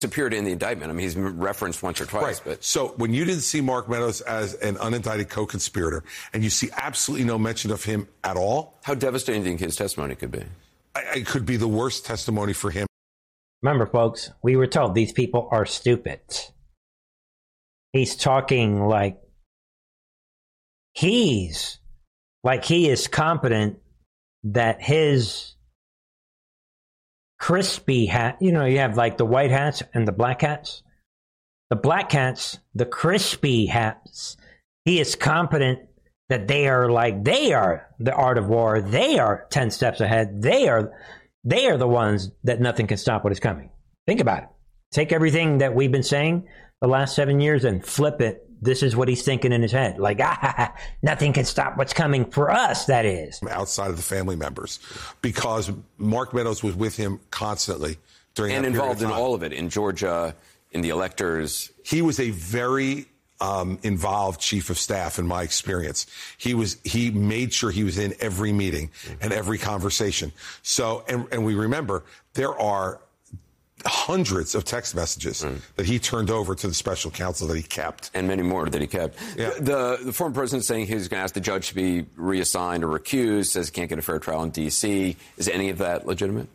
disappeared 0.01 0.33
in 0.33 0.43
the 0.43 0.51
indictment. 0.51 0.91
I 0.91 0.93
mean, 0.93 1.03
he's 1.03 1.15
referenced 1.15 1.81
once 1.81 2.01
or 2.01 2.05
twice, 2.05 2.39
Right. 2.39 2.41
but 2.55 2.63
So 2.63 2.89
when 2.97 3.13
you 3.13 3.23
didn't 3.25 3.41
see 3.41 3.61
Mark 3.61 3.87
Meadows 3.89 4.21
as 4.21 4.53
an 4.55 4.75
unindicted 4.75 5.29
co-conspirator, 5.29 6.03
and 6.33 6.43
you 6.43 6.49
see 6.49 6.69
absolutely 6.75 7.25
no 7.25 7.37
mention 7.37 7.71
of 7.71 7.83
him 7.83 8.07
at 8.23 8.35
all, 8.37 8.77
how 8.83 8.93
devastating 8.93 9.43
do 9.43 9.49
you 9.49 9.57
think 9.57 9.61
his 9.67 9.75
testimony 9.75 10.15
could 10.15 10.31
be? 10.31 10.43
I- 10.95 11.19
it 11.19 11.27
could 11.27 11.45
be 11.45 11.57
the 11.57 11.67
worst 11.67 12.05
testimony 12.05 12.53
for 12.53 12.71
him. 12.71 12.87
Remember, 13.61 13.85
folks, 13.85 14.31
we 14.43 14.55
were 14.57 14.67
told 14.67 14.95
these 14.95 15.11
people 15.13 15.47
are 15.51 15.65
stupid. 15.65 16.19
He's 17.93 18.15
talking 18.15 18.85
like 18.87 19.17
he's 20.93 21.79
like 22.43 22.63
he 22.65 22.89
is 22.89 23.07
competent 23.07 23.79
that 24.43 24.81
his 24.81 25.55
crispy 27.39 28.05
hat, 28.05 28.38
you 28.41 28.51
know, 28.51 28.65
you 28.65 28.79
have 28.79 28.97
like 28.97 29.17
the 29.17 29.25
white 29.25 29.51
hats 29.51 29.83
and 29.93 30.07
the 30.07 30.11
black 30.11 30.41
hats. 30.41 30.83
The 31.69 31.75
black 31.75 32.11
hats, 32.11 32.59
the 32.75 32.86
crispy 32.86 33.65
hats, 33.65 34.38
he 34.86 34.99
is 34.99 35.15
competent 35.15 35.79
that 36.29 36.47
they 36.47 36.67
are 36.67 36.89
like 36.89 37.23
they 37.23 37.53
are 37.53 37.88
the 37.99 38.13
art 38.13 38.38
of 38.38 38.47
war. 38.47 38.81
They 38.81 39.19
are 39.19 39.47
10 39.49 39.71
steps 39.71 39.99
ahead. 39.99 40.41
They 40.41 40.67
are 40.67 40.91
they 41.43 41.67
are 41.67 41.77
the 41.77 41.88
ones 41.88 42.31
that 42.43 42.59
nothing 42.59 42.88
can 42.88 42.97
stop 42.97 43.23
what 43.23 43.33
is 43.33 43.39
coming. 43.39 43.69
Think 44.07 44.19
about 44.19 44.43
it. 44.43 44.49
Take 44.91 45.11
everything 45.11 45.59
that 45.59 45.75
we've 45.75 45.91
been 45.91 46.03
saying 46.03 46.47
the 46.81 46.88
last 46.88 47.15
seven 47.15 47.39
years 47.39 47.63
and 47.65 47.86
flip 47.86 48.21
it. 48.21 48.47
This 48.66 48.84
is 48.84 48.95
what 48.95 49.07
he's 49.07 49.24
thinking 49.24 49.51
in 49.51 49.61
his 49.61 49.72
head. 49.72 49.99
Like, 49.99 50.20
ah, 50.24 50.74
nothing 51.01 51.34
can 51.34 51.45
stop 51.45 51.78
what's 51.78 51.93
coming 51.93 52.26
for 52.26 52.51
us, 52.51 52.86
that 52.86 53.05
is. 53.05 53.39
outside 53.49 53.89
of 53.89 53.97
the 53.97 54.03
family 54.03 54.36
members 54.36 54.80
because 55.22 55.72
Mark 55.97 56.34
Meadows 56.34 56.63
was 56.63 56.76
with 56.76 56.97
him 56.97 57.20
constantly 57.32 57.97
during 58.34 58.53
and 58.53 58.66
that 58.66 58.70
involved 58.70 59.01
of 59.01 59.09
in 59.09 59.16
all 59.16 59.34
of 59.34 59.43
it 59.43 59.53
in 59.53 59.70
Georgia, 59.70 60.36
in 60.72 60.82
the 60.82 60.89
electors. 60.89 61.72
He 61.84 62.01
was 62.01 62.20
a 62.20 62.32
very 62.32 63.07
um, 63.41 63.80
involved 63.84 64.39
chief 64.39 64.70
of 64.70 64.78
staff 64.78 65.20
in 65.20 65.28
my 65.28 65.43
experience. 65.43 66.07
He 66.38 66.53
was 66.53 66.78
he 66.84 67.11
made 67.11 67.53
sure 67.53 67.72
he 67.72 67.84
was 67.84 67.97
in 67.97 68.13
every 68.20 68.51
meeting 68.51 68.91
and 69.22 69.34
every 69.34 69.57
conversation. 69.57 70.32
So 70.61 71.03
and, 71.07 71.28
and 71.32 71.45
we 71.45 71.55
remember 71.55 72.03
there 72.34 72.57
are 72.59 73.01
hundreds 73.86 74.55
of 74.55 74.65
text 74.65 74.95
messages 74.95 75.45
that 75.75 75.86
he 75.86 75.99
turned 75.99 76.29
over 76.29 76.55
to 76.55 76.67
the 76.67 76.73
special 76.73 77.11
counsel 77.11 77.47
that 77.47 77.57
he 77.57 77.63
kept. 77.63 78.11
And 78.13 78.27
many 78.27 78.41
more 78.41 78.67
that 78.67 78.81
he 78.81 78.88
kept. 78.88 79.17
Yeah. 79.38 79.51
The, 79.59 79.99
the 80.03 80.13
former 80.13 80.33
president 80.33 80.65
saying 80.65 80.88
he's 80.88 81.07
going 81.07 81.19
to 81.19 81.23
ask 81.23 81.33
the 81.33 81.41
judge 81.41 81.69
to 81.69 81.75
be 81.75 82.05
reassigned 82.15 82.83
or 82.83 82.88
recused, 82.88 83.47
says 83.47 83.67
he 83.67 83.71
can't 83.71 83.89
get 83.89 83.99
a 83.99 84.01
fair 84.01 84.19
trial 84.19 84.43
in 84.43 84.49
D.C. 84.49 85.15
Is 85.38 85.47
any 85.47 85.69
of 85.69 85.77
that 85.79 86.07
legitimate? 86.07 86.47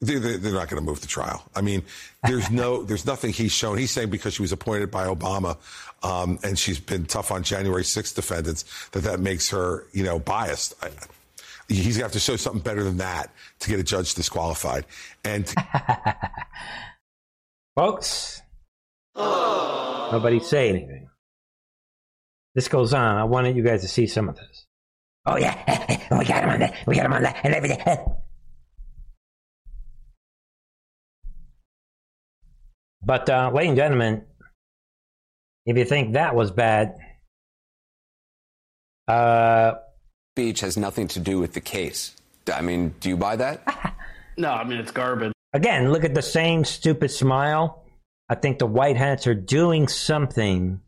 They're, 0.00 0.20
not 0.20 0.68
going 0.68 0.80
to 0.80 0.82
move 0.82 1.00
the 1.00 1.06
trial. 1.06 1.42
I 1.54 1.62
mean, 1.62 1.82
there's 2.26 2.50
no, 2.50 2.82
there's 2.84 3.06
nothing 3.06 3.32
he's 3.32 3.52
shown. 3.52 3.78
He's 3.78 3.90
saying 3.90 4.10
because 4.10 4.34
she 4.34 4.42
was 4.42 4.52
appointed 4.52 4.90
by 4.90 5.06
Obama, 5.06 5.56
um, 6.02 6.38
and 6.42 6.58
she's 6.58 6.78
been 6.78 7.06
tough 7.06 7.30
on 7.30 7.42
January 7.42 7.82
6th 7.82 8.14
defendants, 8.14 8.64
that 8.90 9.00
that 9.04 9.20
makes 9.20 9.48
her, 9.50 9.86
you 9.92 10.04
know, 10.04 10.18
biased. 10.18 10.74
I, 10.82 10.90
he's 11.68 11.84
going 11.84 11.94
to 11.94 12.02
have 12.04 12.12
to 12.12 12.20
show 12.20 12.36
something 12.36 12.62
better 12.62 12.84
than 12.84 12.98
that 12.98 13.30
to 13.60 13.68
get 13.68 13.80
a 13.80 13.84
judge 13.84 14.14
disqualified. 14.14 14.86
And 15.24 15.52
Folks, 17.76 18.40
nobody 19.14 20.40
say 20.40 20.70
anything. 20.70 21.10
This 22.54 22.68
goes 22.68 22.94
on. 22.94 23.18
I 23.18 23.24
wanted 23.24 23.54
you 23.54 23.62
guys 23.62 23.82
to 23.82 23.88
see 23.88 24.06
some 24.06 24.30
of 24.30 24.36
this. 24.36 24.64
Oh, 25.26 25.36
yeah. 25.36 26.08
we 26.18 26.24
got 26.24 26.44
him 26.44 26.48
on 26.48 26.60
that. 26.60 26.74
We 26.86 26.94
got 26.96 27.04
him 27.04 27.12
on 27.12 27.22
that. 27.22 27.38
And 27.44 27.54
everything. 27.54 27.84
But, 33.04 33.30
uh, 33.30 33.52
ladies 33.54 33.68
and 33.68 33.76
gentlemen, 33.76 34.24
if 35.64 35.76
you 35.76 35.84
think 35.84 36.14
that 36.14 36.34
was 36.34 36.50
bad, 36.50 36.96
uh, 39.06 39.74
Speech 40.36 40.60
has 40.60 40.76
nothing 40.76 41.08
to 41.08 41.18
do 41.18 41.38
with 41.38 41.54
the 41.54 41.62
case. 41.62 42.14
I 42.52 42.60
mean, 42.60 42.94
do 43.00 43.08
you 43.08 43.16
buy 43.16 43.36
that? 43.36 43.94
No, 44.38 44.50
I 44.50 44.64
mean 44.64 44.76
it's 44.76 44.90
garbage. 44.90 45.32
Again, 45.54 45.90
look 45.92 46.04
at 46.04 46.14
the 46.14 46.20
same 46.20 46.66
stupid 46.66 47.10
smile. 47.10 47.86
I 48.28 48.34
think 48.34 48.58
the 48.58 48.66
white 48.66 48.98
hats 48.98 49.26
are 49.26 49.34
doing 49.34 49.88
something 49.88 50.82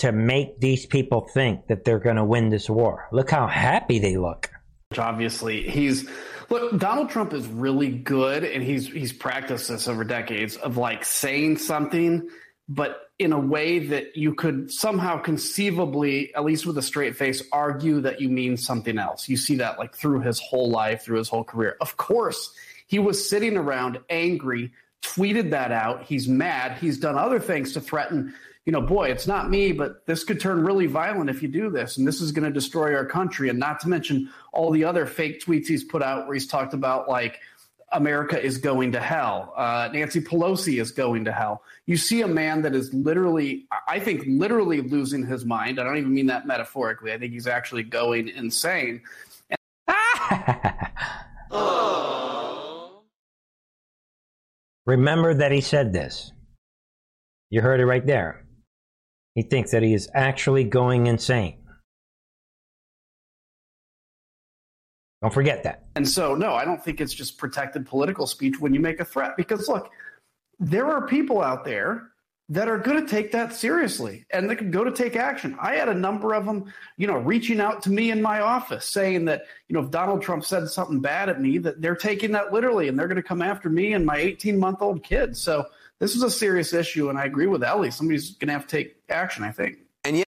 to 0.00 0.12
make 0.12 0.60
these 0.60 0.84
people 0.84 1.26
think 1.32 1.68
that 1.68 1.86
they're 1.86 1.98
going 1.98 2.16
to 2.16 2.24
win 2.24 2.50
this 2.50 2.68
war. 2.68 3.08
Look 3.12 3.30
how 3.30 3.46
happy 3.46 3.98
they 3.98 4.18
look. 4.18 4.50
Which 4.90 4.98
Obviously, 4.98 5.62
he's 5.70 6.06
look. 6.50 6.76
Donald 6.76 7.08
Trump 7.08 7.32
is 7.32 7.46
really 7.46 7.88
good, 7.88 8.44
and 8.44 8.62
he's 8.62 8.86
he's 8.86 9.14
practiced 9.14 9.68
this 9.68 9.88
over 9.88 10.04
decades 10.04 10.56
of 10.56 10.76
like 10.76 11.06
saying 11.06 11.56
something, 11.56 12.28
but 12.68 13.09
in 13.20 13.34
a 13.34 13.38
way 13.38 13.78
that 13.78 14.16
you 14.16 14.34
could 14.34 14.72
somehow 14.72 15.18
conceivably, 15.18 16.34
at 16.34 16.42
least 16.42 16.64
with 16.64 16.78
a 16.78 16.82
straight 16.82 17.14
face, 17.14 17.42
argue 17.52 18.00
that 18.00 18.18
you 18.18 18.30
mean 18.30 18.56
something 18.56 18.96
else. 18.96 19.28
You 19.28 19.36
see 19.36 19.56
that 19.56 19.78
like 19.78 19.94
through 19.94 20.20
his 20.20 20.40
whole 20.40 20.70
life, 20.70 21.02
through 21.02 21.18
his 21.18 21.28
whole 21.28 21.44
career. 21.44 21.76
Of 21.82 21.98
course, 21.98 22.50
he 22.86 22.98
was 22.98 23.28
sitting 23.28 23.58
around 23.58 24.00
angry, 24.08 24.72
tweeted 25.02 25.50
that 25.50 25.70
out. 25.70 26.04
He's 26.04 26.26
mad. 26.26 26.78
He's 26.78 26.98
done 26.98 27.18
other 27.18 27.38
things 27.38 27.74
to 27.74 27.80
threaten, 27.82 28.32
you 28.64 28.72
know, 28.72 28.80
boy, 28.80 29.10
it's 29.10 29.26
not 29.26 29.50
me, 29.50 29.72
but 29.72 30.06
this 30.06 30.24
could 30.24 30.40
turn 30.40 30.64
really 30.64 30.86
violent 30.86 31.28
if 31.28 31.42
you 31.42 31.48
do 31.48 31.68
this. 31.68 31.98
And 31.98 32.08
this 32.08 32.22
is 32.22 32.32
going 32.32 32.44
to 32.44 32.50
destroy 32.50 32.94
our 32.94 33.04
country. 33.04 33.50
And 33.50 33.58
not 33.58 33.80
to 33.80 33.88
mention 33.90 34.30
all 34.52 34.70
the 34.70 34.84
other 34.84 35.04
fake 35.04 35.44
tweets 35.44 35.66
he's 35.66 35.84
put 35.84 36.02
out 36.02 36.26
where 36.26 36.34
he's 36.34 36.46
talked 36.46 36.72
about 36.72 37.06
like, 37.06 37.38
America 37.92 38.40
is 38.40 38.58
going 38.58 38.92
to 38.92 39.00
hell. 39.00 39.52
Uh, 39.56 39.88
Nancy 39.92 40.20
Pelosi 40.20 40.80
is 40.80 40.92
going 40.92 41.24
to 41.24 41.32
hell. 41.32 41.64
You 41.86 41.96
see 41.96 42.22
a 42.22 42.28
man 42.28 42.62
that 42.62 42.74
is 42.74 42.94
literally, 42.94 43.66
I 43.88 43.98
think, 43.98 44.22
literally 44.26 44.80
losing 44.80 45.26
his 45.26 45.44
mind. 45.44 45.80
I 45.80 45.84
don't 45.84 45.98
even 45.98 46.14
mean 46.14 46.26
that 46.26 46.46
metaphorically. 46.46 47.12
I 47.12 47.18
think 47.18 47.32
he's 47.32 47.48
actually 47.48 47.82
going 47.82 48.28
insane. 48.28 49.02
Remember 54.86 55.34
that 55.34 55.52
he 55.52 55.60
said 55.60 55.92
this. 55.92 56.32
You 57.50 57.60
heard 57.60 57.80
it 57.80 57.86
right 57.86 58.06
there. 58.06 58.46
He 59.34 59.42
thinks 59.42 59.72
that 59.72 59.82
he 59.82 59.94
is 59.94 60.08
actually 60.14 60.64
going 60.64 61.06
insane. 61.06 61.59
Don't 65.22 65.34
forget 65.34 65.62
that. 65.64 65.84
And 65.96 66.08
so, 66.08 66.34
no, 66.34 66.54
I 66.54 66.64
don't 66.64 66.82
think 66.82 67.00
it's 67.00 67.12
just 67.12 67.36
protected 67.36 67.86
political 67.86 68.26
speech 68.26 68.58
when 68.58 68.72
you 68.72 68.80
make 68.80 69.00
a 69.00 69.04
threat. 69.04 69.36
Because 69.36 69.68
look, 69.68 69.90
there 70.58 70.86
are 70.86 71.06
people 71.06 71.42
out 71.42 71.64
there 71.64 72.10
that 72.48 72.68
are 72.68 72.78
going 72.78 73.00
to 73.00 73.08
take 73.08 73.30
that 73.30 73.54
seriously 73.54 74.24
and 74.30 74.50
they 74.50 74.56
can 74.56 74.72
go 74.72 74.82
to 74.82 74.90
take 74.90 75.14
action. 75.14 75.56
I 75.60 75.76
had 75.76 75.88
a 75.88 75.94
number 75.94 76.34
of 76.34 76.46
them, 76.46 76.72
you 76.96 77.06
know, 77.06 77.16
reaching 77.16 77.60
out 77.60 77.82
to 77.82 77.90
me 77.90 78.10
in 78.10 78.20
my 78.20 78.40
office 78.40 78.86
saying 78.86 79.26
that, 79.26 79.44
you 79.68 79.74
know, 79.74 79.80
if 79.84 79.90
Donald 79.90 80.20
Trump 80.20 80.44
said 80.44 80.68
something 80.68 81.00
bad 81.00 81.28
at 81.28 81.40
me, 81.40 81.58
that 81.58 81.80
they're 81.80 81.94
taking 81.94 82.32
that 82.32 82.52
literally 82.52 82.88
and 82.88 82.98
they're 82.98 83.06
going 83.06 83.16
to 83.16 83.22
come 83.22 83.40
after 83.40 83.70
me 83.70 83.92
and 83.92 84.04
my 84.04 84.16
18 84.16 84.58
month 84.58 84.82
old 84.82 85.04
kid. 85.04 85.36
So 85.36 85.66
this 86.00 86.16
is 86.16 86.24
a 86.24 86.30
serious 86.30 86.72
issue. 86.72 87.08
And 87.08 87.18
I 87.18 87.24
agree 87.26 87.46
with 87.46 87.62
Elie. 87.62 87.92
Somebody's 87.92 88.30
going 88.30 88.48
to 88.48 88.54
have 88.54 88.66
to 88.66 88.76
take 88.76 88.96
action, 89.08 89.44
I 89.44 89.52
think. 89.52 89.78
And 90.04 90.16
yeah. 90.16 90.24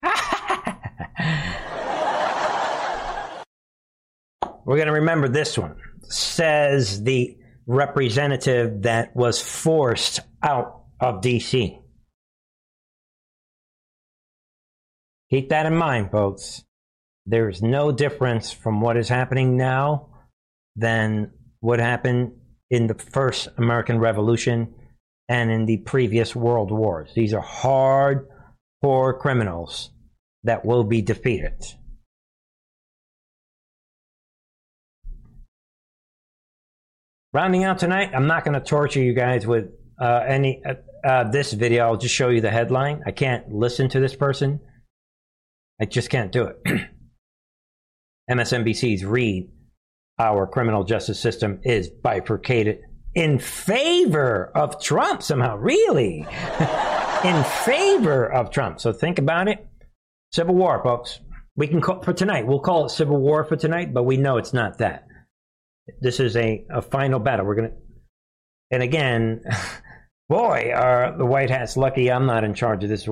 We're 4.65 4.77
going 4.77 4.87
to 4.87 4.95
remember 4.95 5.29
this 5.29 5.59
one. 5.59 5.77
Says 6.03 7.03
the 7.03 7.37
representative 7.67 8.83
that 8.83 9.15
was 9.17 9.41
forced 9.41 10.21
out 10.43 10.83
of 11.01 11.21
D.C. 11.21 11.79
Keep 15.31 15.49
that 15.49 15.67
in 15.67 15.75
mind, 15.75 16.11
folks. 16.11 16.65
There 17.25 17.49
is 17.49 17.63
no 17.63 17.93
difference 17.93 18.53
from 18.53 18.81
what 18.81 18.97
is 18.97 19.09
happening 19.09 19.57
now 19.57 20.09
than 20.77 21.33
what 21.61 21.79
happened 21.79 22.33
in 22.71 22.87
the 22.87 22.95
first 22.95 23.49
American 23.57 23.99
Revolution 23.99 24.75
and 25.29 25.51
in 25.51 25.67
the 25.67 25.79
previous 25.79 26.35
world 26.37 26.71
wars. 26.71 27.11
These 27.15 27.33
are 27.33 27.41
hard, 27.41 28.29
poor 28.83 29.15
criminals 29.15 29.91
that 30.45 30.65
will 30.65 30.85
be 30.85 31.01
defeated. 31.01 31.65
Rounding 37.35 37.65
out 37.65 37.79
tonight, 37.79 38.11
I'm 38.15 38.27
not 38.27 38.45
going 38.45 38.55
to 38.55 38.61
torture 38.61 39.01
you 39.01 39.15
guys 39.15 39.47
with 39.47 39.71
uh, 39.99 40.23
any 40.27 40.63
uh, 40.65 40.75
uh, 41.03 41.31
this 41.31 41.55
video. 41.55 41.87
I'll 41.87 41.97
just 41.97 42.15
show 42.15 42.29
you 42.29 42.43
the 42.43 42.51
headline. 42.51 43.03
I 43.07 43.11
can't 43.11 43.51
listen 43.51 43.89
to 43.91 44.01
this 44.01 44.15
person. 44.15 44.61
I 45.81 45.87
just 45.87 46.11
can't 46.11 46.31
do 46.31 46.45
it. 46.45 46.57
MSNBC's 48.31 49.05
read 49.05 49.51
our 50.19 50.47
criminal 50.47 50.85
justice 50.85 51.19
system 51.19 51.61
is 51.65 51.89
bifurcated 51.89 52.81
in 53.15 53.39
favor 53.39 54.53
of 54.55 54.83
Trump 54.83 55.23
somehow. 55.23 55.57
Really? 55.57 56.27
in 57.25 57.45
favor 57.65 58.31
of 58.31 58.51
Trump. 58.51 58.79
So 58.79 58.93
think 58.93 59.19
about 59.19 59.49
it. 59.49 59.67
Civil 60.33 60.55
war, 60.55 60.83
folks. 60.83 61.19
We 61.57 61.67
can 61.67 61.81
call 61.81 62.03
for 62.03 62.13
tonight. 62.13 62.47
We'll 62.47 62.61
call 62.61 62.85
it 62.87 62.91
civil 62.91 63.17
war 63.17 63.45
for 63.45 63.57
tonight, 63.57 63.95
but 63.95 64.03
we 64.03 64.19
know 64.19 64.37
it's 64.37 64.53
not 64.53 64.79
that. 64.79 65.07
This 66.01 66.21
is 66.21 66.37
a, 66.37 66.65
a 66.71 66.83
final 66.83 67.19
battle. 67.19 67.47
We're 67.47 67.57
gonna, 67.57 67.73
and 68.71 68.83
again, 68.83 69.43
boy, 70.29 70.73
are 70.75 71.17
the 71.17 71.27
White 71.27 71.51
Hats 71.51 71.77
lucky 71.77 72.11
I'm 72.11 72.27
not 72.27 72.45
in 72.45 72.55
charge 72.55 72.85
of 72.85 72.91
this 72.91 73.09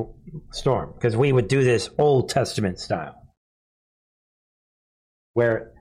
storm 0.53 0.93
because 0.95 1.17
we 1.17 1.33
would 1.33 1.49
do 1.49 1.65
this 1.65 1.91
Old 1.99 2.29
Testament 2.29 2.79
style, 2.79 3.15
where 5.35 5.73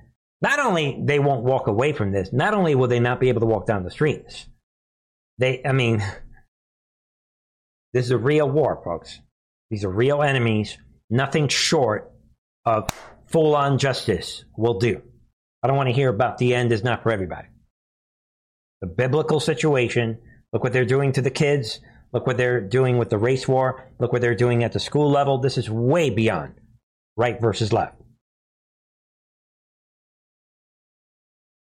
not 0.42 0.60
only 0.60 1.00
they 1.04 1.20
won't 1.20 1.44
walk 1.44 1.68
away 1.68 1.94
from 1.94 2.12
this, 2.12 2.32
not 2.32 2.54
only 2.54 2.76
will 2.76 2.88
they 2.88 3.00
not 3.00 3.20
be 3.20 3.30
able 3.30 3.42
to 3.42 3.48
walk 3.48 3.68
down 3.68 3.84
the 3.84 3.92
streets, 3.92 4.48
they, 5.38 5.62
I 5.64 5.72
mean, 5.72 6.00
this 7.94 8.06
is 8.06 8.12
a 8.12 8.18
real 8.18 8.50
war, 8.50 8.82
folks. 8.84 9.20
These 9.70 9.86
are 9.86 9.90
real 9.90 10.24
enemies. 10.24 10.78
Nothing 11.10 11.48
short 11.48 12.12
of 12.66 12.90
full 13.28 13.56
on 13.56 13.78
justice 13.78 14.44
will 14.58 14.80
do. 14.80 15.02
I 15.62 15.68
don't 15.68 15.78
want 15.78 15.90
to 15.90 15.96
hear 15.96 16.10
about 16.10 16.38
the 16.38 16.56
end 16.56 16.72
is 16.72 16.84
not 16.84 17.04
for 17.04 17.12
everybody. 17.12 17.48
The 18.82 18.88
biblical 18.88 19.40
situation, 19.40 20.20
look 20.54 20.64
what 20.64 20.72
they're 20.72 20.86
doing 20.86 21.12
to 21.14 21.22
the 21.22 21.30
kids, 21.30 21.82
look 22.14 22.26
what 22.26 22.38
they're 22.38 22.62
doing 22.62 22.98
with 22.98 23.10
the 23.10 23.18
race 23.18 23.48
war, 23.48 23.86
look 24.00 24.14
what 24.14 24.22
they're 24.22 24.36
doing 24.36 24.64
at 24.64 24.72
the 24.72 24.80
school 24.80 25.12
level. 25.12 25.38
This 25.38 25.58
is 25.58 25.70
way 25.70 26.10
beyond 26.10 26.54
right 27.18 27.40
versus 27.42 27.74
left. 27.74 27.96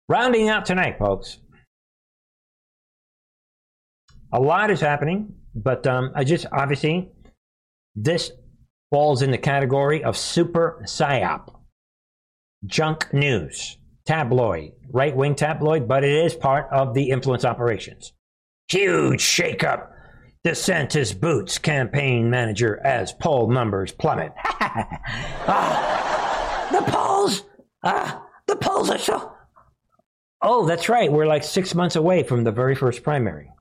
Rounding 0.07 0.47
out 0.47 0.65
tonight, 0.65 0.99
folks. 0.99 1.39
A 4.31 4.39
lot 4.39 4.69
is 4.69 4.79
happening, 4.79 5.33
but 5.55 5.87
um, 5.87 6.11
I 6.15 6.23
just 6.23 6.45
obviously 6.51 7.09
this 7.95 8.31
falls 8.91 9.21
in 9.21 9.31
the 9.31 9.37
category 9.37 10.03
of 10.03 10.15
super 10.15 10.81
psyop, 10.85 11.55
junk 12.65 13.11
news 13.11 13.77
tabloid, 14.07 14.71
right 14.91 15.15
wing 15.15 15.35
tabloid, 15.35 15.87
but 15.87 16.03
it 16.03 16.25
is 16.25 16.33
part 16.33 16.67
of 16.71 16.93
the 16.93 17.11
influence 17.11 17.45
operations. 17.45 18.13
Huge 18.69 19.21
shakeup. 19.21 19.89
DeSantis 20.45 21.19
boots 21.19 21.57
campaign 21.57 22.29
manager 22.29 22.79
as 22.85 23.11
poll 23.11 23.49
numbers 23.51 23.91
plummet. 23.91 24.31
ah, 25.45 26.69
the 26.71 26.81
polls, 26.89 27.43
ah, 27.83 28.25
the 28.47 28.55
polls 28.55 28.89
are 28.89 28.97
so. 28.97 29.33
Oh, 30.41 30.65
that's 30.65 30.87
right. 30.87 31.11
We're 31.11 31.25
like 31.25 31.43
six 31.43 31.75
months 31.75 31.97
away 31.97 32.23
from 32.23 32.43
the 32.43 32.51
very 32.51 32.75
first 32.75 33.03
primary. 33.03 33.51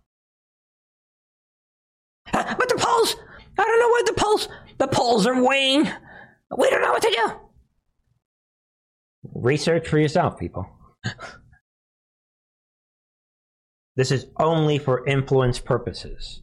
Ah, 2.32 2.54
but 2.56 2.68
the 2.68 2.76
polls, 2.76 3.16
I 3.58 3.64
don't 3.64 3.80
know 3.80 3.88
what 3.88 4.06
the 4.06 4.12
polls, 4.12 4.48
the 4.78 4.88
polls 4.88 5.26
are 5.26 5.42
weighing. 5.42 5.90
We 6.56 6.70
don't 6.70 6.82
know 6.82 6.92
what 6.92 7.02
to 7.02 7.10
do. 7.10 7.45
Research 9.42 9.88
for 9.88 9.98
yourself, 9.98 10.38
people. 10.38 10.66
this 13.96 14.10
is 14.10 14.26
only 14.38 14.78
for 14.78 15.06
influence 15.06 15.58
purposes. 15.58 16.42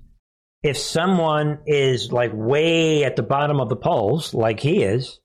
If 0.62 0.78
someone 0.78 1.60
is 1.66 2.12
like 2.12 2.32
way 2.34 3.04
at 3.04 3.16
the 3.16 3.24
bottom 3.24 3.60
of 3.60 3.70
the 3.70 3.76
polls, 3.76 4.34
like 4.34 4.60
he 4.60 4.84
is, 4.84 5.20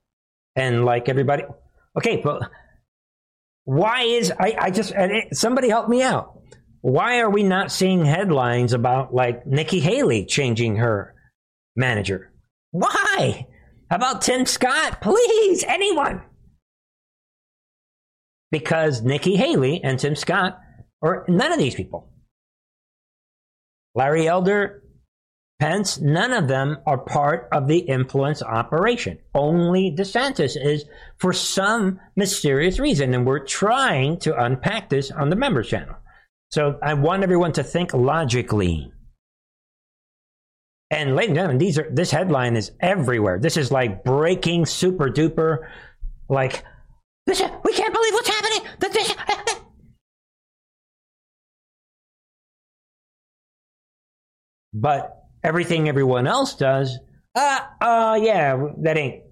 and 0.57 0.85
like 0.85 1.09
everybody, 1.09 1.45
okay, 1.97 2.21
but 2.23 2.51
why 3.65 4.03
is 4.03 4.33
I, 4.33 4.57
I 4.59 4.71
just 4.71 4.93
somebody 5.33 5.69
help 5.69 5.89
me 5.89 6.03
out? 6.03 6.41
Why 6.81 7.21
are 7.21 7.31
we 7.31 7.43
not 7.43 7.71
seeing 7.71 8.05
headlines 8.05 8.73
about 8.73 9.15
like 9.15 9.47
Nikki 9.47 9.81
Haley 9.81 10.25
changing 10.25 10.77
her 10.77 11.15
manager? 11.77 12.33
Why? 12.71 13.47
How 13.91 13.97
about 13.97 14.23
Tim 14.23 14.47
Scott? 14.47 15.01
Please, 15.01 15.65
anyone 15.65 16.23
because 18.51 19.03
Nikki 19.03 19.37
Haley 19.37 19.81
and 19.83 19.99
Tim 19.99 20.17
Scott, 20.17 20.59
or 21.01 21.25
none 21.29 21.53
of 21.53 21.59
these 21.59 21.75
people, 21.75 22.13
Larry 23.95 24.29
Elder, 24.29 24.83
Pence, 25.61 25.99
none 25.99 26.33
of 26.33 26.47
them 26.47 26.79
are 26.87 26.99
part 26.99 27.49
of 27.51 27.67
the 27.67 27.79
influence 27.79 28.43
operation. 28.43 29.19
Only 29.35 29.91
DeSantis 29.91 30.57
is 30.57 30.85
for 31.19 31.33
some 31.33 31.99
mysterious 32.15 32.79
reason. 32.79 33.13
And 33.13 33.27
we're 33.27 33.45
trying 33.45 34.21
to 34.21 34.41
unpack 34.41 34.89
this 34.89 35.11
on 35.11 35.31
the 35.31 35.37
members 35.37 35.69
channel. 35.69 35.97
So 36.53 36.79
I 36.81 36.95
want 36.95 37.25
everyone 37.25 37.53
to 37.55 37.65
think 37.65 37.93
logically. 37.93 38.93
And 40.91 41.17
ladies 41.17 41.31
and 41.31 41.37
gentlemen, 41.37 41.59
these 41.59 41.79
are 41.79 41.91
this 41.91 42.13
headline 42.13 42.55
is 42.55 42.71
everywhere. 42.81 43.41
This 43.41 43.57
is 43.57 43.73
like 43.73 44.05
breaking 44.05 44.65
super 44.65 45.11
duper 45.11 45.69
like 46.29 46.65
this, 47.27 47.43
we 47.65 47.73
can't 47.75 47.93
believe 47.93 48.15
but 54.81 55.25
everything 55.43 55.89
everyone 55.89 56.27
else 56.27 56.55
does, 56.55 56.99
uh, 57.35 57.61
uh, 57.81 58.19
yeah, 58.21 58.57
that 58.83 58.97
ain't, 58.97 59.23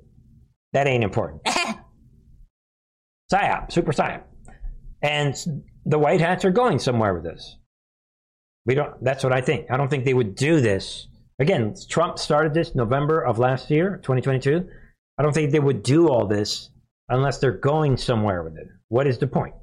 that 0.73 0.87
ain't 0.87 1.05
important. 1.05 1.43
PSYOP, 3.33 3.73
super 3.73 3.93
PSYOP. 3.93 4.23
And 5.03 5.35
the 5.85 5.99
White 5.99 6.21
Hats 6.21 6.45
are 6.45 6.51
going 6.51 6.79
somewhere 6.79 7.15
with 7.15 7.25
this. 7.25 7.57
We 8.65 8.75
don't, 8.75 9.03
that's 9.03 9.23
what 9.23 9.33
I 9.33 9.41
think. 9.41 9.71
I 9.71 9.77
don't 9.77 9.89
think 9.89 10.05
they 10.05 10.15
would 10.15 10.35
do 10.35 10.61
this. 10.61 11.09
Again, 11.39 11.75
Trump 11.89 12.19
started 12.19 12.55
this 12.55 12.75
November 12.75 13.21
of 13.21 13.39
last 13.39 13.71
year, 13.71 13.99
2022. 14.03 14.69
I 15.19 15.23
don't 15.23 15.33
think 15.33 15.53
they 15.53 15.61
would 15.61 15.83
do 15.83 16.09
all 16.09 16.27
this 16.27 16.71
unless 17.09 17.39
they're 17.39 17.53
going 17.53 17.97
somewhere 17.97 18.43
with 18.43 18.57
it. 18.57 18.69
What 18.89 19.07
is 19.07 19.19
the 19.19 19.27
point? 19.27 19.55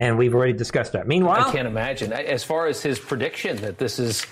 And 0.00 0.16
we've 0.16 0.34
already 0.34 0.54
discussed 0.54 0.92
that. 0.92 1.06
Meanwhile, 1.06 1.48
I 1.48 1.52
can't 1.52 1.68
imagine. 1.68 2.12
As 2.12 2.42
far 2.42 2.66
as 2.66 2.82
his 2.82 2.98
prediction 2.98 3.58
that 3.58 3.78
this 3.78 3.98
is 3.98 4.26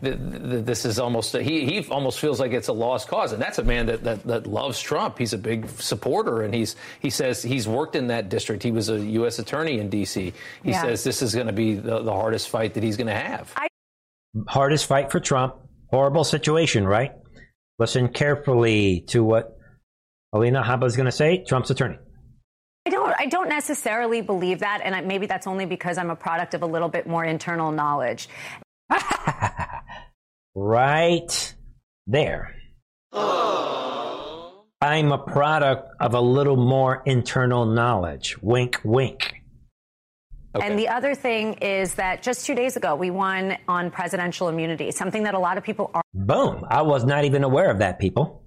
this 0.00 0.84
is 0.84 0.98
almost 0.98 1.34
he 1.34 1.64
he 1.64 1.88
almost 1.90 2.20
feels 2.20 2.38
like 2.38 2.52
it's 2.52 2.68
a 2.68 2.72
lost 2.72 3.08
cause, 3.08 3.32
and 3.32 3.40
that's 3.40 3.58
a 3.58 3.64
man 3.64 3.86
that, 3.86 4.04
that 4.04 4.22
that 4.24 4.46
loves 4.46 4.80
Trump. 4.80 5.18
He's 5.18 5.32
a 5.32 5.38
big 5.38 5.68
supporter, 5.70 6.42
and 6.42 6.54
he's 6.54 6.76
he 7.00 7.10
says 7.10 7.42
he's 7.42 7.66
worked 7.66 7.96
in 7.96 8.08
that 8.08 8.28
district. 8.28 8.62
He 8.62 8.72
was 8.72 8.90
a 8.90 9.00
U.S. 9.00 9.38
attorney 9.38 9.78
in 9.78 9.88
D.C. 9.88 10.32
He 10.62 10.70
yeah. 10.70 10.82
says 10.82 11.04
this 11.04 11.22
is 11.22 11.34
going 11.34 11.46
to 11.46 11.52
be 11.52 11.74
the, 11.74 12.02
the 12.02 12.12
hardest 12.12 12.48
fight 12.48 12.74
that 12.74 12.82
he's 12.82 12.96
going 12.96 13.06
to 13.06 13.14
have. 13.14 13.52
I- 13.56 13.68
hardest 14.48 14.86
fight 14.86 15.10
for 15.10 15.20
Trump. 15.20 15.56
Horrible 15.90 16.24
situation, 16.24 16.86
right? 16.86 17.12
Listen 17.78 18.08
carefully 18.08 19.04
to 19.08 19.22
what 19.22 19.56
Alina 20.32 20.62
Habba 20.62 20.84
is 20.84 20.96
going 20.96 21.06
to 21.06 21.12
say. 21.12 21.44
Trump's 21.44 21.70
attorney. 21.70 21.98
I 23.18 23.26
don't. 23.26 23.26
I 23.26 23.46
don't 23.46 23.48
necessarily 23.48 24.22
believe 24.22 24.60
that, 24.60 24.80
and 24.84 25.06
maybe 25.06 25.26
that's 25.26 25.46
only 25.46 25.66
because 25.66 25.98
I'm 25.98 26.10
a 26.10 26.16
product 26.16 26.54
of 26.54 26.62
a 26.62 26.66
little 26.66 26.88
bit 26.88 27.06
more 27.06 27.24
internal 27.24 27.72
knowledge. 27.72 28.28
right 30.54 31.54
there. 32.06 32.54
Oh. 33.12 34.64
I'm 34.80 35.12
a 35.12 35.18
product 35.18 35.88
of 36.00 36.14
a 36.14 36.20
little 36.20 36.56
more 36.56 37.02
internal 37.06 37.66
knowledge. 37.66 38.36
Wink, 38.42 38.80
wink. 38.84 39.42
Okay. 40.54 40.66
And 40.66 40.78
the 40.78 40.88
other 40.88 41.14
thing 41.14 41.54
is 41.54 41.94
that 41.94 42.22
just 42.22 42.46
two 42.46 42.54
days 42.54 42.76
ago, 42.76 42.94
we 42.94 43.10
won 43.10 43.58
on 43.68 43.90
presidential 43.90 44.48
immunity, 44.48 44.90
something 44.90 45.24
that 45.24 45.34
a 45.34 45.38
lot 45.38 45.58
of 45.58 45.64
people 45.64 45.90
are. 45.94 46.02
Boom. 46.14 46.64
I 46.68 46.82
was 46.82 47.04
not 47.04 47.24
even 47.24 47.44
aware 47.44 47.70
of 47.70 47.78
that, 47.78 47.98
people 47.98 48.45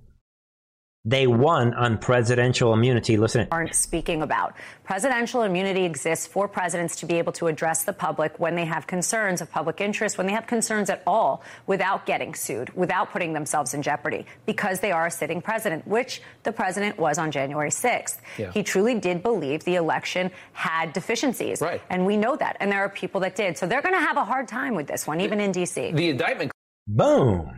they 1.06 1.28
won 1.28 1.74
on 1.74 1.98
presidential 1.98 2.74
immunity. 2.74 3.16
Listen. 3.16 3.48
Aren't 3.52 3.74
speaking 3.74 4.22
about. 4.22 4.54
Presidential 4.84 5.44
immunity 5.44 5.86
exists 5.86 6.28
for 6.28 6.48
presidents 6.48 6.98
to 6.98 7.06
be 7.06 7.16
able 7.16 7.32
to 7.34 7.48
address 7.48 7.86
the 7.86 7.94
public 7.94 8.38
when 8.40 8.56
they 8.56 8.66
have 8.66 8.86
concerns 8.86 9.40
of 9.42 9.50
public 9.50 9.80
interest, 9.80 10.18
when 10.18 10.28
they 10.28 10.34
have 10.34 10.46
concerns 10.46 10.90
at 10.90 11.02
all, 11.08 11.42
without 11.68 12.06
getting 12.06 12.36
sued, 12.36 12.74
without 12.76 13.12
putting 13.12 13.32
themselves 13.32 13.74
in 13.74 13.82
jeopardy, 13.82 14.26
because 14.46 14.82
they 14.82 14.92
are 14.92 15.08
a 15.08 15.12
sitting 15.12 15.42
president, 15.42 15.88
which 15.88 16.22
the 16.44 16.52
president 16.52 16.98
was 16.98 17.18
on 17.18 17.32
January 17.32 17.70
6th. 17.70 18.18
Yeah. 18.38 18.52
He 18.52 18.62
truly 18.62 19.00
did 19.00 19.24
believe 19.24 19.64
the 19.64 19.76
election 19.76 20.32
had 20.52 20.92
deficiencies. 20.92 21.62
Right. 21.62 21.82
And 21.90 22.06
we 22.06 22.18
know 22.18 22.36
that. 22.36 22.58
And 22.60 22.70
there 22.70 22.84
are 22.84 22.90
people 22.90 23.22
that 23.22 23.36
did. 23.36 23.58
So 23.58 23.68
they're 23.68 23.82
going 23.82 23.96
to 23.96 24.02
have 24.02 24.18
a 24.18 24.26
hard 24.26 24.50
time 24.50 24.76
with 24.76 24.88
this 24.88 25.08
one, 25.08 25.22
even 25.22 25.40
in 25.40 25.54
D.C. 25.54 25.92
The 25.92 26.10
indictment. 26.10 26.52
Boom. 26.88 27.52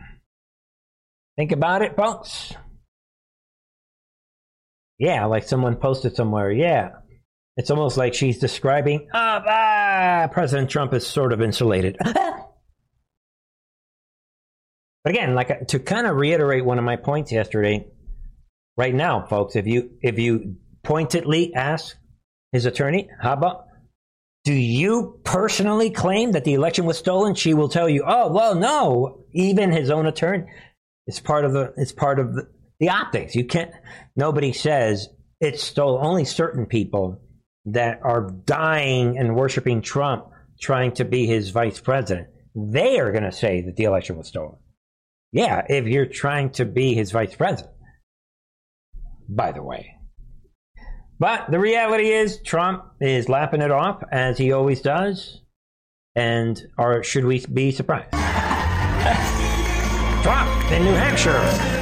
Think 1.36 1.50
about 1.50 1.82
it, 1.82 1.96
folks. 1.96 2.54
Yeah, 5.02 5.24
like 5.24 5.42
someone 5.42 5.74
posted 5.74 6.14
somewhere. 6.14 6.52
Yeah. 6.52 6.90
It's 7.56 7.72
almost 7.72 7.96
like 7.96 8.14
she's 8.14 8.38
describing, 8.38 9.08
oh, 9.12 9.18
ah, 9.48 10.28
President 10.30 10.70
Trump 10.70 10.94
is 10.94 11.04
sort 11.04 11.32
of 11.32 11.42
insulated. 11.42 11.96
but 11.98 12.46
again, 15.04 15.34
like 15.34 15.66
to 15.66 15.80
kind 15.80 16.06
of 16.06 16.14
reiterate 16.14 16.64
one 16.64 16.78
of 16.78 16.84
my 16.84 16.94
points 16.94 17.32
yesterday, 17.32 17.84
right 18.76 18.94
now, 18.94 19.26
folks, 19.26 19.56
if 19.56 19.66
you 19.66 19.90
if 20.02 20.20
you 20.20 20.54
pointedly 20.84 21.52
ask 21.52 21.96
his 22.52 22.64
attorney, 22.64 23.10
how 23.20 23.32
about 23.32 23.64
do 24.44 24.52
you 24.52 25.18
personally 25.24 25.90
claim 25.90 26.30
that 26.32 26.44
the 26.44 26.54
election 26.54 26.84
was 26.84 26.96
stolen? 26.96 27.34
She 27.34 27.54
will 27.54 27.68
tell 27.68 27.88
you, 27.88 28.04
oh 28.06 28.30
well, 28.30 28.54
no. 28.54 29.24
Even 29.32 29.72
his 29.72 29.90
own 29.90 30.06
attorney, 30.06 30.44
it's 31.08 31.18
part 31.18 31.44
of 31.44 31.52
the 31.52 31.74
it's 31.76 31.92
part 31.92 32.20
of 32.20 32.34
the, 32.34 32.48
the 32.82 32.90
optics. 32.90 33.34
You 33.36 33.44
can't. 33.44 33.70
Nobody 34.16 34.52
says 34.52 35.08
it's 35.40 35.62
still 35.62 36.00
only 36.02 36.24
certain 36.24 36.66
people 36.66 37.22
that 37.66 38.00
are 38.02 38.28
dying 38.44 39.16
and 39.16 39.36
worshiping 39.36 39.82
Trump, 39.82 40.26
trying 40.60 40.90
to 40.94 41.04
be 41.04 41.24
his 41.24 41.50
vice 41.50 41.78
president. 41.78 42.26
They 42.56 42.98
are 42.98 43.12
going 43.12 43.22
to 43.22 43.30
say 43.30 43.62
that 43.62 43.76
the 43.76 43.84
election 43.84 44.16
was 44.16 44.26
stolen. 44.26 44.56
Yeah, 45.30 45.62
if 45.68 45.86
you're 45.86 46.06
trying 46.06 46.50
to 46.54 46.64
be 46.64 46.92
his 46.92 47.12
vice 47.12 47.36
president. 47.36 47.72
By 49.28 49.52
the 49.52 49.62
way. 49.62 49.94
But 51.20 51.52
the 51.52 51.60
reality 51.60 52.10
is, 52.10 52.42
Trump 52.42 52.84
is 53.00 53.28
lapping 53.28 53.62
it 53.62 53.70
off 53.70 54.02
as 54.10 54.38
he 54.38 54.50
always 54.50 54.80
does. 54.80 55.40
And 56.16 56.60
or 56.76 57.04
should 57.04 57.26
we 57.26 57.46
be 57.46 57.70
surprised? 57.70 58.10
Trump 60.24 60.72
in 60.72 60.84
New 60.84 60.94
Hampshire 60.94 61.81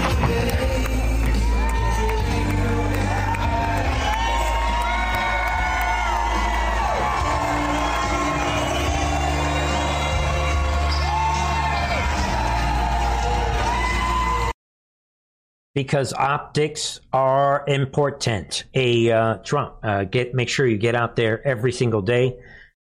because 15.75 16.13
optics 16.13 17.01
are 17.13 17.65
important. 17.67 18.65
A 18.75 19.11
uh, 19.11 19.35
Trump, 19.37 19.77
uh, 19.83 20.05
get 20.05 20.35
make 20.35 20.49
sure 20.49 20.67
you 20.67 20.79
get 20.79 20.95
out 20.95 21.17
there 21.17 21.47
every 21.47 21.73
single 21.73 22.03
day. 22.03 22.39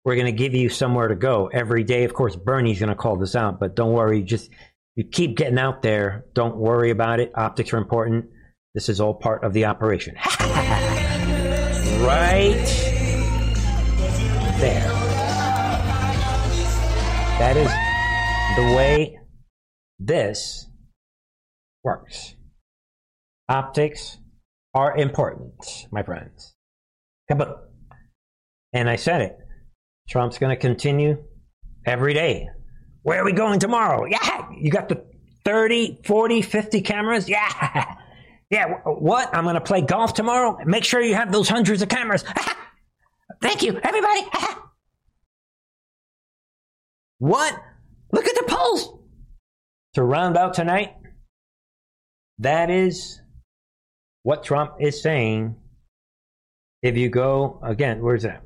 We're 0.05 0.15
going 0.15 0.27
to 0.27 0.31
give 0.31 0.53
you 0.55 0.69
somewhere 0.69 1.09
to 1.09 1.15
go 1.15 1.47
every 1.47 1.83
day. 1.83 2.05
Of 2.05 2.13
course, 2.13 2.35
Bernie's 2.35 2.79
going 2.79 2.89
to 2.89 2.95
call 2.95 3.17
this 3.17 3.35
out, 3.35 3.59
but 3.59 3.75
don't 3.75 3.91
worry. 3.91 4.23
Just 4.23 4.49
you 4.95 5.03
keep 5.03 5.35
getting 5.35 5.59
out 5.59 5.81
there. 5.81 6.25
Don't 6.33 6.55
worry 6.55 6.89
about 6.89 7.19
it. 7.19 7.31
Optics 7.35 7.73
are 7.73 7.77
important. 7.77 8.29
This 8.73 8.87
is 8.87 9.01
all 9.01 9.13
part 9.13 9.43
of 9.43 9.53
the 9.53 9.65
operation. 9.65 10.15
right 11.99 12.65
there. 14.59 14.89
That 17.39 17.55
is 17.57 17.69
the 18.57 18.75
way 18.75 19.19
this 19.99 20.67
works. 21.83 22.35
Optics 23.49 24.19
are 24.75 24.95
important, 24.95 25.87
my 25.91 26.03
friends. 26.03 26.53
Kaboom. 27.29 27.57
And 28.73 28.87
I 28.87 28.95
said 28.95 29.21
it. 29.21 29.37
Trump's 30.07 30.37
going 30.37 30.55
to 30.55 30.61
continue 30.61 31.23
every 31.85 32.13
day. 32.13 32.47
Where 33.01 33.21
are 33.21 33.25
we 33.25 33.33
going 33.33 33.59
tomorrow? 33.59 34.05
Yeah. 34.05 34.49
You 34.55 34.69
got 34.69 34.87
the 34.87 35.03
30, 35.45 36.01
40, 36.05 36.43
50 36.43 36.81
cameras? 36.81 37.27
Yeah. 37.27 37.95
Yeah. 38.51 38.79
What? 38.83 39.29
I'm 39.31 39.43
going 39.43 39.53
to 39.53 39.61
play 39.61 39.81
golf 39.81 40.15
tomorrow? 40.15 40.57
Make 40.65 40.83
sure 40.83 40.99
you 40.99 41.13
have 41.13 41.31
those 41.31 41.47
hundreds 41.47 41.83
of 41.83 41.87
cameras. 41.87 42.25
Thank 43.43 43.61
you, 43.61 43.79
everybody. 43.83 44.21
what? 47.19 47.55
Look 48.11 48.25
at 48.27 48.33
the 48.33 48.45
polls. 48.47 48.91
To 49.93 50.03
round 50.03 50.35
out 50.35 50.55
tonight, 50.55 50.95
that 52.39 52.71
is 52.71 53.21
what 54.23 54.43
Trump 54.43 54.75
is 54.79 55.01
saying, 55.01 55.55
if 56.81 56.97
you 56.97 57.09
go 57.09 57.59
again, 57.63 58.01
where's 58.01 58.23
that? 58.23 58.43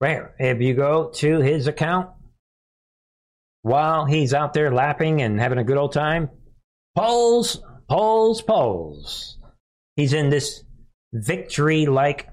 Right 0.00 0.10
here. 0.10 0.34
If 0.38 0.60
you 0.60 0.74
go 0.74 1.10
to 1.16 1.40
his 1.40 1.66
account 1.66 2.10
while 3.62 4.04
he's 4.04 4.34
out 4.34 4.52
there 4.52 4.72
lapping 4.72 5.22
and 5.22 5.40
having 5.40 5.58
a 5.58 5.64
good 5.64 5.78
old 5.78 5.92
time, 5.92 6.28
polls, 6.96 7.62
polls, 7.88 8.42
polls. 8.42 9.38
He's 9.96 10.12
in 10.12 10.30
this 10.30 10.64
victory 11.12 11.86
like 11.86 12.28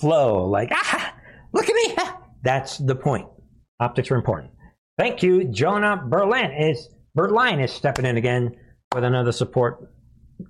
flow, 0.00 0.46
like, 0.46 0.70
ah, 0.72 1.14
look 1.52 1.68
at 1.68 1.74
me. 1.74 1.96
That's 2.42 2.78
the 2.78 2.94
point. 2.94 3.26
Optics 3.80 4.10
are 4.10 4.16
important. 4.16 4.52
Thank 4.98 5.22
you. 5.22 5.44
Jonah 5.44 6.02
Berlin 6.08 6.52
is 6.52 6.88
Berlin 7.14 7.60
is 7.60 7.72
stepping 7.72 8.06
in 8.06 8.16
again 8.16 8.56
with 8.94 9.04
another 9.04 9.32
support 9.32 9.90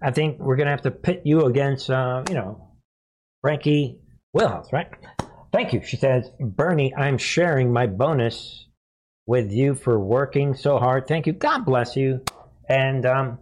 I 0.02 0.10
think 0.10 0.38
we're 0.38 0.56
going 0.56 0.66
to 0.66 0.72
have 0.72 0.82
to 0.82 0.90
pit 0.90 1.22
you 1.24 1.42
against, 1.42 1.90
uh, 1.90 2.24
you 2.28 2.34
know, 2.34 2.72
Frankie 3.42 3.98
Wilhouse, 4.36 4.72
right? 4.72 4.88
Thank 5.52 5.72
you. 5.72 5.82
She 5.84 5.96
says, 5.96 6.30
Bernie, 6.40 6.94
I'm 6.94 7.18
sharing 7.18 7.72
my 7.72 7.86
bonus 7.86 8.66
with 9.26 9.52
you 9.52 9.74
for 9.74 9.98
working 9.98 10.54
so 10.54 10.78
hard. 10.78 11.06
Thank 11.06 11.26
you. 11.26 11.32
God 11.32 11.64
bless 11.64 11.96
you. 11.96 12.22
And 12.68 13.06
um, 13.06 13.38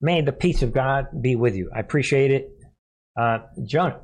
may 0.00 0.22
the 0.22 0.32
peace 0.32 0.62
of 0.62 0.72
God 0.72 1.06
be 1.20 1.36
with 1.36 1.56
you. 1.56 1.70
I 1.74 1.80
appreciate 1.80 2.30
it. 2.30 2.50
Uh, 3.18 3.38
Jonah, 3.64 4.00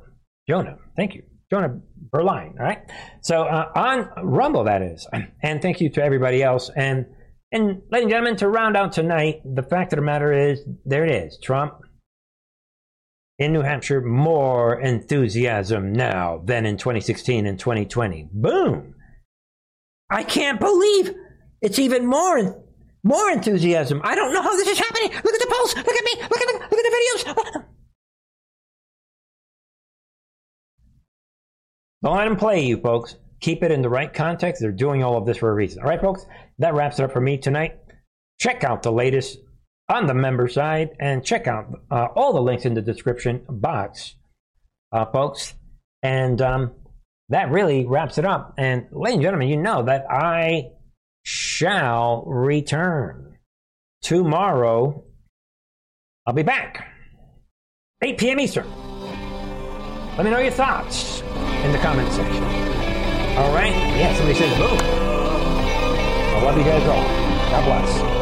Jonah, 0.47 0.77
thank 0.95 1.15
you. 1.15 1.23
Jonah 1.51 1.81
Berline, 2.13 2.55
all 2.59 2.65
right? 2.65 2.79
So 3.21 3.43
uh, 3.43 3.71
on 3.75 4.09
Rumble, 4.23 4.65
that 4.65 4.81
is. 4.81 5.05
And 5.41 5.61
thank 5.61 5.81
you 5.81 5.89
to 5.91 6.03
everybody 6.03 6.41
else. 6.43 6.69
And 6.73 7.07
And, 7.51 7.81
ladies 7.91 8.03
and 8.03 8.09
gentlemen, 8.09 8.37
to 8.37 8.47
round 8.47 8.77
out 8.77 8.93
tonight, 8.93 9.41
the 9.43 9.63
fact 9.63 9.91
of 9.91 9.97
the 9.97 10.03
matter 10.03 10.31
is, 10.31 10.63
there 10.85 11.05
it 11.05 11.11
is. 11.11 11.37
Trump 11.43 11.73
in 13.39 13.51
New 13.51 13.61
Hampshire, 13.61 14.01
more 14.01 14.79
enthusiasm 14.79 15.91
now 15.91 16.41
than 16.45 16.65
in 16.65 16.77
2016 16.77 17.45
and 17.45 17.59
2020. 17.59 18.29
Boom! 18.31 18.95
I 20.09 20.23
can't 20.23 20.59
believe 20.59 21.13
it's 21.61 21.79
even 21.79 22.05
more 22.05 22.63
more 23.03 23.31
enthusiasm. 23.31 24.01
I 24.03 24.13
don't 24.15 24.33
know 24.33 24.41
how 24.43 24.55
this 24.55 24.67
is 24.67 24.77
happening. 24.77 25.09
Look 25.11 25.33
at 25.33 25.39
the 25.39 25.47
polls. 25.49 25.75
Look 25.75 25.87
at 25.87 26.03
me. 26.03 26.21
Look 26.21 26.41
at 26.41 26.47
the, 26.47 26.53
look 26.53 26.73
at 26.73 26.91
the 26.91 26.97
videos. 26.97 27.65
Don't 32.03 32.15
let 32.15 32.25
them 32.25 32.35
play 32.35 32.65
you, 32.65 32.77
folks. 32.77 33.15
Keep 33.41 33.63
it 33.63 33.71
in 33.71 33.81
the 33.81 33.89
right 33.89 34.13
context. 34.13 34.61
They're 34.61 34.71
doing 34.71 35.03
all 35.03 35.17
of 35.17 35.25
this 35.25 35.37
for 35.37 35.49
a 35.49 35.53
reason. 35.53 35.81
All 35.81 35.89
right, 35.89 35.99
folks? 35.99 36.25
That 36.59 36.73
wraps 36.73 36.99
it 36.99 37.03
up 37.03 37.11
for 37.11 37.21
me 37.21 37.37
tonight. 37.37 37.79
Check 38.39 38.63
out 38.63 38.83
the 38.83 38.91
latest 38.91 39.37
on 39.89 40.07
the 40.07 40.13
member 40.13 40.47
side 40.47 40.91
and 40.99 41.25
check 41.25 41.47
out 41.47 41.65
uh, 41.89 42.07
all 42.15 42.33
the 42.33 42.41
links 42.41 42.65
in 42.65 42.75
the 42.75 42.81
description 42.81 43.45
box, 43.49 44.15
uh, 44.91 45.05
folks. 45.05 45.55
And 46.03 46.41
um, 46.41 46.71
that 47.29 47.49
really 47.49 47.85
wraps 47.85 48.17
it 48.17 48.25
up. 48.25 48.53
And, 48.57 48.87
ladies 48.91 49.15
and 49.15 49.23
gentlemen, 49.23 49.49
you 49.49 49.57
know 49.57 49.83
that 49.83 50.05
I 50.09 50.69
shall 51.23 52.23
return 52.25 53.37
tomorrow. 54.01 55.03
I'll 56.27 56.33
be 56.33 56.43
back 56.43 56.87
8 58.03 58.17
p.m. 58.17 58.39
Eastern. 58.39 58.67
Let 60.17 60.25
me 60.25 60.31
know 60.31 60.39
your 60.39 60.51
thoughts 60.51 61.21
in 61.63 61.71
the 61.71 61.79
comment 61.79 62.11
section. 62.11 62.80
All 63.37 63.53
right? 63.53 63.73
Yeah, 63.97 64.13
somebody 64.15 64.37
says 64.37 64.57
boom. 64.57 64.77
I 64.77 66.41
love 66.43 66.57
you 66.57 66.63
guys 66.63 66.85
all. 66.87 67.03
God 67.49 67.65
bless. 67.65 68.20